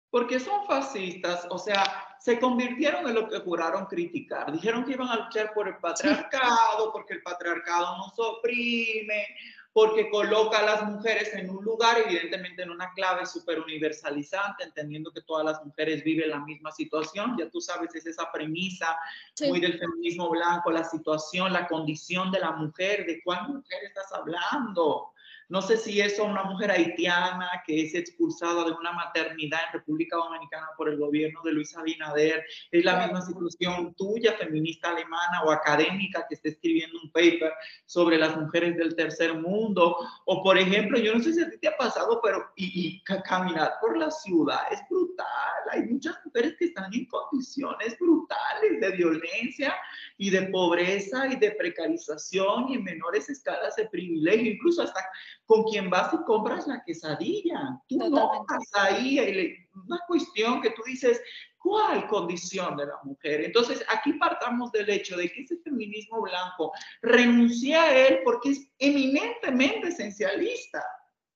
Porque 0.09 0.39
son 0.39 0.65
fascistas, 0.65 1.45
o 1.51 1.59
sea, 1.59 2.12
se 2.23 2.39
convirtieron 2.39 3.05
en 3.05 3.15
lo 3.15 3.27
que 3.27 3.39
juraron 3.39 3.85
criticar. 3.85 4.49
Dijeron 4.49 4.85
que 4.85 4.93
iban 4.93 5.09
a 5.09 5.25
luchar 5.25 5.53
por 5.53 5.67
el 5.67 5.75
patriarcado, 5.75 6.89
porque 6.93 7.15
el 7.15 7.21
patriarcado 7.21 7.97
nos 7.97 8.17
oprime, 8.17 9.27
porque 9.73 10.09
coloca 10.09 10.59
a 10.59 10.63
las 10.63 10.85
mujeres 10.85 11.33
en 11.33 11.49
un 11.49 11.61
lugar, 11.65 11.97
evidentemente 11.97 12.63
en 12.63 12.69
una 12.69 12.93
clave 12.93 13.25
súper 13.25 13.59
universalizante, 13.59 14.63
entendiendo 14.63 15.11
que 15.11 15.23
todas 15.23 15.43
las 15.43 15.65
mujeres 15.65 16.01
viven 16.05 16.29
la 16.29 16.39
misma 16.39 16.71
situación. 16.71 17.35
Ya 17.37 17.49
tú 17.49 17.59
sabes, 17.59 17.93
es 17.93 18.05
esa 18.05 18.31
premisa 18.31 18.97
sí. 19.33 19.49
muy 19.49 19.59
del 19.59 19.77
feminismo 19.77 20.29
blanco, 20.29 20.71
la 20.71 20.85
situación, 20.85 21.51
la 21.51 21.67
condición 21.67 22.31
de 22.31 22.39
la 22.39 22.53
mujer, 22.53 23.05
de 23.05 23.21
cuál 23.21 23.49
mujer 23.49 23.83
estás 23.83 24.13
hablando. 24.13 25.11
No 25.53 25.61
sé 25.61 25.77
si 25.77 26.01
eso 26.01 26.23
una 26.23 26.45
mujer 26.45 26.71
haitiana 26.71 27.47
que 27.67 27.83
es 27.83 27.93
expulsada 27.93 28.65
de 28.65 28.71
una 28.71 28.91
maternidad 28.91 29.59
en 29.67 29.73
República 29.73 30.15
Dominicana 30.15 30.65
por 30.75 30.89
el 30.89 30.97
gobierno 30.97 31.41
de 31.43 31.51
Luis 31.51 31.77
Abinader 31.77 32.43
es 32.71 32.83
la 32.83 33.05
misma 33.05 33.21
situación 33.21 33.93
tuya, 33.93 34.33
feminista 34.33 34.89
alemana 34.89 35.43
o 35.45 35.51
académica 35.51 36.25
que 36.27 36.33
está 36.33 36.49
escribiendo 36.49 36.97
un 37.03 37.11
paper 37.11 37.53
sobre 37.85 38.17
las 38.17 38.35
mujeres 38.35 38.75
del 38.77 38.95
tercer 38.95 39.35
mundo. 39.35 39.95
O 40.25 40.41
por 40.41 40.57
ejemplo, 40.57 40.97
yo 40.97 41.13
no 41.13 41.23
sé 41.23 41.33
si 41.33 41.43
a 41.43 41.49
ti 41.51 41.59
te 41.59 41.67
ha 41.67 41.77
pasado, 41.77 42.19
pero 42.23 42.51
y, 42.55 43.03
caminar 43.03 43.73
por 43.79 43.95
la 43.95 44.09
ciudad 44.09 44.61
es 44.71 44.79
brutal. 44.89 45.27
Hay 45.71 45.83
muchas 45.83 46.15
mujeres 46.25 46.55
que 46.57 46.65
están 46.65 46.91
en 46.91 47.05
condiciones 47.05 47.95
brutales 47.99 48.81
de 48.81 48.89
violencia 48.97 49.75
y 50.17 50.31
de 50.31 50.43
pobreza 50.47 51.27
y 51.27 51.35
de 51.35 51.51
precarización 51.51 52.69
y 52.69 52.75
en 52.75 52.83
menores 52.83 53.29
escalas 53.29 53.75
de 53.75 53.87
privilegio, 53.89 54.51
incluso 54.51 54.81
hasta 54.81 55.01
con 55.45 55.63
quien 55.63 55.89
vas 55.89 56.13
y 56.13 56.17
compras 56.23 56.67
la 56.67 56.83
quesadilla. 56.83 57.81
Tú 57.87 57.97
no 57.97 58.45
vas 58.47 58.71
ahí, 58.73 59.57
una 59.73 59.99
cuestión 60.07 60.61
que 60.61 60.71
tú 60.71 60.81
dices, 60.85 61.21
¿cuál 61.57 62.07
condición 62.07 62.77
de 62.77 62.85
la 62.87 62.99
mujer? 63.03 63.41
Entonces, 63.41 63.83
aquí 63.89 64.13
partamos 64.13 64.71
del 64.71 64.89
hecho 64.89 65.17
de 65.17 65.31
que 65.31 65.41
ese 65.41 65.57
feminismo 65.57 66.21
blanco 66.21 66.71
renuncia 67.01 67.83
a 67.83 67.97
él 68.07 68.19
porque 68.23 68.51
es 68.51 68.71
eminentemente 68.79 69.89
esencialista. 69.89 70.83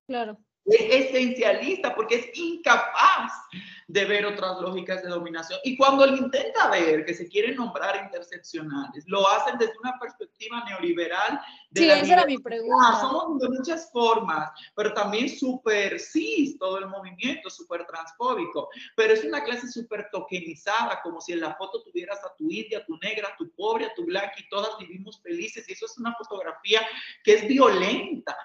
Claro 0.08 0.38
es 0.68 1.08
esencialista 1.08 1.96
porque 1.96 2.16
es 2.16 2.38
incapaz 2.38 3.32
de 3.88 4.04
ver 4.04 4.26
otras 4.26 4.60
lógicas 4.60 5.02
de 5.02 5.10
dominación. 5.10 5.60
Y 5.64 5.78
cuando 5.78 6.04
él 6.04 6.18
intenta 6.18 6.70
ver 6.70 7.06
que 7.06 7.14
se 7.14 7.28
quieren 7.30 7.56
nombrar 7.56 8.04
interseccionales, 8.04 9.06
lo 9.08 9.26
hacen 9.30 9.58
desde 9.58 9.78
una 9.80 9.98
perspectiva 9.98 10.64
neoliberal. 10.66 11.40
De 11.72 11.82
sí, 11.82 11.90
esa 11.90 12.14
era 12.14 12.26
mi 12.26 12.38
pregunta. 12.38 13.00
somos 13.00 13.40
de 13.40 13.50
muchas 13.50 13.90
formas, 13.92 14.52
pero 14.76 14.94
también 14.94 15.30
súper 15.30 16.00
cis, 16.02 16.58
todo 16.60 16.80
el 16.80 16.88
movimiento, 16.88 17.50
súper 17.50 17.86
transfóbico. 17.86 18.70
Pero 18.96 19.14
es 19.14 19.24
una 19.24 19.42
clase 19.44 19.72
súper 19.72 20.10
tokenizada, 20.12 21.02
como 21.02 21.22
si 21.22 21.32
en 21.32 21.40
la 21.40 21.56
foto 21.56 21.82
tuvieras 21.84 22.22
a 22.26 22.36
tu 22.36 22.52
india, 22.52 22.80
a 22.80 22.86
tu 22.86 22.98
negra, 22.98 23.30
a 23.30 23.38
tu 23.38 23.50
pobre, 23.52 23.86
a 23.86 23.94
tu 23.94 24.04
blanca 24.04 24.36
y 24.38 24.50
todas 24.50 24.78
vivimos 24.80 25.22
felices. 25.22 25.68
Y 25.70 25.72
eso 25.72 25.86
es 25.86 25.98
una 25.98 26.14
fotografía 26.16 26.82
que 27.24 27.36
es 27.36 27.48
violenta 27.48 28.36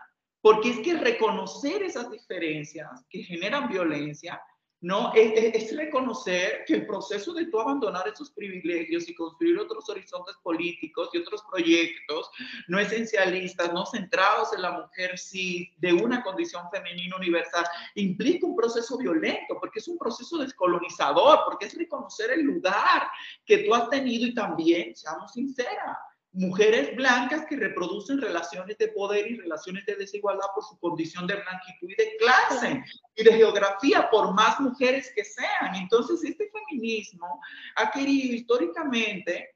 porque 0.42 0.70
es 0.70 0.78
que 0.80 0.94
reconocer 0.94 1.82
esas 1.84 2.10
diferencias 2.10 2.90
que 3.08 3.22
generan 3.22 3.68
violencia, 3.68 4.42
¿no? 4.80 5.12
Es, 5.14 5.74
reconocer 5.76 6.64
que 6.66 6.74
el 6.74 6.86
proceso 6.86 7.32
de 7.32 7.46
tú 7.46 7.60
abandonar 7.60 8.08
esos 8.08 8.32
privilegios 8.32 9.08
y 9.08 9.14
construir 9.14 9.56
otros 9.60 9.88
horizontes 9.88 10.34
políticos 10.42 11.10
y 11.12 11.18
otros 11.18 11.44
proyectos 11.48 12.28
no 12.66 12.80
esencialistas, 12.80 13.72
no 13.72 13.86
centrados 13.86 14.52
en 14.52 14.62
la 14.62 14.72
mujer 14.72 15.16
sí, 15.16 15.72
de 15.78 15.92
una 15.92 16.24
condición 16.24 16.64
femenina 16.72 17.16
universal, 17.16 17.64
implica 17.94 18.44
un 18.44 18.56
proceso 18.56 18.98
violento, 18.98 19.56
porque 19.60 19.78
es 19.78 19.86
un 19.86 19.96
proceso 19.96 20.38
descolonizador, 20.38 21.40
porque 21.44 21.66
es 21.66 21.78
reconocer 21.78 22.32
el 22.32 22.42
lugar 22.42 23.08
que 23.46 23.58
tú 23.58 23.74
has 23.74 23.88
tenido 23.88 24.26
y 24.26 24.34
también, 24.34 24.96
seamos 24.96 25.32
sinceras, 25.32 25.96
mujeres 26.32 26.96
blancas 26.96 27.44
que 27.46 27.56
reproducen 27.56 28.20
relaciones 28.20 28.78
de 28.78 28.88
poder 28.88 29.30
y 29.30 29.36
relaciones 29.36 29.84
de 29.84 29.96
desigualdad 29.96 30.46
por 30.54 30.64
su 30.64 30.78
condición 30.78 31.26
de 31.26 31.34
blanquitud 31.34 31.90
y 31.90 31.94
de 31.94 32.16
clase 32.16 32.84
y 33.14 33.24
de 33.24 33.32
geografía, 33.32 34.08
por 34.10 34.32
más 34.32 34.58
mujeres 34.58 35.12
que 35.14 35.24
sean. 35.24 35.74
Entonces, 35.74 36.24
este 36.24 36.50
feminismo 36.50 37.40
ha 37.76 37.90
querido 37.90 38.34
históricamente 38.34 39.54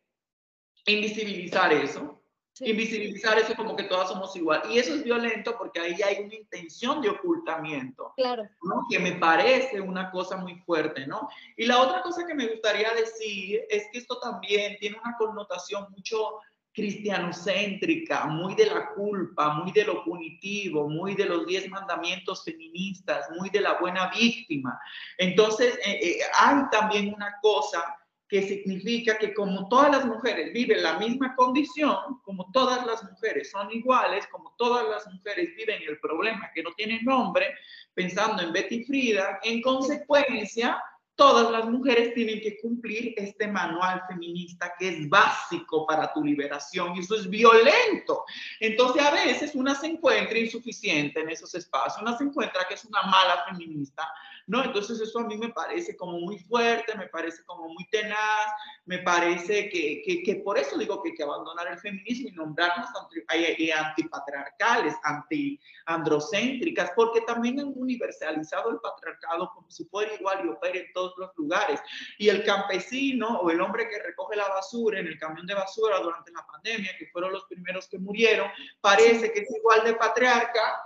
invisibilizar 0.87 1.73
eso, 1.73 2.23
invisibilizar 2.61 3.39
eso 3.39 3.55
como 3.55 3.75
que 3.75 3.85
todas 3.85 4.09
somos 4.09 4.37
igual. 4.37 4.62
Y 4.71 4.79
eso 4.79 4.95
es 4.95 5.03
violento 5.03 5.57
porque 5.57 5.81
ahí 5.81 6.03
hay 6.03 6.25
una 6.25 6.35
intención 6.35 7.01
de 7.01 7.09
ocultamiento, 7.09 8.12
claro. 8.17 8.45
que 8.91 8.99
me 8.99 9.12
parece 9.12 9.81
una 9.81 10.11
cosa 10.11 10.37
muy 10.37 10.57
fuerte, 10.61 11.07
¿no? 11.07 11.29
Y 11.57 11.65
la 11.65 11.81
otra 11.81 12.03
cosa 12.03 12.27
que 12.27 12.35
me 12.35 12.49
gustaría 12.49 12.93
decir 12.93 13.62
es 13.71 13.85
que 13.91 13.99
esto 13.99 14.19
también 14.19 14.77
tiene 14.79 14.99
una 15.03 15.17
connotación 15.17 15.87
mucho 15.91 16.39
cristianocéntrica, 16.77 18.27
muy 18.27 18.55
de 18.55 18.67
la 18.67 18.91
culpa, 18.91 19.55
muy 19.55 19.73
de 19.73 19.87
lo 19.87 20.05
punitivo, 20.05 20.91
muy 20.91 21.15
de 21.15 21.25
los 21.25 21.47
diez 21.47 21.67
mandamientos 21.71 22.45
feministas, 22.45 23.31
muy 23.35 23.49
de 23.49 23.62
la 23.62 23.79
buena 23.81 24.11
víctima. 24.11 24.79
Entonces, 25.17 25.79
eh, 25.87 25.99
eh, 26.03 26.19
hay 26.39 26.69
también 26.71 27.15
una 27.15 27.35
cosa 27.41 27.83
que 28.29 28.43
significa 28.43 29.17
que 29.17 29.33
como 29.33 29.69
todas 29.69 29.91
las 29.91 30.05
mujeres 30.05 30.53
viven 30.53 30.83
la 30.83 30.99
misma 30.99 31.35
condición, 31.35 32.21
como 32.23 32.51
todas 32.53 32.85
las 32.85 33.03
mujeres 33.05 33.51
son 33.51 33.73
iguales, 33.73 34.27
como 34.27 34.53
todas 34.59 34.87
las 34.87 35.07
mujeres 35.15 35.57
viven 35.57 35.81
el 35.89 35.99
problema 35.99 36.51
que 36.55 36.62
no 36.62 36.75
tiene 36.75 37.01
nombre, 37.03 37.55
pensando 37.95 38.43
en 38.43 38.53
Betty 38.53 38.85
Frida, 38.85 39.39
en 39.45 39.62
consecuencia, 39.62 40.83
todas 41.16 41.50
las 41.50 41.64
mujeres 41.66 42.12
tienen 42.14 42.40
que 42.40 42.59
cumplir 42.61 43.14
este 43.16 43.48
manual 43.48 44.02
feminista 44.07 44.74
que 44.79 44.88
es 44.88 45.09
básico 45.09 45.87
para 45.87 46.12
tu 46.12 46.22
liberación 46.22 46.94
y 46.94 47.00
eso 47.00 47.16
es 47.16 47.29
violento. 47.29 48.24
Entonces 48.61 49.02
a 49.02 49.11
veces 49.11 49.55
una 49.55 49.74
se 49.74 49.87
encuentra 49.87 50.38
insuficiente 50.38 51.20
en 51.20 51.31
esos 51.31 51.55
espacios, 51.55 52.02
una 52.02 52.16
se 52.16 52.24
encuentra 52.24 52.66
que 52.68 52.74
es 52.74 52.85
una 52.85 53.02
mala 53.02 53.44
feminista, 53.48 54.07
¿no? 54.46 54.62
Entonces 54.62 55.00
eso 55.00 55.18
a 55.18 55.24
mí 55.24 55.37
me 55.37 55.48
parece 55.48 55.96
como 55.96 56.18
muy 56.20 56.38
fuerte, 56.38 56.96
me 56.96 57.09
parece 57.09 57.44
como 57.44 57.68
muy 57.68 57.87
tenaz, 57.90 58.52
me 58.85 58.98
parece 58.98 59.68
que, 59.68 60.02
que, 60.04 60.22
que 60.22 60.37
por 60.37 60.56
eso 60.56 60.78
digo 60.78 61.02
que 61.02 61.11
hay 61.11 61.14
que 61.16 61.22
abandonar 61.24 61.66
el 61.66 61.78
feminismo 61.78 62.28
y 62.28 62.32
nombrarnos 62.32 62.88
anti, 63.00 63.70
antipatriarcales, 63.70 64.94
anti-androcéntricas, 65.02 66.92
porque 66.94 67.22
también 67.22 67.59
han 67.59 67.72
universalizado 67.74 68.70
el 68.70 68.78
patriarcado 68.78 69.50
como 69.54 69.68
si 69.70 69.85
fuera 69.87 70.14
igual 70.14 70.44
y 70.44 70.48
opere 70.48 70.87
en 70.87 70.92
todos 70.92 71.14
los 71.18 71.30
lugares. 71.37 71.80
Y 72.18 72.28
el 72.28 72.44
campesino 72.44 73.40
o 73.40 73.50
el 73.50 73.61
hombre 73.61 73.88
que 73.88 73.98
recoge 74.00 74.37
la 74.37 74.48
basura 74.48 75.00
en 75.00 75.09
el 75.09 75.18
camión 75.18 75.46
de 75.46 75.54
basura 75.54 75.98
durante 75.98 76.30
la 76.30 76.46
pandemia, 76.46 76.96
que 76.98 77.06
fueron 77.06 77.32
los 77.32 77.44
primeros 77.46 77.88
que 77.88 77.98
murieron, 77.98 78.48
parece 78.80 79.32
que 79.32 79.40
es 79.40 79.56
igual 79.56 79.85
de 79.85 79.94
patriarca 79.94 80.82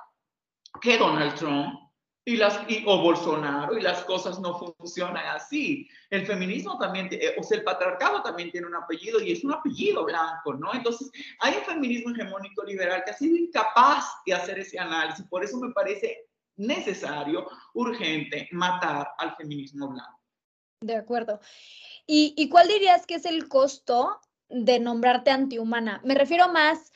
que 0.80 0.96
Donald 0.96 1.34
Trump 1.34 1.89
y 2.24 2.36
las, 2.36 2.60
y, 2.68 2.84
o 2.86 3.00
Bolsonaro 3.00 3.76
y 3.76 3.80
las 3.80 4.04
cosas 4.04 4.38
no 4.40 4.58
funcionan 4.58 5.26
así. 5.26 5.88
El 6.10 6.26
feminismo 6.26 6.78
también, 6.78 7.08
eh, 7.12 7.34
o 7.38 7.42
sea, 7.42 7.58
el 7.58 7.64
patriarcado 7.64 8.22
también 8.22 8.50
tiene 8.50 8.66
un 8.66 8.74
apellido 8.74 9.20
y 9.20 9.32
es 9.32 9.44
un 9.44 9.52
apellido 9.52 10.04
blanco, 10.04 10.54
¿no? 10.54 10.72
Entonces, 10.74 11.10
hay 11.40 11.56
un 11.56 11.64
feminismo 11.64 12.10
hegemónico 12.10 12.64
liberal 12.64 13.02
que 13.04 13.12
ha 13.12 13.16
sido 13.16 13.36
incapaz 13.36 14.04
de 14.26 14.34
hacer 14.34 14.58
ese 14.58 14.78
análisis. 14.78 15.24
Por 15.28 15.44
eso 15.44 15.58
me 15.58 15.72
parece 15.72 16.26
necesario, 16.56 17.48
urgente, 17.74 18.48
matar 18.52 19.08
al 19.18 19.34
feminismo 19.36 19.88
blanco. 19.88 20.20
De 20.82 20.96
acuerdo. 20.96 21.40
¿Y, 22.06 22.34
y 22.36 22.48
cuál 22.48 22.68
dirías 22.68 23.06
que 23.06 23.14
es 23.14 23.24
el 23.24 23.48
costo 23.48 24.20
de 24.48 24.78
nombrarte 24.78 25.30
antihumana? 25.30 26.00
Me 26.04 26.14
refiero 26.14 26.48
más 26.48 26.92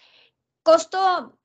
costo, 0.64 1.38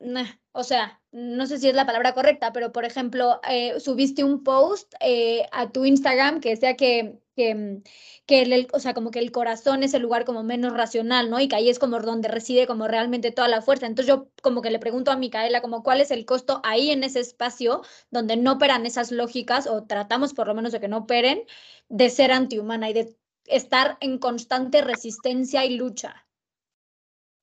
o 0.54 0.64
sea, 0.64 1.00
no 1.12 1.46
sé 1.46 1.60
si 1.60 1.68
es 1.68 1.76
la 1.76 1.86
palabra 1.86 2.14
correcta, 2.14 2.52
pero 2.54 2.72
por 2.72 2.86
ejemplo, 2.86 3.40
eh, 3.48 3.80
subiste 3.80 4.24
un 4.24 4.44
post 4.44 4.94
eh, 5.02 5.46
a 5.52 5.72
tu 5.72 5.86
Instagram 5.86 6.40
que 6.40 6.52
decía 6.52 6.76
que, 6.76 7.20
que, 7.36 7.82
que 8.26 8.42
el, 8.42 8.68
o 8.74 8.80
sea, 8.80 8.94
como 8.94 9.12
que 9.12 9.20
el 9.20 9.32
corazón 9.32 9.84
es 9.84 9.94
el 9.94 10.02
lugar 10.02 10.26
como 10.26 10.44
menos 10.44 10.74
racional, 10.74 11.30
¿no? 11.30 11.40
Y 11.40 11.50
que 11.50 11.56
ahí 11.58 11.70
es 11.70 11.80
como 11.80 12.00
donde 12.00 12.30
reside 12.30 12.66
como 12.66 12.88
realmente 12.88 13.32
toda 13.32 13.48
la 13.50 13.62
fuerza. 13.62 13.88
Entonces 13.88 14.08
yo 14.08 14.30
como 14.42 14.62
que 14.62 14.72
le 14.72 14.80
pregunto 14.80 15.12
a 15.12 15.18
Micaela 15.18 15.62
como 15.62 15.84
cuál 15.84 16.02
es 16.02 16.12
el 16.12 16.26
costo 16.26 16.62
ahí 16.64 16.90
en 16.92 17.04
ese 17.04 17.20
espacio 17.20 17.82
donde 18.12 18.38
no 18.38 18.54
operan 18.54 18.86
esas 18.86 19.12
lógicas 19.12 19.68
o 19.68 19.84
tratamos 19.84 20.34
por 20.34 20.48
lo 20.48 20.56
menos 20.56 20.72
de 20.72 20.80
que 20.80 20.88
no 20.88 21.00
operen 21.00 21.44
de 21.90 22.10
ser 22.10 22.32
antihumana 22.32 22.90
y 22.90 22.94
de 22.94 23.16
estar 23.46 23.98
en 24.00 24.18
constante 24.20 24.82
resistencia 24.82 25.66
y 25.66 25.76
lucha 25.78 26.29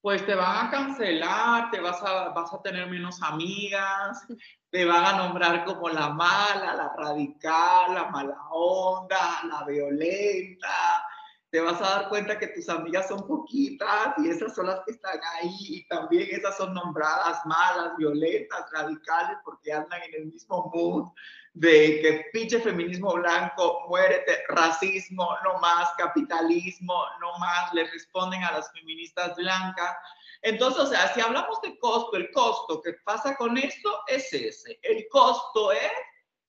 pues 0.00 0.24
te 0.24 0.34
van 0.34 0.66
a 0.66 0.70
cancelar, 0.70 1.70
te 1.70 1.80
vas 1.80 2.02
a, 2.02 2.28
vas 2.28 2.52
a 2.52 2.62
tener 2.62 2.88
menos 2.88 3.20
amigas, 3.22 4.26
te 4.70 4.84
van 4.84 5.04
a 5.04 5.18
nombrar 5.18 5.64
como 5.64 5.88
la 5.88 6.10
mala, 6.10 6.74
la 6.74 6.92
radical, 6.96 7.94
la 7.94 8.08
mala 8.10 8.36
onda, 8.50 9.42
la 9.44 9.64
violenta. 9.64 11.02
Te 11.50 11.60
vas 11.60 11.80
a 11.80 11.88
dar 11.88 12.08
cuenta 12.08 12.38
que 12.38 12.48
tus 12.48 12.68
amigas 12.68 13.08
son 13.08 13.26
poquitas 13.26 14.14
y 14.18 14.28
esas 14.28 14.54
son 14.54 14.66
las 14.66 14.80
que 14.84 14.92
están 14.92 15.18
ahí 15.36 15.56
y 15.60 15.88
también 15.88 16.28
esas 16.30 16.56
son 16.56 16.74
nombradas 16.74 17.44
malas, 17.46 17.96
violentas, 17.96 18.70
radicales 18.72 19.38
porque 19.44 19.72
andan 19.72 20.02
en 20.02 20.22
el 20.22 20.26
mismo 20.26 20.70
mood 20.74 21.08
de 21.56 22.00
que 22.02 22.26
pinche 22.34 22.60
feminismo 22.60 23.14
blanco, 23.14 23.86
muérete, 23.88 24.44
racismo, 24.48 25.26
no 25.42 25.58
más, 25.58 25.88
capitalismo, 25.96 27.02
no 27.18 27.38
más, 27.38 27.72
le 27.72 27.84
responden 27.90 28.44
a 28.44 28.52
las 28.52 28.70
feministas 28.72 29.34
blancas. 29.36 29.96
Entonces, 30.42 30.82
o 30.82 30.86
sea, 30.86 31.14
si 31.14 31.22
hablamos 31.22 31.58
de 31.62 31.78
costo, 31.78 32.18
el 32.18 32.30
costo 32.30 32.82
que 32.82 32.92
pasa 33.04 33.34
con 33.36 33.56
esto 33.56 34.00
es 34.06 34.30
ese. 34.34 34.78
El 34.82 35.08
costo 35.08 35.72
es 35.72 35.92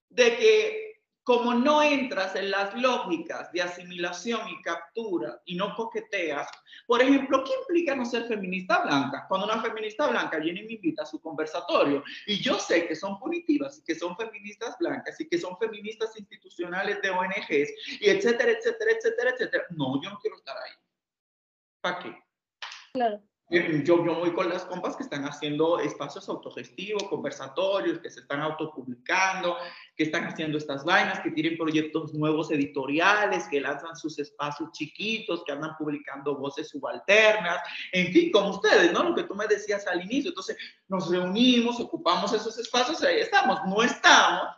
de 0.10 0.36
que 0.36 0.97
como 1.28 1.54
no 1.54 1.84
entras 1.84 2.38
en 2.38 2.50
las 2.52 2.74
lógicas 2.74 3.52
de 3.52 3.62
asimilación 3.62 4.48
y 4.48 4.62
captura 4.62 5.42
y 5.44 5.58
no 5.58 5.76
coqueteas, 5.76 6.48
por 6.86 7.02
ejemplo, 7.02 7.44
¿qué 7.44 7.52
implica 7.60 7.94
no 7.98 8.06
ser 8.06 8.30
feminista 8.30 8.82
blanca? 8.84 9.26
Cuando 9.28 9.46
una 9.46 9.62
feminista 9.62 10.08
blanca 10.08 10.38
viene 10.38 10.62
y 10.62 10.66
me 10.68 10.74
invita 10.76 11.04
a 11.04 11.06
su 11.06 11.20
conversatorio 11.20 12.02
y 12.28 12.40
yo 12.40 12.58
sé 12.58 12.88
que 12.88 12.96
son 12.96 13.20
punitivas 13.20 13.78
y 13.78 13.84
que 13.84 13.96
son 13.96 14.16
feministas 14.16 14.78
blancas 14.80 15.20
y 15.20 15.28
que 15.28 15.38
son 15.38 15.58
feministas 15.58 16.18
institucionales 16.18 17.02
de 17.02 17.10
ONGs 17.10 17.74
y 18.00 18.10
etcétera, 18.10 18.54
etcétera, 18.54 18.92
etcétera, 18.92 19.32
etcétera, 19.32 19.66
no, 19.72 20.02
yo 20.02 20.10
no 20.10 20.20
quiero 20.20 20.38
estar 20.38 20.56
ahí. 20.56 20.72
¿Para 21.82 22.00
qué? 22.00 22.18
Claro. 22.94 23.22
Eh, 23.50 23.82
yo, 23.86 24.06
yo 24.06 24.16
voy 24.16 24.34
con 24.34 24.50
las 24.50 24.66
compas 24.66 24.98
que 24.98 25.04
están 25.04 25.24
haciendo 25.24 25.80
espacios 25.80 26.28
autogestivos, 26.28 27.04
conversatorios, 27.04 28.00
que 28.00 28.10
se 28.10 28.20
están 28.20 28.42
autopublicando, 28.42 29.56
que 29.96 30.04
están 30.04 30.26
haciendo 30.26 30.58
estas 30.58 30.84
vainas, 30.84 31.22
que 31.22 31.32
tienen 31.32 31.58
proyectos 31.58 32.14
nuevos 32.14 32.52
editoriales, 32.52 33.48
que 33.48 33.62
lanzan 33.62 33.96
sus 33.96 34.20
espacios 34.20 34.70
chiquitos, 34.74 35.46
que 35.46 35.54
andan 35.54 35.78
publicando 35.78 36.36
voces 36.36 36.68
subalternas, 36.68 37.60
en 37.94 38.12
fin, 38.12 38.32
como 38.32 38.50
ustedes, 38.50 38.92
¿no? 38.92 39.04
Lo 39.04 39.16
que 39.16 39.24
tú 39.24 39.34
me 39.34 39.48
decías 39.48 39.88
al 39.88 40.04
inicio. 40.04 40.32
Entonces, 40.32 40.58
nos 40.90 41.10
reunimos, 41.10 41.80
ocupamos 41.80 42.34
esos 42.34 42.58
espacios, 42.58 43.02
ahí 43.02 43.20
estamos. 43.20 43.62
No 43.66 43.82
estamos 43.82 44.50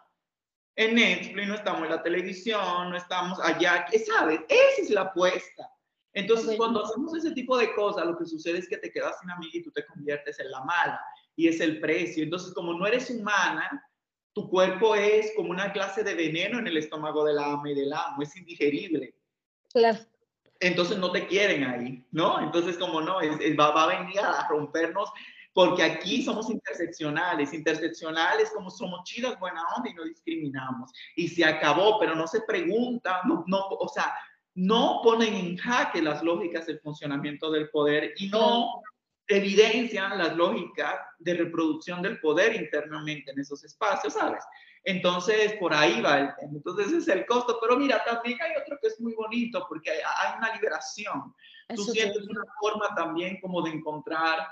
en 0.75 0.95
Netflix, 0.95 1.47
no 1.47 1.53
estamos 1.53 1.83
en 1.83 1.89
la 1.91 2.01
televisión, 2.01 2.89
no 2.89 2.97
estamos 2.97 3.39
allá, 3.39 3.85
¿sabes? 4.07 4.39
Esa 4.49 4.81
es 4.81 4.89
la 4.89 5.01
apuesta. 5.01 5.69
Entonces, 6.13 6.57
cuando 6.57 6.83
hacemos 6.83 7.15
ese 7.15 7.31
tipo 7.31 7.57
de 7.57 7.73
cosas, 7.73 8.05
lo 8.05 8.17
que 8.17 8.25
sucede 8.25 8.57
es 8.59 8.67
que 8.67 8.77
te 8.77 8.91
quedas 8.91 9.19
sin 9.19 9.29
amiga 9.29 9.51
y 9.53 9.63
tú 9.63 9.71
te 9.71 9.85
conviertes 9.85 10.39
en 10.39 10.49
la 10.51 10.63
mala 10.63 10.99
y 11.35 11.47
es 11.47 11.59
el 11.59 11.79
precio. 11.79 12.23
Entonces, 12.23 12.53
como 12.53 12.73
no 12.73 12.85
eres 12.87 13.09
humana, 13.09 13.85
tu 14.33 14.49
cuerpo 14.49 14.95
es 14.95 15.31
como 15.35 15.51
una 15.51 15.71
clase 15.71 16.03
de 16.03 16.15
veneno 16.15 16.59
en 16.59 16.67
el 16.67 16.77
estómago 16.77 17.25
de 17.25 17.33
la 17.33 17.53
ama 17.53 17.69
y 17.69 17.75
del 17.75 17.93
amo, 17.93 18.21
es 18.21 18.35
indigerible. 18.35 19.15
Claro. 19.71 19.99
Entonces 20.59 20.97
no 20.97 21.11
te 21.11 21.27
quieren 21.27 21.63
ahí, 21.63 22.05
¿no? 22.11 22.41
Entonces, 22.41 22.77
como 22.77 23.01
no, 23.01 23.21
es, 23.21 23.31
va, 23.57 23.71
va, 23.71 23.83
a 23.83 23.99
venir 23.99 24.19
a 24.19 24.47
rompernos, 24.49 25.09
porque 25.53 25.83
aquí 25.83 26.21
somos 26.21 26.49
interseccionales, 26.49 27.53
interseccionales 27.53 28.51
como 28.51 28.69
somos 28.69 29.03
chidas, 29.03 29.39
buena 29.39 29.63
onda 29.75 29.89
y 29.89 29.93
no 29.93 30.03
discriminamos. 30.03 30.91
Y 31.15 31.27
se 31.29 31.45
acabó, 31.45 31.99
pero 31.99 32.15
no 32.15 32.27
se 32.27 32.41
pregunta, 32.41 33.21
no, 33.25 33.43
no, 33.47 33.67
o 33.69 33.87
sea, 33.87 34.13
no 34.59 34.99
ponen 35.01 35.33
en 35.35 35.57
jaque 35.57 36.01
las 36.01 36.21
lógicas 36.21 36.67
del 36.67 36.81
funcionamiento 36.81 37.49
del 37.49 37.69
poder 37.69 38.13
y 38.17 38.27
no 38.27 38.81
evidencian 39.25 40.17
las 40.17 40.35
lógicas 40.35 40.95
de 41.19 41.35
reproducción 41.35 42.01
del 42.01 42.19
poder 42.19 42.55
internamente 42.55 43.31
en 43.31 43.39
esos 43.39 43.63
espacios, 43.63 44.13
¿sabes? 44.13 44.43
Entonces, 44.83 45.53
por 45.59 45.73
ahí 45.73 46.01
va 46.01 46.19
el 46.19 46.35
tema. 46.35 46.53
Entonces, 46.55 46.87
ese 46.87 46.97
es 46.97 47.07
el 47.07 47.25
costo. 47.25 47.57
Pero 47.61 47.77
mira, 47.77 48.03
también 48.03 48.37
hay 48.41 48.51
otro 48.61 48.77
que 48.81 48.89
es 48.89 48.99
muy 48.99 49.13
bonito 49.13 49.65
porque 49.69 49.91
hay, 49.91 50.37
una 50.37 50.53
liberación. 50.53 51.33
Tú 51.73 51.83
sientes 51.83 52.27
una 52.27 52.43
forma 52.59 52.93
también 52.95 53.39
como 53.39 53.61
de 53.61 53.71
encontrar 53.71 54.45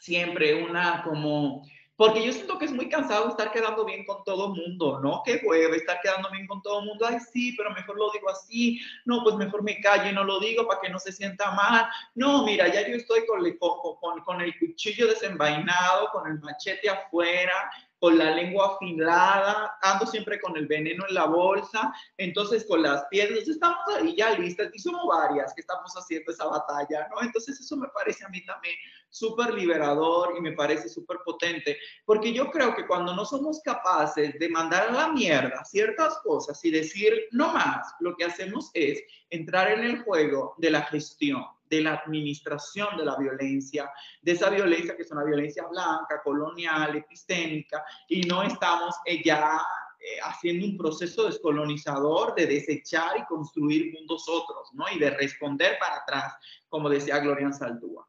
siempre 0.00 0.64
una 0.64 1.04
como 1.04 1.62
porque 1.96 2.24
yo 2.24 2.32
siento 2.32 2.58
que 2.58 2.64
es 2.64 2.72
muy 2.72 2.88
cansado 2.88 3.28
estar 3.28 3.52
quedando 3.52 3.84
bien 3.84 4.04
con 4.04 4.24
todo 4.24 4.48
mundo, 4.48 4.98
¿no? 5.00 5.22
Qué 5.24 5.40
hueva 5.44 5.76
estar 5.76 6.00
quedando 6.02 6.28
bien 6.30 6.46
con 6.46 6.60
todo 6.60 6.82
mundo. 6.82 7.06
Ay, 7.06 7.18
sí, 7.32 7.54
pero 7.56 7.70
mejor 7.70 7.96
lo 7.96 8.10
digo 8.10 8.28
así. 8.30 8.80
No, 9.04 9.22
pues 9.22 9.36
mejor 9.36 9.62
me 9.62 9.80
callo 9.80 10.10
y 10.10 10.12
no 10.12 10.24
lo 10.24 10.40
digo 10.40 10.66
para 10.66 10.80
que 10.80 10.88
no 10.88 10.98
se 10.98 11.12
sienta 11.12 11.52
mal. 11.52 11.88
No, 12.16 12.44
mira, 12.44 12.66
ya 12.66 12.86
yo 12.86 12.96
estoy 12.96 13.24
con 13.26 14.40
el 14.40 14.58
cuchillo 14.58 15.06
desenvainado, 15.06 16.10
con 16.12 16.26
el 16.26 16.40
machete 16.40 16.90
afuera, 16.90 17.70
con 17.98 18.18
la 18.18 18.30
lengua 18.30 18.74
afilada, 18.74 19.78
ando 19.82 20.06
siempre 20.06 20.40
con 20.40 20.56
el 20.56 20.66
veneno 20.66 21.04
en 21.08 21.14
la 21.14 21.26
bolsa, 21.26 21.92
entonces 22.16 22.66
con 22.68 22.82
las 22.82 23.04
piedras, 23.06 23.48
estamos 23.48 23.78
ahí 23.96 24.14
ya 24.16 24.38
listas 24.38 24.70
y 24.74 24.78
somos 24.78 25.06
varias 25.06 25.54
que 25.54 25.62
estamos 25.62 25.92
haciendo 25.96 26.30
esa 26.30 26.46
batalla, 26.46 27.08
¿no? 27.10 27.22
Entonces 27.22 27.58
eso 27.58 27.76
me 27.76 27.88
parece 27.88 28.24
a 28.24 28.28
mí 28.28 28.44
también 28.44 28.74
súper 29.08 29.54
liberador 29.54 30.34
y 30.36 30.40
me 30.40 30.52
parece 30.52 30.88
súper 30.88 31.18
potente, 31.24 31.78
porque 32.04 32.32
yo 32.32 32.50
creo 32.50 32.74
que 32.74 32.86
cuando 32.86 33.14
no 33.14 33.24
somos 33.24 33.60
capaces 33.62 34.38
de 34.38 34.48
mandar 34.48 34.88
a 34.88 34.92
la 34.92 35.08
mierda 35.08 35.64
ciertas 35.64 36.18
cosas 36.18 36.62
y 36.64 36.70
decir 36.70 37.26
no 37.30 37.52
más, 37.52 37.94
lo 38.00 38.16
que 38.16 38.24
hacemos 38.24 38.70
es 38.74 39.02
entrar 39.30 39.70
en 39.70 39.84
el 39.84 40.02
juego 40.02 40.54
de 40.58 40.70
la 40.70 40.82
gestión 40.82 41.44
de 41.76 41.82
la 41.82 41.94
administración 41.94 42.96
de 42.96 43.04
la 43.04 43.16
violencia, 43.16 43.90
de 44.22 44.32
esa 44.32 44.50
violencia 44.50 44.96
que 44.96 45.02
es 45.02 45.10
una 45.10 45.24
violencia 45.24 45.66
blanca, 45.66 46.20
colonial, 46.22 46.96
epistémica, 46.96 47.84
y 48.08 48.22
no 48.22 48.42
estamos 48.42 48.94
eh, 49.06 49.22
ya 49.24 49.60
eh, 49.98 50.20
haciendo 50.22 50.66
un 50.66 50.76
proceso 50.76 51.24
descolonizador 51.24 52.34
de 52.34 52.46
desechar 52.46 53.18
y 53.18 53.24
construir 53.24 53.92
mundos 53.92 54.28
otros, 54.28 54.68
¿no? 54.74 54.84
Y 54.94 54.98
de 54.98 55.10
responder 55.10 55.78
para 55.78 55.96
atrás, 55.96 56.34
como 56.68 56.88
decía 56.88 57.18
Gloria 57.18 57.50
Saldúa. 57.52 58.06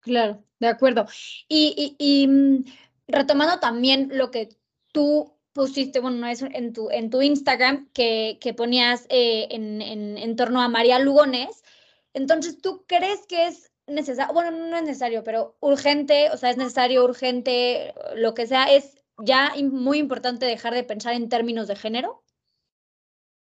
Claro, 0.00 0.44
de 0.58 0.68
acuerdo. 0.68 1.06
Y, 1.48 1.96
y, 1.98 2.26
mm, 2.28 2.64
retomando 3.08 3.58
también 3.58 4.10
lo 4.12 4.30
que 4.30 4.50
tú 4.92 5.32
pusiste, 5.52 6.00
bueno, 6.00 6.26
es 6.26 6.42
en 6.42 6.72
tu, 6.72 6.90
en 6.90 7.10
tu 7.10 7.22
Instagram, 7.22 7.88
que, 7.92 8.38
que 8.40 8.54
ponías 8.54 9.06
eh, 9.08 9.48
en, 9.50 9.82
en, 9.82 10.18
en, 10.18 10.36
torno 10.36 10.62
a 10.62 10.68
María 10.68 10.98
Lugones, 10.98 11.62
entonces, 12.14 12.60
¿tú 12.60 12.84
crees 12.86 13.26
que 13.26 13.46
es 13.46 13.72
necesario, 13.86 14.32
bueno, 14.32 14.50
no 14.50 14.76
es 14.76 14.82
necesario, 14.82 15.24
pero 15.24 15.56
urgente, 15.60 16.30
o 16.30 16.36
sea, 16.36 16.50
es 16.50 16.56
necesario, 16.56 17.04
urgente, 17.04 17.94
lo 18.14 18.34
que 18.34 18.46
sea, 18.46 18.64
es 18.64 19.02
ya 19.18 19.52
muy 19.70 19.98
importante 19.98 20.46
dejar 20.46 20.74
de 20.74 20.84
pensar 20.84 21.14
en 21.14 21.28
términos 21.28 21.68
de 21.68 21.76
género? 21.76 22.22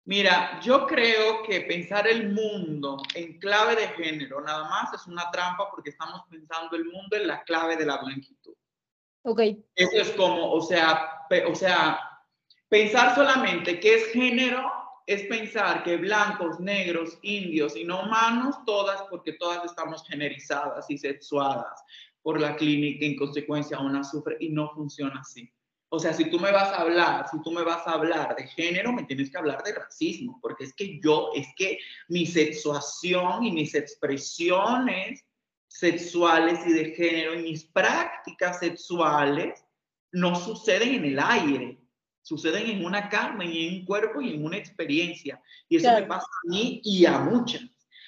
Mira, 0.06 0.60
yo 0.62 0.86
creo 0.86 1.44
que 1.44 1.62
pensar 1.62 2.08
el 2.08 2.34
mundo 2.34 2.98
en 3.16 3.40
clave 3.40 3.76
de 3.76 3.88
género 3.90 4.42
nada 4.42 4.68
más 4.68 4.94
es 4.94 5.08
una 5.08 5.32
trampa 5.32 5.70
porque 5.72 5.92
estamos 5.92 6.24
pensando 6.30 6.76
el 6.76 6.86
mundo 6.86 7.16
en 7.16 7.28
la 7.28 7.42
clave 7.44 7.78
de 7.78 7.86
la 7.86 7.98
blanquitud. 7.98 8.54
Ok. 9.24 9.40
Eso 9.76 9.98
es 9.98 10.12
como, 10.12 10.52
o 10.52 10.62
sea, 10.62 11.26
o 11.48 11.56
sea, 11.56 12.00
pensar 12.68 13.16
solamente 13.16 13.80
que 13.80 13.96
es 13.96 14.08
género 14.12 14.83
es 15.06 15.24
pensar 15.24 15.84
que 15.84 15.98
blancos, 15.98 16.60
negros, 16.60 17.18
indios 17.22 17.76
y 17.76 17.84
no 17.84 18.04
humanos, 18.04 18.56
todas, 18.66 19.02
porque 19.10 19.34
todas 19.34 19.66
estamos 19.66 20.06
generizadas 20.08 20.90
y 20.90 20.98
sexuadas 20.98 21.84
por 22.22 22.40
la 22.40 22.56
clínica, 22.56 23.06
en 23.06 23.18
consecuencia 23.18 23.80
una 23.80 24.04
sufre 24.04 24.38
y 24.40 24.50
no 24.50 24.72
funciona 24.74 25.20
así. 25.20 25.52
O 25.90 26.00
sea, 26.00 26.12
si 26.12 26.30
tú 26.32 26.40
me 26.40 26.52
vas 26.52 26.70
a 26.70 26.82
hablar, 26.82 27.28
si 27.30 27.40
tú 27.44 27.52
me 27.52 27.62
vas 27.62 27.86
a 27.86 27.92
hablar 27.92 28.36
de 28.36 28.48
género, 28.48 28.92
me 28.92 29.04
tienes 29.04 29.30
que 29.30 29.38
hablar 29.38 29.62
de 29.62 29.76
racismo, 29.76 30.40
porque 30.42 30.64
es 30.64 30.74
que 30.74 31.00
yo, 31.00 31.30
es 31.36 31.48
que 31.56 31.78
mi 32.08 32.26
sexuación 32.26 33.44
y 33.44 33.52
mis 33.52 33.76
expresiones 33.76 35.24
sexuales 35.68 36.66
y 36.66 36.74
de 36.74 36.86
género 36.96 37.36
y 37.36 37.44
mis 37.44 37.66
prácticas 37.66 38.60
sexuales 38.60 39.64
no 40.12 40.36
suceden 40.36 40.96
en 40.96 41.06
el 41.06 41.20
aire, 41.20 41.78
suceden 42.24 42.68
en 42.68 42.84
una 42.84 43.10
carne 43.10 43.46
y 43.46 43.68
en 43.68 43.74
un 43.82 43.86
cuerpo 43.86 44.22
y 44.22 44.34
en 44.34 44.44
una 44.44 44.58
experiencia. 44.58 45.40
Y 45.70 45.78
eso 45.78 45.92
me 45.94 46.04
pasa 46.04 46.26
a 46.26 46.50
mí 46.50 46.82
y 46.84 47.06
a 47.06 47.20
muchas. 47.20 47.62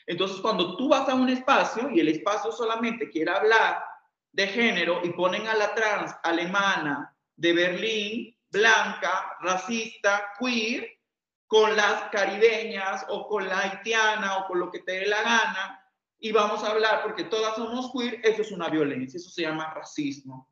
Entonces, 0.07 0.37
cuando 0.39 0.75
tú 0.77 0.87
vas 0.87 1.07
a 1.07 1.15
un 1.15 1.29
espacio 1.29 1.91
y 1.91 1.99
el 1.99 2.07
espacio 2.07 2.51
solamente 2.51 3.09
quiere 3.09 3.31
hablar 3.31 3.83
de 4.31 4.47
género 4.47 5.01
y 5.03 5.11
ponen 5.11 5.47
a 5.47 5.55
la 5.55 5.75
trans 5.75 6.15
alemana 6.23 7.15
de 7.35 7.53
Berlín, 7.53 8.37
blanca, 8.49 9.37
racista, 9.41 10.29
queer, 10.39 10.89
con 11.47 11.75
las 11.75 12.09
caribeñas 12.09 13.05
o 13.09 13.27
con 13.27 13.47
la 13.47 13.59
haitiana 13.59 14.37
o 14.37 14.47
con 14.47 14.59
lo 14.59 14.71
que 14.71 14.79
te 14.79 14.93
dé 14.93 15.05
la 15.05 15.21
gana, 15.21 15.81
y 16.17 16.31
vamos 16.31 16.63
a 16.63 16.71
hablar 16.71 17.03
porque 17.03 17.25
todas 17.25 17.55
somos 17.55 17.91
queer, 17.91 18.19
eso 18.23 18.41
es 18.41 18.51
una 18.51 18.69
violencia, 18.69 19.17
eso 19.17 19.29
se 19.29 19.43
llama 19.43 19.73
racismo. 19.73 20.49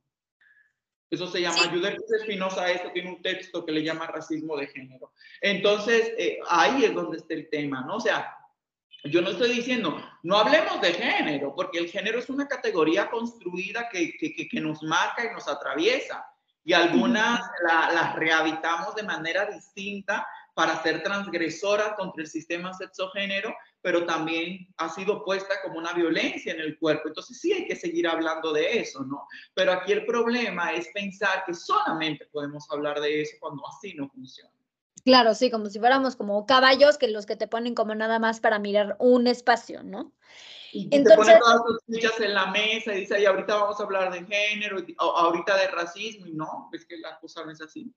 Eso 1.14 1.28
se 1.28 1.42
llama, 1.42 1.70
Judith 1.70 2.00
Espinosa, 2.20 2.72
esto 2.72 2.90
tiene 2.92 3.10
un 3.12 3.22
texto 3.22 3.64
que 3.64 3.72
le 3.72 3.84
llama 3.84 4.08
racismo 4.08 4.58
de 4.58 4.66
género. 4.66 5.12
Entonces, 5.42 6.12
eh, 6.18 6.40
ahí 6.50 6.86
es 6.86 6.96
donde 6.96 7.18
está 7.18 7.36
el 7.36 7.52
tema, 7.52 7.82
¿no? 7.82 7.98
O 7.98 8.00
sea, 8.00 8.36
yo 9.04 9.22
no 9.22 9.30
estoy 9.30 9.52
diciendo, 9.52 10.04
no 10.24 10.38
hablemos 10.40 10.82
de 10.82 10.94
género, 10.94 11.54
porque 11.56 11.78
el 11.78 11.90
género 11.92 12.18
es 12.18 12.32
una 12.32 12.48
categoría 12.48 13.12
construida 13.12 13.90
que, 13.90 14.18
que, 14.18 14.48
que 14.48 14.60
nos 14.60 14.82
marca 14.82 15.24
y 15.24 15.32
nos 15.32 15.48
atraviesa. 15.48 16.26
Y 16.64 16.74
algunas 16.74 17.42
las 17.64 18.16
rehabitamos 18.16 18.96
de 18.96 19.04
manera 19.04 19.46
distinta 19.46 20.26
para 20.56 20.82
ser 20.82 21.04
transgresoras 21.04 21.94
contra 21.96 22.24
el 22.24 22.28
sistema 22.28 22.74
sexogénero, 22.74 23.54
pero 23.84 24.06
también 24.06 24.66
ha 24.78 24.90
sido 24.90 25.24
puesta 25.26 25.62
como 25.62 25.78
una 25.78 25.92
violencia 25.94 26.54
en 26.54 26.62
el 26.62 26.80
cuerpo. 26.80 27.10
Entonces 27.10 27.40
sí 27.40 27.52
hay 27.52 27.68
que 27.68 27.76
seguir 27.76 28.08
hablando 28.08 28.54
de 28.54 28.80
eso, 28.80 29.04
¿no? 29.04 29.28
Pero 29.54 29.74
aquí 29.74 29.92
el 29.92 30.06
problema 30.06 30.72
es 30.72 30.88
pensar 30.94 31.44
que 31.46 31.54
solamente 31.54 32.26
podemos 32.32 32.66
hablar 32.72 33.02
de 33.02 33.22
eso 33.22 33.36
cuando 33.42 33.62
así 33.68 33.94
no 33.94 34.10
funciona. 34.10 34.50
Claro, 35.04 35.36
sí, 35.36 35.52
como 35.52 35.66
si 35.66 35.80
fuéramos 35.80 36.16
como 36.16 36.46
caballos 36.46 36.98
que 36.98 37.10
los 37.10 37.26
que 37.26 37.36
te 37.36 37.50
ponen 37.50 37.76
como 37.76 37.94
nada 37.94 38.20
más 38.20 38.40
para 38.40 38.58
mirar 38.58 38.96
un 39.00 39.28
espacio, 39.28 39.84
¿no? 39.84 40.14
Y 40.72 40.84
Entonces, 40.86 41.10
te 41.10 41.18
ponen 41.18 41.40
todas 41.40 41.62
tus 41.66 41.80
fichas 41.86 42.20
en 42.22 42.34
la 42.34 42.48
mesa 42.48 42.96
y 42.96 43.02
dice, 43.02 43.22
y 43.22 43.26
ahorita 43.26 43.54
vamos 43.54 43.80
a 43.80 43.84
hablar 43.84 44.14
de 44.14 44.24
género, 44.24 44.78
ahorita 44.98 45.58
de 45.58 45.68
racismo, 45.68 46.26
y 46.26 46.32
no, 46.32 46.70
es 46.72 46.86
que 46.86 46.98
la 47.00 47.20
cosa 47.20 47.44
no 47.44 47.52
es 47.52 47.62
así. 47.62 47.94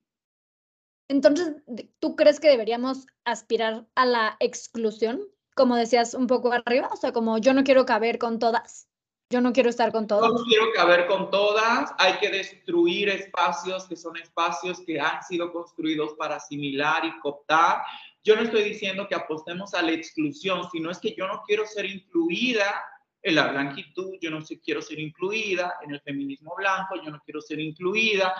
Entonces, 1.08 1.54
¿tú 2.00 2.16
crees 2.16 2.40
que 2.40 2.48
deberíamos 2.48 3.06
aspirar 3.24 3.86
a 3.94 4.04
la 4.04 4.36
exclusión? 4.40 5.22
Como 5.56 5.74
decías 5.74 6.12
un 6.12 6.26
poco 6.26 6.52
arriba, 6.52 6.88
o 6.92 6.96
sea, 6.96 7.12
como 7.12 7.38
yo 7.38 7.54
no 7.54 7.64
quiero 7.64 7.86
caber 7.86 8.18
con 8.18 8.38
todas. 8.38 8.88
Yo 9.30 9.40
no 9.40 9.52
quiero 9.52 9.70
estar 9.70 9.90
con 9.90 10.06
todas. 10.06 10.30
No 10.30 10.44
quiero 10.44 10.66
caber 10.72 11.06
con 11.06 11.30
todas. 11.30 11.92
Hay 11.98 12.18
que 12.18 12.28
destruir 12.28 13.08
espacios 13.08 13.88
que 13.88 13.96
son 13.96 14.16
espacios 14.18 14.80
que 14.86 15.00
han 15.00 15.22
sido 15.22 15.52
construidos 15.52 16.12
para 16.18 16.36
asimilar 16.36 17.04
y 17.04 17.18
cooptar. 17.20 17.82
Yo 18.22 18.36
no 18.36 18.42
estoy 18.42 18.64
diciendo 18.64 19.08
que 19.08 19.14
apostemos 19.14 19.72
a 19.72 19.82
la 19.82 19.92
exclusión, 19.92 20.68
sino 20.70 20.90
es 20.90 20.98
que 20.98 21.14
yo 21.16 21.26
no 21.26 21.42
quiero 21.46 21.66
ser 21.66 21.86
incluida 21.86 22.84
en 23.22 23.34
la 23.34 23.48
blanquitud, 23.48 24.18
yo 24.20 24.30
no 24.30 24.40
quiero 24.62 24.82
ser 24.82 25.00
incluida 25.00 25.74
en 25.82 25.92
el 25.92 26.00
feminismo 26.02 26.54
blanco, 26.54 26.94
yo 27.02 27.10
no 27.10 27.20
quiero 27.24 27.40
ser 27.40 27.58
incluida. 27.58 28.34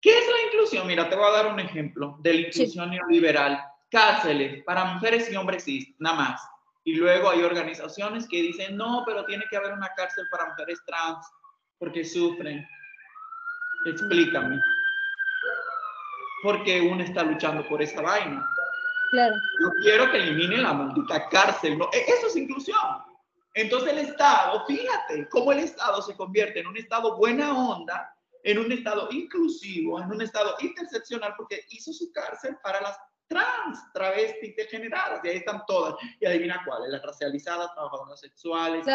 ¿Qué 0.00 0.18
es 0.18 0.24
la 0.26 0.46
inclusión? 0.46 0.86
Mira, 0.86 1.08
te 1.10 1.14
voy 1.14 1.26
a 1.26 1.42
dar 1.42 1.52
un 1.52 1.60
ejemplo 1.60 2.16
de 2.20 2.32
la 2.32 2.40
inclusión 2.40 2.90
neoliberal. 2.90 3.60
Cárceles 3.90 4.62
para 4.64 4.84
mujeres 4.84 5.30
y 5.30 5.36
hombres 5.36 5.64
cis, 5.64 5.94
nada 5.98 6.16
más 6.16 6.40
y 6.88 6.94
luego 6.94 7.28
hay 7.28 7.42
organizaciones 7.42 8.26
que 8.26 8.40
dicen, 8.40 8.74
no, 8.74 9.02
pero 9.04 9.26
tiene 9.26 9.44
que 9.50 9.58
haber 9.58 9.74
una 9.74 9.92
cárcel 9.94 10.26
para 10.30 10.46
mujeres 10.46 10.80
trans 10.86 11.22
porque 11.78 12.02
sufren. 12.02 12.66
Explícame. 13.84 14.58
Porque 16.42 16.80
uno 16.80 17.04
está 17.04 17.24
luchando 17.24 17.68
por 17.68 17.82
esa 17.82 18.00
vaina. 18.00 18.48
Claro. 19.10 19.34
Yo 19.60 19.68
quiero 19.82 20.10
que 20.10 20.16
eliminen 20.16 20.62
la 20.62 20.72
maldita 20.72 21.28
cárcel. 21.28 21.76
No, 21.76 21.90
e, 21.92 22.06
eso 22.08 22.28
es 22.28 22.36
inclusión. 22.36 23.04
Entonces 23.52 23.92
el 23.92 23.98
Estado, 23.98 24.64
fíjate 24.66 25.28
cómo 25.28 25.52
el 25.52 25.58
Estado 25.58 26.00
se 26.00 26.16
convierte 26.16 26.60
en 26.60 26.68
un 26.68 26.76
Estado 26.78 27.18
buena 27.18 27.52
onda, 27.52 28.16
en 28.44 28.60
un 28.60 28.72
Estado 28.72 29.08
inclusivo, 29.10 30.00
en 30.00 30.10
un 30.10 30.22
Estado 30.22 30.54
interseccional, 30.60 31.34
porque 31.36 31.66
hizo 31.68 31.92
su 31.92 32.10
cárcel 32.12 32.56
para 32.62 32.80
las 32.80 32.98
trans, 33.28 33.92
travestis, 33.92 34.56
degeneradas, 34.56 35.20
y 35.24 35.28
ahí 35.28 35.36
están 35.36 35.62
todas. 35.66 35.94
Y 36.18 36.26
adivina 36.26 36.62
cuáles, 36.66 36.90
las 36.90 37.02
racializadas, 37.02 37.72
trabajadoras 37.74 38.20
sexuales, 38.20 38.86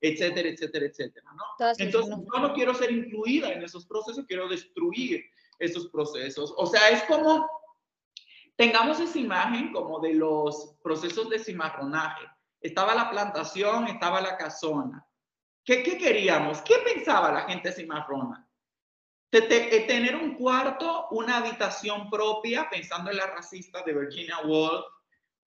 etcétera, 0.00 0.50
etcétera, 0.50 0.86
etcétera, 0.86 1.30
¿no? 1.34 1.44
Entonces, 1.78 2.16
yo 2.16 2.40
no 2.40 2.52
quiero 2.52 2.74
ser 2.74 2.90
incluida 2.90 3.52
en 3.52 3.62
esos 3.62 3.86
procesos, 3.86 4.24
quiero 4.26 4.48
destruir 4.48 5.24
esos 5.58 5.88
procesos. 5.88 6.52
O 6.56 6.66
sea, 6.66 6.88
es 6.90 7.02
como, 7.04 7.48
tengamos 8.56 9.00
esa 9.00 9.18
imagen 9.18 9.72
como 9.72 10.00
de 10.00 10.14
los 10.14 10.76
procesos 10.82 11.30
de 11.30 11.38
cimarronaje. 11.38 12.26
Estaba 12.60 12.94
la 12.94 13.08
plantación, 13.08 13.86
estaba 13.86 14.20
la 14.20 14.36
casona. 14.36 15.06
¿Qué, 15.64 15.82
qué 15.82 15.96
queríamos? 15.96 16.60
¿Qué 16.62 16.74
pensaba 16.84 17.32
la 17.32 17.42
gente 17.42 17.72
cimarrona? 17.72 18.47
Eh, 19.30 19.84
tener 19.86 20.16
un 20.16 20.34
cuarto, 20.34 21.08
una 21.10 21.38
habitación 21.38 22.08
propia, 22.08 22.68
pensando 22.70 23.10
en 23.10 23.18
la 23.18 23.26
racista 23.26 23.82
de 23.82 23.92
Virginia 23.92 24.38
Woolf, 24.44 24.86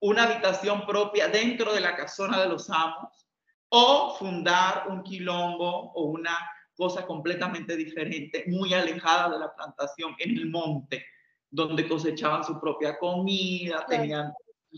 una 0.01 0.23
habitación 0.23 0.85
propia 0.85 1.27
dentro 1.27 1.73
de 1.73 1.81
la 1.81 1.95
casona 1.95 2.39
de 2.41 2.49
los 2.49 2.69
amos, 2.69 3.27
o 3.69 4.15
fundar 4.19 4.85
un 4.87 5.01
quilombo 5.01 5.93
o 5.93 6.03
una 6.05 6.37
cosa 6.75 7.07
completamente 7.07 7.75
diferente, 7.75 8.43
muy 8.47 8.73
alejada 8.73 9.29
de 9.29 9.39
la 9.39 9.55
plantación, 9.55 10.15
en 10.19 10.37
el 10.37 10.49
monte, 10.49 11.03
donde 11.49 11.87
cosechaban 11.87 12.43
su 12.43 12.59
propia 12.59 12.99
comida, 12.99 13.85
tenían 13.87 14.31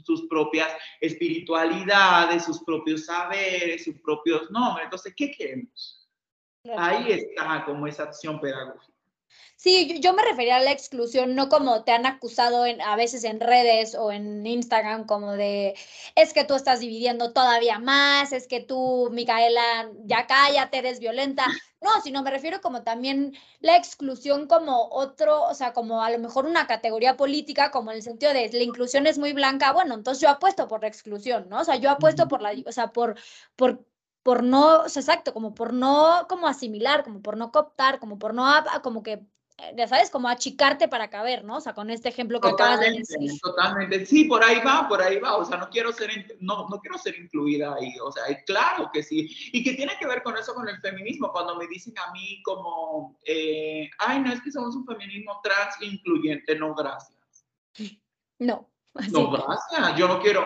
sus 0.06 0.28
propias 0.28 0.70
espiritualidades, 1.02 2.46
sus 2.46 2.64
propios 2.64 3.06
saberes, 3.06 3.84
sus 3.84 4.00
propios 4.00 4.50
nombres. 4.50 4.86
Entonces, 4.86 5.14
¿qué 5.16 5.30
queremos? 5.30 6.10
Ahí 6.78 7.12
está 7.12 7.66
como 7.66 7.86
esa 7.86 8.04
acción 8.04 8.40
pedagógica. 8.40 8.93
Sí, 9.56 10.00
yo, 10.02 10.14
me 10.14 10.24
refería 10.24 10.58
a 10.58 10.62
la 10.62 10.72
exclusión, 10.72 11.36
no 11.36 11.48
como 11.48 11.84
te 11.86 11.94
han 11.94 12.06
acusado 12.06 12.66
en, 12.66 12.82
a 12.82 12.96
veces 12.98 13.24
en 13.24 13.40
redes 13.40 13.96
o 13.96 14.12
en 14.12 14.46
Instagram, 14.46 15.06
como 15.06 15.32
de, 15.34 15.74
es 16.16 16.34
que 16.34 16.44
tú 16.44 16.56
estás 16.56 16.82
dividiendo 16.82 17.32
todavía 17.32 17.80
más, 17.80 18.34
es 18.34 18.48
que 18.48 18.60
tú, 18.60 19.10
Micaela, 19.14 19.90
ya 20.06 20.28
cállate, 20.28 20.80
eres 20.80 21.00
violenta. 21.00 21.46
No, 21.82 21.90
sino 22.02 22.24
me 22.24 22.32
refiero 22.32 22.62
como 22.62 22.84
también 22.84 23.34
la 23.60 23.76
exclusión 23.78 24.48
como 24.48 24.90
otro, 24.90 25.44
o 25.44 25.54
sea, 25.54 25.74
como 25.74 26.02
a 26.02 26.10
lo 26.12 26.20
mejor 26.20 26.46
una 26.46 26.66
categoría 26.68 27.18
política, 27.18 27.72
como 27.72 27.92
en 27.92 27.98
el 27.98 28.04
sentido 28.04 28.34
de 28.34 28.50
la 28.52 28.64
inclusión 28.64 29.06
es 29.08 29.18
muy 29.18 29.34
blanca, 29.34 29.74
bueno, 29.74 29.94
entonces 29.94 30.22
yo 30.22 30.30
apuesto 30.30 30.68
por 30.68 30.82
la 30.82 30.88
exclusión, 30.88 31.50
¿no? 31.50 31.60
O 31.62 31.66
sea, 31.66 31.76
yo 31.76 31.90
apuesto 31.90 32.28
por 32.28 32.42
la, 32.42 32.54
o 32.66 32.72
sea, 32.72 32.92
por, 32.94 33.16
por 33.56 33.86
por 34.24 34.44
no, 34.44 34.82
o 34.82 34.90
sea, 34.90 35.02
exacto, 35.02 35.34
como 35.34 35.54
por 35.54 35.74
no 35.74 36.26
como 36.30 36.48
asimilar, 36.48 37.04
como 37.04 37.22
por 37.22 37.38
no 37.38 37.52
cooptar, 37.52 38.00
como 38.00 38.18
por 38.18 38.34
no, 38.34 38.46
como 38.82 39.04
que 39.04 39.22
eh, 39.58 39.74
ya 39.78 39.88
sabes, 39.88 40.10
como 40.10 40.30
achicarte 40.30 40.88
para 40.88 41.10
caber, 41.10 41.44
¿no? 41.44 41.58
O 41.58 41.62
sea, 41.62 41.74
con 41.74 41.92
este 41.92 42.10
ejemplo 42.10 42.42
que 42.42 42.48
acabas 42.48 42.80
de 42.80 42.92
decir. 42.92 43.40
Totalmente, 43.40 44.06
sí, 44.06 44.24
por 44.24 44.44
ahí 44.44 44.60
va, 44.66 44.88
por 44.88 45.02
ahí 45.02 45.20
va, 45.20 45.36
o 45.36 45.46
sea, 45.46 45.58
no 45.58 45.70
quiero 45.70 45.92
ser, 45.92 46.10
no, 46.40 46.68
no 46.70 46.80
quiero 46.80 46.98
ser 46.98 47.16
incluida 47.20 47.76
ahí, 47.76 47.94
o 48.04 48.12
sea, 48.12 48.24
claro 48.46 48.90
que 48.92 49.04
sí, 49.04 49.30
y 49.52 49.64
que 49.64 49.74
tiene 49.74 49.94
que 50.00 50.08
ver 50.08 50.24
con 50.24 50.36
eso, 50.38 50.56
con 50.56 50.68
el 50.68 50.80
feminismo, 50.80 51.32
cuando 51.32 51.56
me 51.56 51.68
dicen 51.68 51.94
a 52.00 52.12
mí 52.12 52.42
como, 52.44 53.20
eh, 53.26 53.90
ay, 54.00 54.22
no, 54.22 54.34
es 54.34 54.42
que 54.42 54.52
somos 54.52 54.76
un 54.76 54.88
feminismo 54.88 55.40
trans 55.44 55.76
incluyente, 55.82 56.56
no, 56.56 56.74
gracias. 56.74 57.46
No. 58.40 58.70
No, 59.12 59.32
gracias, 59.32 59.98
yo 59.98 60.08
no 60.08 60.20
quiero, 60.22 60.46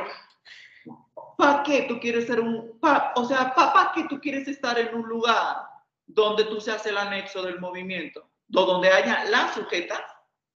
¿para 1.37 1.63
qué 1.63 1.83
tú 1.83 1.99
quieres 1.99 2.27
ser 2.27 2.41
un, 2.41 2.77
o 3.15 3.25
sea, 3.25 3.53
¿para 3.55 3.91
qué 3.93 4.05
tú 4.09 4.19
quieres 4.19 4.47
estar 4.49 4.77
en 4.77 4.93
un 4.93 5.07
lugar 5.07 5.57
donde 6.05 6.43
tú 6.45 6.59
seas 6.59 6.85
el 6.85 6.97
anexo 6.97 7.41
del 7.43 7.59
movimiento? 7.59 8.29
donde 8.47 8.89
haya 8.89 9.25
las 9.25 9.55
sujetas 9.55 10.01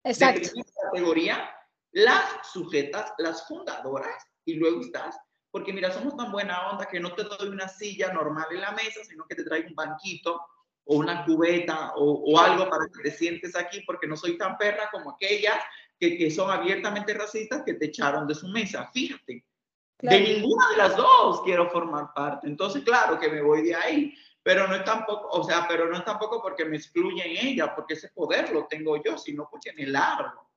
Exacto. 0.04 0.50
de 0.54 0.64
categoría, 0.90 1.50
las 1.92 2.46
sujetas, 2.52 3.12
las 3.18 3.46
fundadoras, 3.48 4.26
y 4.44 4.54
luego 4.54 4.80
estás, 4.80 5.18
porque 5.50 5.72
mira, 5.72 5.90
somos 5.90 6.16
tan 6.16 6.30
buena 6.30 6.70
onda 6.70 6.86
que 6.86 7.00
no 7.00 7.14
te 7.14 7.24
doy 7.24 7.48
una 7.48 7.68
silla 7.68 8.12
normal 8.12 8.46
en 8.50 8.60
la 8.60 8.72
mesa, 8.72 9.02
sino 9.04 9.24
que 9.26 9.34
te 9.34 9.44
traigo 9.44 9.68
un 9.68 9.74
banquito 9.74 10.40
o 10.84 10.96
una 10.96 11.24
cubeta 11.24 11.92
o, 11.96 12.38
algo 12.38 12.68
para 12.68 12.86
que 12.86 13.02
te 13.02 13.10
sientes 13.10 13.56
aquí, 13.56 13.82
porque 13.86 14.06
no 14.06 14.16
soy 14.16 14.38
tan 14.38 14.56
perra 14.56 14.90
como 14.90 15.12
aquellas 15.12 15.58
que, 15.98 16.16
que 16.16 16.30
son 16.30 16.50
abiertamente 16.50 17.14
racistas 17.14 17.62
que 17.64 17.74
te 17.74 17.86
echaron 17.86 18.26
de 18.26 18.34
su 18.34 18.48
mesa. 18.48 18.90
Fíjate, 18.92 19.44
de 20.00 20.20
ninguna 20.20 20.70
de 20.70 20.76
las 20.76 20.96
dos 20.96 21.42
quiero 21.42 21.70
formar 21.70 22.12
parte. 22.14 22.46
Entonces, 22.46 22.82
claro 22.84 23.18
que 23.18 23.28
me 23.28 23.42
voy 23.42 23.62
de 23.62 23.74
ahí 23.74 24.14
pero 24.48 24.66
no 24.66 24.76
es 24.76 24.84
tampoco, 24.84 25.28
o 25.28 25.44
sea, 25.44 25.66
pero 25.68 25.90
no 25.90 25.98
es 25.98 26.04
tampoco 26.06 26.40
porque 26.40 26.64
me 26.64 26.76
excluyen 26.76 27.36
ella, 27.38 27.74
porque 27.74 27.92
ese 27.92 28.08
poder 28.08 28.50
lo 28.50 28.66
tengo 28.66 28.96
yo, 29.02 29.18
sino 29.18 29.46
porque 29.50 29.74
me 29.74 29.84
largo, 29.84 30.50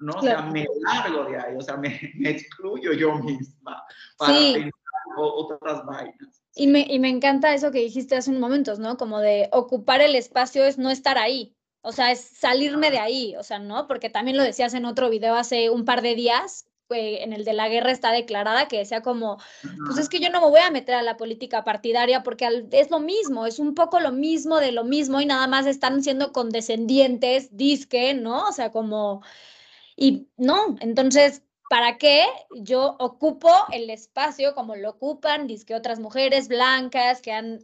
¿no? 0.00 0.14
O 0.14 0.20
sea, 0.20 0.42
me 0.42 0.66
largo 0.80 1.30
de 1.30 1.38
ahí, 1.38 1.54
o 1.56 1.60
sea, 1.60 1.76
me, 1.76 2.00
me 2.16 2.30
excluyo 2.30 2.92
yo 2.92 3.14
misma 3.14 3.84
para 4.18 4.36
sí. 4.36 4.52
pensar 4.54 4.72
otras 5.16 5.86
vainas. 5.86 6.42
Y 6.56 6.66
me, 6.66 6.86
y 6.88 6.98
me 6.98 7.08
encanta 7.08 7.54
eso 7.54 7.70
que 7.70 7.78
dijiste 7.78 8.16
hace 8.16 8.32
un 8.32 8.40
momento, 8.40 8.74
¿no? 8.78 8.96
Como 8.96 9.20
de 9.20 9.48
ocupar 9.52 10.00
el 10.00 10.16
espacio 10.16 10.64
es 10.64 10.76
no 10.76 10.90
estar 10.90 11.16
ahí, 11.16 11.54
o 11.82 11.92
sea, 11.92 12.10
es 12.10 12.20
salirme 12.20 12.90
de 12.90 12.98
ahí, 12.98 13.36
o 13.36 13.44
sea, 13.44 13.60
¿no? 13.60 13.86
Porque 13.86 14.10
también 14.10 14.36
lo 14.36 14.42
decías 14.42 14.74
en 14.74 14.86
otro 14.86 15.08
video 15.08 15.36
hace 15.36 15.70
un 15.70 15.84
par 15.84 16.02
de 16.02 16.16
días, 16.16 16.65
en 16.90 17.32
el 17.32 17.44
de 17.44 17.52
la 17.52 17.68
guerra 17.68 17.90
está 17.90 18.12
declarada 18.12 18.68
que 18.68 18.78
decía 18.78 19.02
como, 19.02 19.38
pues 19.86 19.98
es 19.98 20.08
que 20.08 20.20
yo 20.20 20.30
no 20.30 20.40
me 20.40 20.48
voy 20.48 20.60
a 20.60 20.70
meter 20.70 20.94
a 20.94 21.02
la 21.02 21.16
política 21.16 21.64
partidaria 21.64 22.22
porque 22.22 22.66
es 22.70 22.90
lo 22.90 23.00
mismo, 23.00 23.46
es 23.46 23.58
un 23.58 23.74
poco 23.74 24.00
lo 24.00 24.12
mismo 24.12 24.58
de 24.58 24.72
lo 24.72 24.84
mismo 24.84 25.20
y 25.20 25.26
nada 25.26 25.46
más 25.46 25.66
están 25.66 26.02
siendo 26.02 26.32
condescendientes, 26.32 27.56
disque, 27.56 28.14
¿no? 28.14 28.48
O 28.48 28.52
sea, 28.52 28.70
como, 28.70 29.22
y 29.96 30.28
no, 30.36 30.76
entonces, 30.80 31.42
¿para 31.68 31.98
qué 31.98 32.24
yo 32.54 32.96
ocupo 32.98 33.50
el 33.72 33.90
espacio 33.90 34.54
como 34.54 34.76
lo 34.76 34.90
ocupan, 34.90 35.46
disque 35.46 35.74
otras 35.74 35.98
mujeres 35.98 36.48
blancas 36.48 37.20
que 37.20 37.32
han, 37.32 37.60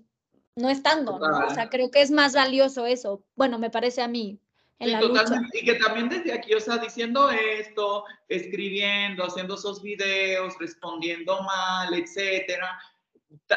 no 0.56 0.68
estando, 0.68 1.18
¿no? 1.18 1.46
O 1.46 1.54
sea, 1.54 1.68
creo 1.68 1.90
que 1.90 2.02
es 2.02 2.10
más 2.10 2.34
valioso 2.34 2.86
eso, 2.86 3.22
bueno, 3.36 3.58
me 3.58 3.70
parece 3.70 4.02
a 4.02 4.08
mí. 4.08 4.40
Y 4.78 5.64
que 5.64 5.74
también 5.74 6.08
desde 6.08 6.32
aquí, 6.32 6.54
o 6.54 6.60
sea, 6.60 6.78
diciendo 6.78 7.30
esto, 7.30 8.04
escribiendo, 8.28 9.24
haciendo 9.24 9.54
esos 9.54 9.80
videos, 9.82 10.54
respondiendo 10.58 11.40
mal, 11.42 11.94
etcétera. 11.94 12.78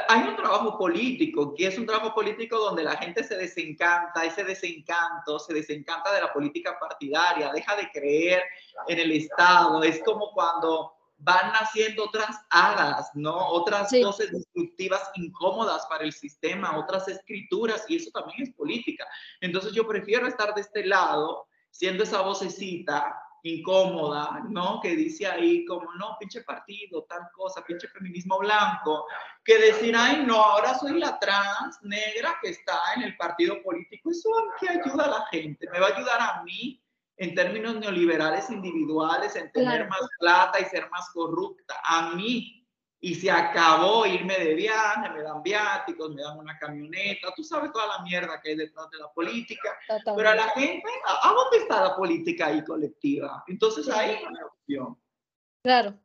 Hay 0.07 0.21
un 0.29 0.35
trabajo 0.35 0.77
político, 0.77 1.53
que 1.53 1.67
es 1.67 1.77
un 1.77 1.85
trabajo 1.85 2.13
político 2.13 2.57
donde 2.57 2.83
la 2.83 2.95
gente 2.95 3.23
se 3.23 3.35
desencanta, 3.35 4.23
ese 4.23 4.43
desencanto, 4.43 5.39
se 5.39 5.53
desencanta 5.53 6.13
de 6.13 6.21
la 6.21 6.31
política 6.31 6.77
partidaria, 6.79 7.51
deja 7.51 7.75
de 7.75 7.89
creer 7.91 8.43
en 8.87 8.99
el 8.99 9.11
Estado. 9.11 9.83
Es 9.83 10.01
como 10.03 10.31
cuando 10.31 10.94
van 11.17 11.51
naciendo 11.53 12.05
otras 12.05 12.37
hadas, 12.49 13.09
¿no? 13.13 13.35
Otras 13.35 13.91
voces 14.03 14.31
destructivas 14.31 15.09
incómodas 15.15 15.85
para 15.87 16.03
el 16.03 16.13
sistema, 16.13 16.77
otras 16.77 17.07
escrituras, 17.07 17.85
y 17.87 17.97
eso 17.97 18.11
también 18.11 18.43
es 18.43 18.53
política. 18.53 19.05
Entonces 19.41 19.73
yo 19.73 19.87
prefiero 19.87 20.27
estar 20.27 20.53
de 20.53 20.61
este 20.61 20.85
lado, 20.85 21.47
siendo 21.71 22.03
esa 22.03 22.21
vocecita 22.21 23.15
incómoda, 23.43 24.43
¿no? 24.49 24.79
Que 24.81 24.95
dice 24.95 25.27
ahí 25.27 25.65
como, 25.65 25.91
no, 25.93 26.17
pinche 26.19 26.41
partido, 26.41 27.03
tal 27.03 27.21
cosa, 27.33 27.63
pinche 27.63 27.87
feminismo 27.89 28.39
blanco, 28.39 29.05
que 29.43 29.57
decir, 29.59 29.95
ay, 29.95 30.23
no, 30.25 30.35
ahora 30.41 30.77
soy 30.77 30.99
la 30.99 31.19
trans 31.19 31.77
negra 31.83 32.39
que 32.41 32.49
está 32.49 32.79
en 32.95 33.03
el 33.03 33.17
partido 33.17 33.61
político. 33.61 34.09
Eso 34.09 34.29
que 34.59 34.69
ayuda 34.69 35.05
a 35.05 35.19
la 35.19 35.25
gente, 35.27 35.69
me 35.71 35.79
va 35.79 35.87
a 35.87 35.95
ayudar 35.95 36.21
a 36.21 36.43
mí 36.43 36.81
en 37.17 37.35
términos 37.35 37.75
neoliberales 37.75 38.49
individuales, 38.49 39.35
en 39.35 39.51
tener 39.51 39.87
más 39.87 40.01
plata 40.19 40.59
y 40.59 40.65
ser 40.65 40.89
más 40.89 41.09
corrupta. 41.11 41.75
A 41.83 42.13
mí 42.15 42.65
y 43.05 43.13
se 43.13 43.29
acabó 43.29 44.05
irme 44.07 44.35
de 44.35 44.55
viaje, 44.55 45.11
me 45.11 45.21
dan 45.21 45.43
viáticos, 45.43 46.13
me 46.15 46.23
dan 46.23 46.39
una 46.39 46.57
camioneta, 46.57 47.31
tú 47.35 47.43
sabes 47.43 47.71
toda 47.71 47.85
la 47.85 48.03
mierda 48.03 48.41
que 48.41 48.49
hay 48.49 48.55
detrás 48.55 48.89
de 48.89 48.97
la 48.97 49.11
política, 49.13 49.77
pero 50.15 50.29
a 50.29 50.33
la 50.33 50.49
gente, 50.49 50.87
¿a, 51.05 51.31
dónde 51.31 51.57
está 51.57 51.83
la 51.83 51.95
política 51.95 52.47
ahí 52.47 52.63
colectiva? 52.63 53.43
Entonces 53.45 53.87
ahí 53.89 54.17
no 54.23 54.29
hay 54.29 54.43
opción. 54.43 55.01
Claro. 55.61 55.99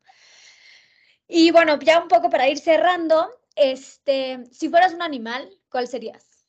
Y 1.27 1.49
bueno, 1.49 1.79
ya 1.79 1.99
un 1.99 2.07
poco 2.07 2.29
para 2.29 2.47
ir 2.47 2.59
cerrando, 2.59 3.31
este, 3.55 4.45
si 4.51 4.69
fueras 4.69 4.93
un 4.93 5.01
animal, 5.01 5.49
¿cuál 5.71 5.87
serías? 5.87 6.45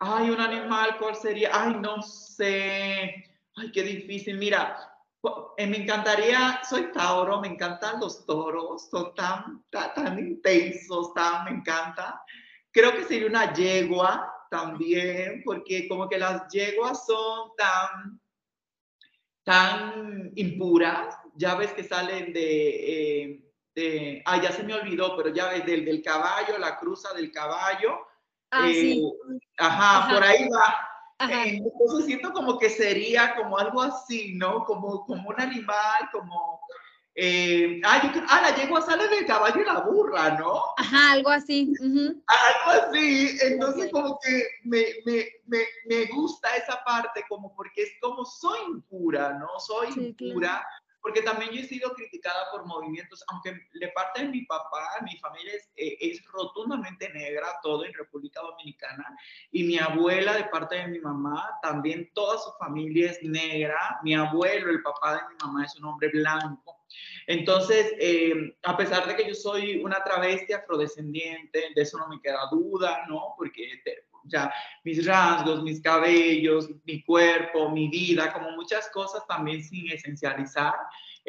Ay, 0.00 0.30
un 0.30 0.40
animal, 0.40 0.96
¿cuál 0.98 1.14
sería? 1.14 1.50
Ay, 1.52 1.74
no 1.74 2.02
sé. 2.02 3.37
Ay, 3.60 3.72
qué 3.72 3.82
difícil. 3.82 4.38
Mira, 4.38 4.76
eh, 5.56 5.66
me 5.66 5.78
encantaría, 5.78 6.60
soy 6.68 6.92
Tauro, 6.92 7.40
me 7.40 7.48
encantan 7.48 8.00
los 8.00 8.24
toros, 8.24 8.88
son 8.88 9.14
tan, 9.14 9.64
tan, 9.70 10.18
intensos, 10.18 11.12
tan, 11.14 11.44
me 11.44 11.50
encanta. 11.50 12.22
Creo 12.70 12.92
que 12.92 13.04
sería 13.04 13.26
una 13.26 13.52
yegua 13.52 14.32
también, 14.50 15.42
porque 15.44 15.88
como 15.88 16.08
que 16.08 16.18
las 16.18 16.48
yeguas 16.52 17.04
son 17.04 17.50
tan, 17.56 18.20
tan 19.42 20.30
impuras, 20.36 21.16
ya 21.34 21.56
ves 21.56 21.72
que 21.72 21.82
salen 21.82 22.32
de, 22.32 23.22
eh, 23.22 23.52
de, 23.74 24.22
ah, 24.24 24.40
ya 24.40 24.52
se 24.52 24.62
me 24.62 24.74
olvidó, 24.74 25.16
pero 25.16 25.30
ya 25.30 25.48
ves 25.48 25.66
del, 25.66 25.84
del 25.84 26.02
caballo, 26.02 26.58
la 26.58 26.78
cruza 26.78 27.12
del 27.14 27.32
caballo. 27.32 28.06
Ah, 28.50 28.68
sí. 28.68 29.02
Eh, 29.02 29.38
ajá, 29.58 30.14
por 30.14 30.22
ahí 30.22 30.48
va 30.48 30.87
entonces 31.20 32.06
siento 32.06 32.32
como 32.32 32.58
que 32.58 32.70
sería 32.70 33.34
como 33.34 33.58
algo 33.58 33.82
así, 33.82 34.34
¿no? 34.34 34.64
Como, 34.64 35.04
como 35.04 35.30
un 35.30 35.40
animal, 35.40 36.08
como... 36.12 36.60
Eh, 37.20 37.80
ah, 37.84 38.00
yo, 38.14 38.22
ah, 38.28 38.42
la 38.42 38.54
yegua 38.54 38.80
sale 38.80 39.08
del 39.08 39.26
caballo 39.26 39.60
y 39.60 39.64
la 39.64 39.80
burra, 39.80 40.38
¿no? 40.38 40.62
Ajá, 40.76 41.12
algo 41.12 41.30
así. 41.30 41.72
Algo 41.82 42.86
así. 42.86 43.36
Entonces 43.42 43.90
como 43.90 44.20
que 44.20 44.44
me, 44.62 44.84
me, 45.04 45.26
me, 45.46 45.64
me, 45.86 46.04
gusta 46.14 46.54
esa 46.54 46.80
parte 46.84 47.24
como 47.28 47.52
porque 47.56 47.82
es 47.82 47.90
como 48.00 48.24
soy 48.24 48.60
impura, 48.70 49.32
¿no? 49.32 49.48
Soy 49.58 49.88
impura 49.96 50.64
porque 51.08 51.22
también 51.22 51.50
yo 51.52 51.62
he 51.62 51.64
sido 51.64 51.94
criticada 51.94 52.50
por 52.50 52.66
movimientos, 52.66 53.24
aunque 53.28 53.58
de 53.72 53.88
parte 53.92 54.20
de 54.20 54.28
mi 54.28 54.42
papá, 54.42 54.98
mi 55.02 55.16
familia 55.16 55.54
es, 55.54 55.70
eh, 55.74 55.96
es, 55.98 56.22
rotundamente 56.26 57.08
negra, 57.08 57.46
todo 57.62 57.86
en 57.86 57.94
República 57.94 58.42
Dominicana, 58.42 59.16
y 59.50 59.64
mi 59.64 59.78
abuela 59.78 60.36
de 60.36 60.44
parte 60.44 60.76
de 60.76 60.88
mi 60.88 60.98
mamá, 60.98 61.48
también 61.62 62.10
toda 62.12 62.36
su 62.36 62.52
familia 62.58 63.10
es 63.10 63.22
negra, 63.22 63.98
mi 64.02 64.14
abuelo, 64.14 64.70
el 64.70 64.82
papá 64.82 65.14
de 65.14 65.20
mi 65.30 65.36
mamá 65.46 65.64
es 65.64 65.74
un 65.76 65.86
hombre 65.86 66.10
blanco. 66.10 66.76
Entonces, 67.26 67.94
eh, 67.98 68.54
a 68.64 68.76
pesar 68.76 69.06
de 69.06 69.16
que 69.16 69.28
yo 69.28 69.34
soy 69.34 69.82
una 69.82 70.04
travesti 70.04 70.52
afrodescendiente, 70.52 71.70
de 71.74 71.82
eso 71.82 71.96
no 71.96 72.08
me 72.08 72.20
queda 72.20 72.48
duda, 72.50 73.06
¿no? 73.08 73.32
Porque 73.38 73.80
ya 74.28 74.52
mis 74.84 75.04
rasgos, 75.06 75.62
mis 75.62 75.80
cabellos, 75.80 76.70
mi 76.84 77.02
cuerpo, 77.02 77.70
mi 77.70 77.88
vida, 77.88 78.32
como 78.32 78.50
muchas 78.52 78.88
cosas 78.90 79.26
también 79.26 79.62
sin 79.62 79.90
esencializar. 79.90 80.74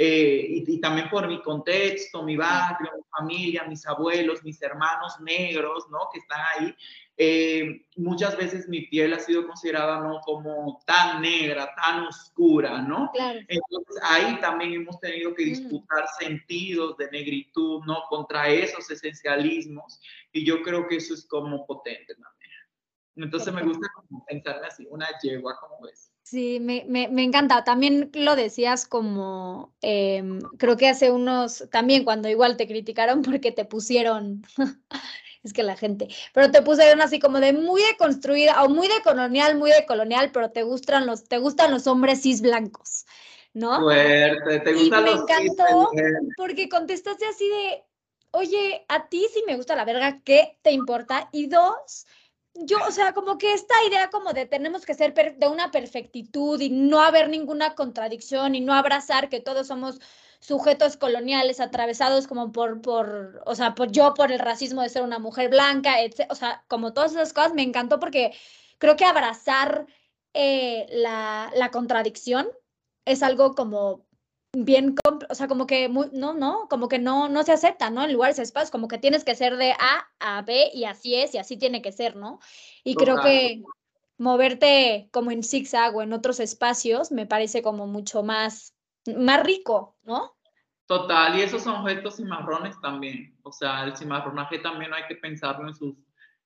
Eh, 0.01 0.63
y, 0.65 0.79
también 0.79 1.09
por 1.09 1.27
mi 1.27 1.41
contexto, 1.41 2.23
mi 2.23 2.37
barrio, 2.37 2.89
mi 2.95 3.03
familia, 3.11 3.65
mis 3.65 3.85
abuelos, 3.85 4.41
mis 4.45 4.61
hermanos 4.61 5.19
negros, 5.19 5.87
¿no? 5.89 6.07
Que 6.13 6.19
están 6.19 6.39
ahí. 6.55 6.75
Eh, 7.21 7.85
muchas 7.97 8.37
veces 8.37 8.69
mi 8.69 8.87
piel 8.87 9.11
ha 9.11 9.19
sido 9.19 9.45
considerada 9.45 9.99
no 9.99 10.21
como 10.21 10.81
tan 10.85 11.21
negra, 11.21 11.75
tan 11.75 12.05
oscura, 12.05 12.81
¿no? 12.81 13.11
Entonces 13.13 14.01
ahí 14.03 14.39
también 14.39 14.71
hemos 14.71 15.01
tenido 15.01 15.35
que 15.35 15.45
mm. 15.45 15.49
disputar 15.49 16.05
sentidos 16.17 16.95
de 16.95 17.11
negritud, 17.11 17.83
¿no? 17.85 18.03
Contra 18.07 18.47
esos 18.47 18.89
esencialismos 18.89 19.99
y 20.31 20.45
yo 20.45 20.61
creo 20.61 20.87
que 20.87 20.95
eso 20.95 21.13
es 21.13 21.25
como 21.25 21.65
potente 21.65 22.13
también. 22.13 22.38
Entonces 23.23 23.53
me 23.53 23.63
gusta 23.63 23.87
pensarme 24.27 24.67
así, 24.67 24.87
una 24.89 25.07
yegua, 25.21 25.57
como 25.59 25.81
ves. 25.81 26.11
Sí, 26.23 26.59
me, 26.59 26.85
me, 26.87 27.07
me, 27.07 27.23
encanta. 27.23 27.63
También 27.63 28.11
lo 28.13 28.35
decías 28.35 28.87
como, 28.87 29.73
em, 29.81 30.39
creo 30.57 30.77
que 30.77 30.87
hace 30.87 31.09
unos, 31.09 31.65
también 31.71 32.03
cuando 32.03 32.29
igual 32.29 32.55
te 32.55 32.67
criticaron 32.67 33.23
porque 33.23 33.51
te 33.51 33.65
pusieron, 33.65 34.43
es 35.43 35.53
que 35.53 35.63
la 35.63 35.75
gente, 35.75 36.07
pero 36.33 36.51
te 36.51 36.61
pusieron 36.61 37.01
así 37.01 37.19
como 37.19 37.39
de 37.39 37.53
muy 37.53 37.81
deconstruida 37.81 38.63
o 38.63 38.69
muy 38.69 38.87
de 38.87 39.01
colonial, 39.03 39.57
muy 39.57 39.71
de 39.71 39.85
colonial, 39.87 40.29
pero 40.31 40.51
te 40.51 40.61
gustan 40.63 41.07
los, 41.07 41.23
te 41.23 41.39
gustan 41.39 41.71
los 41.71 41.87
hombres 41.87 42.21
cis 42.21 42.41
blancos, 42.41 43.07
¿no? 43.53 43.79
Fuerte, 43.81 44.59
te 44.59 44.73
gustan 44.73 44.99
y 44.99 45.03
me 45.03 45.11
encantó 45.11 45.89
porque 46.37 46.69
contestaste 46.69 47.25
así 47.25 47.49
de, 47.49 47.83
oye, 48.31 48.85
a 48.87 49.09
ti 49.09 49.25
sí 49.33 49.43
me 49.47 49.55
gusta 49.55 49.75
la 49.75 49.85
verga, 49.85 50.21
¿qué 50.23 50.59
te 50.61 50.71
importa? 50.71 51.27
Y 51.31 51.47
dos, 51.47 52.05
yo, 52.65 52.77
o 52.87 52.91
sea, 52.91 53.13
como 53.13 53.37
que 53.37 53.53
esta 53.53 53.73
idea 53.87 54.09
como 54.09 54.33
de 54.33 54.45
tenemos 54.45 54.85
que 54.85 54.93
ser 54.93 55.13
de 55.13 55.47
una 55.47 55.71
perfectitud 55.71 56.59
y 56.59 56.69
no 56.69 57.01
haber 57.01 57.29
ninguna 57.29 57.75
contradicción 57.75 58.55
y 58.55 58.61
no 58.61 58.73
abrazar 58.73 59.29
que 59.29 59.39
todos 59.39 59.67
somos 59.67 59.99
sujetos 60.39 60.97
coloniales 60.97 61.59
atravesados 61.59 62.27
como 62.27 62.51
por, 62.51 62.81
por 62.81 63.41
o 63.45 63.55
sea, 63.55 63.75
por 63.75 63.91
yo 63.91 64.13
por 64.13 64.31
el 64.31 64.39
racismo 64.39 64.81
de 64.81 64.89
ser 64.89 65.03
una 65.03 65.19
mujer 65.19 65.49
blanca, 65.49 66.01
etc. 66.01 66.27
O 66.29 66.35
sea, 66.35 66.63
como 66.67 66.93
todas 66.93 67.11
esas 67.11 67.33
cosas 67.33 67.53
me 67.53 67.63
encantó 67.63 67.99
porque 67.99 68.33
creo 68.77 68.95
que 68.95 69.05
abrazar 69.05 69.85
eh, 70.33 70.85
la, 70.89 71.51
la 71.55 71.71
contradicción 71.71 72.49
es 73.05 73.23
algo 73.23 73.55
como 73.55 74.05
bien, 74.53 74.95
o 75.29 75.35
sea, 75.35 75.47
como 75.47 75.67
que, 75.67 75.89
no, 75.89 76.33
no, 76.33 76.67
como 76.69 76.87
que 76.87 76.99
no, 76.99 77.29
no 77.29 77.43
se 77.43 77.51
acepta, 77.51 77.89
¿no? 77.89 78.03
En 78.03 78.13
lugares 78.13 78.39
espacios, 78.39 78.71
como 78.71 78.87
que 78.87 78.97
tienes 78.97 79.23
que 79.23 79.35
ser 79.35 79.57
de 79.57 79.71
A 79.73 80.09
a 80.19 80.41
B 80.41 80.71
y 80.73 80.85
así 80.85 81.15
es 81.15 81.35
y 81.35 81.37
así 81.37 81.57
tiene 81.57 81.81
que 81.81 81.91
ser, 81.91 82.15
¿no? 82.15 82.39
Y 82.83 82.95
creo 82.95 83.21
que 83.21 83.63
moverte 84.17 85.09
como 85.11 85.31
en 85.31 85.43
zigzag 85.43 85.95
o 85.95 86.01
en 86.01 86.13
otros 86.13 86.39
espacios 86.39 87.11
me 87.11 87.25
parece 87.25 87.61
como 87.61 87.87
mucho 87.87 88.23
más, 88.23 88.75
más 89.15 89.43
rico, 89.43 89.97
¿no? 90.03 90.35
Total, 90.87 91.37
y 91.37 91.41
esos 91.41 91.61
son 91.61 91.85
gestos 91.85 92.17
cimarrones 92.17 92.79
también, 92.81 93.37
o 93.43 93.51
sea, 93.51 93.83
el 93.83 93.95
cimarronaje 93.95 94.57
también 94.59 94.93
hay 94.93 95.03
que 95.07 95.15
pensarlo 95.15 95.67
en 95.67 95.75
sus 95.75 95.95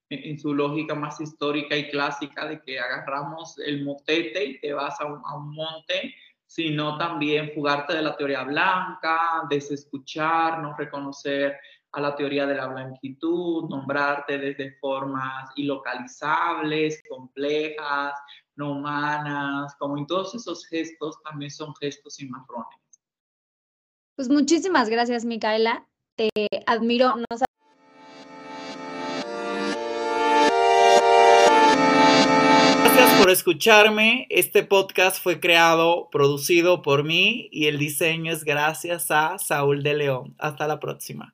en 0.10 0.38
su 0.38 0.54
lógica 0.54 0.93
más 0.93 1.20
histórica 1.20 1.76
y 1.76 1.89
clásica 1.89 2.45
de 2.45 2.62
que 2.62 2.78
agarramos 2.78 3.58
el 3.58 3.84
motete 3.84 4.45
y 4.45 4.60
te 4.60 4.72
vas 4.72 4.99
a 5.01 5.06
a 5.06 5.38
un 5.38 5.56
monte 5.56 6.14
sino 6.46 6.98
también 6.98 7.52
fugarte 7.54 7.96
de 7.96 8.02
la 8.02 8.16
teoría 8.16 8.44
blanca, 8.44 9.44
desescuchar, 9.50 10.60
no 10.60 10.76
reconocer 10.76 11.58
a 11.94 12.02
la 12.02 12.16
teoría 12.16 12.46
de 12.46 12.56
la 12.56 12.68
blanquitud, 12.68 13.70
nombrarte 13.70 14.38
desde 14.38 14.78
formas 14.80 15.50
ilocalizables, 15.56 17.02
complejas, 17.08 18.14
no 18.56 18.72
humanas, 18.74 19.76
como 19.78 19.98
en 19.98 20.08
todos 20.08 20.34
esos 20.36 20.66
gestos 20.66 21.22
también 21.24 21.52
son 21.52 21.74
gestos 21.76 22.20
y 22.20 22.28
marrones. 22.28 22.80
Pues 24.16 24.30
muchísimas 24.30 24.89
gracias, 24.89 25.26
Micaela. 25.26 25.88
Te 26.16 26.30
admiro. 26.68 27.16
Por 33.24 33.32
escucharme. 33.32 34.28
Este 34.30 34.63
podcast 34.63 35.24
fue 35.24 35.39
creado, 35.39 36.09
producido 36.11 36.82
por 36.82 37.05
mí 37.05 37.47
y 37.53 37.67
el 37.67 37.80
diseño 37.80 38.34
es 38.34 38.43
gracias 38.43 39.11
a 39.11 39.38
Saúl 39.39 39.82
de 39.82 39.93
León. 39.93 40.36
Hasta 40.39 40.67
la 40.67 40.82
próxima. 40.82 41.32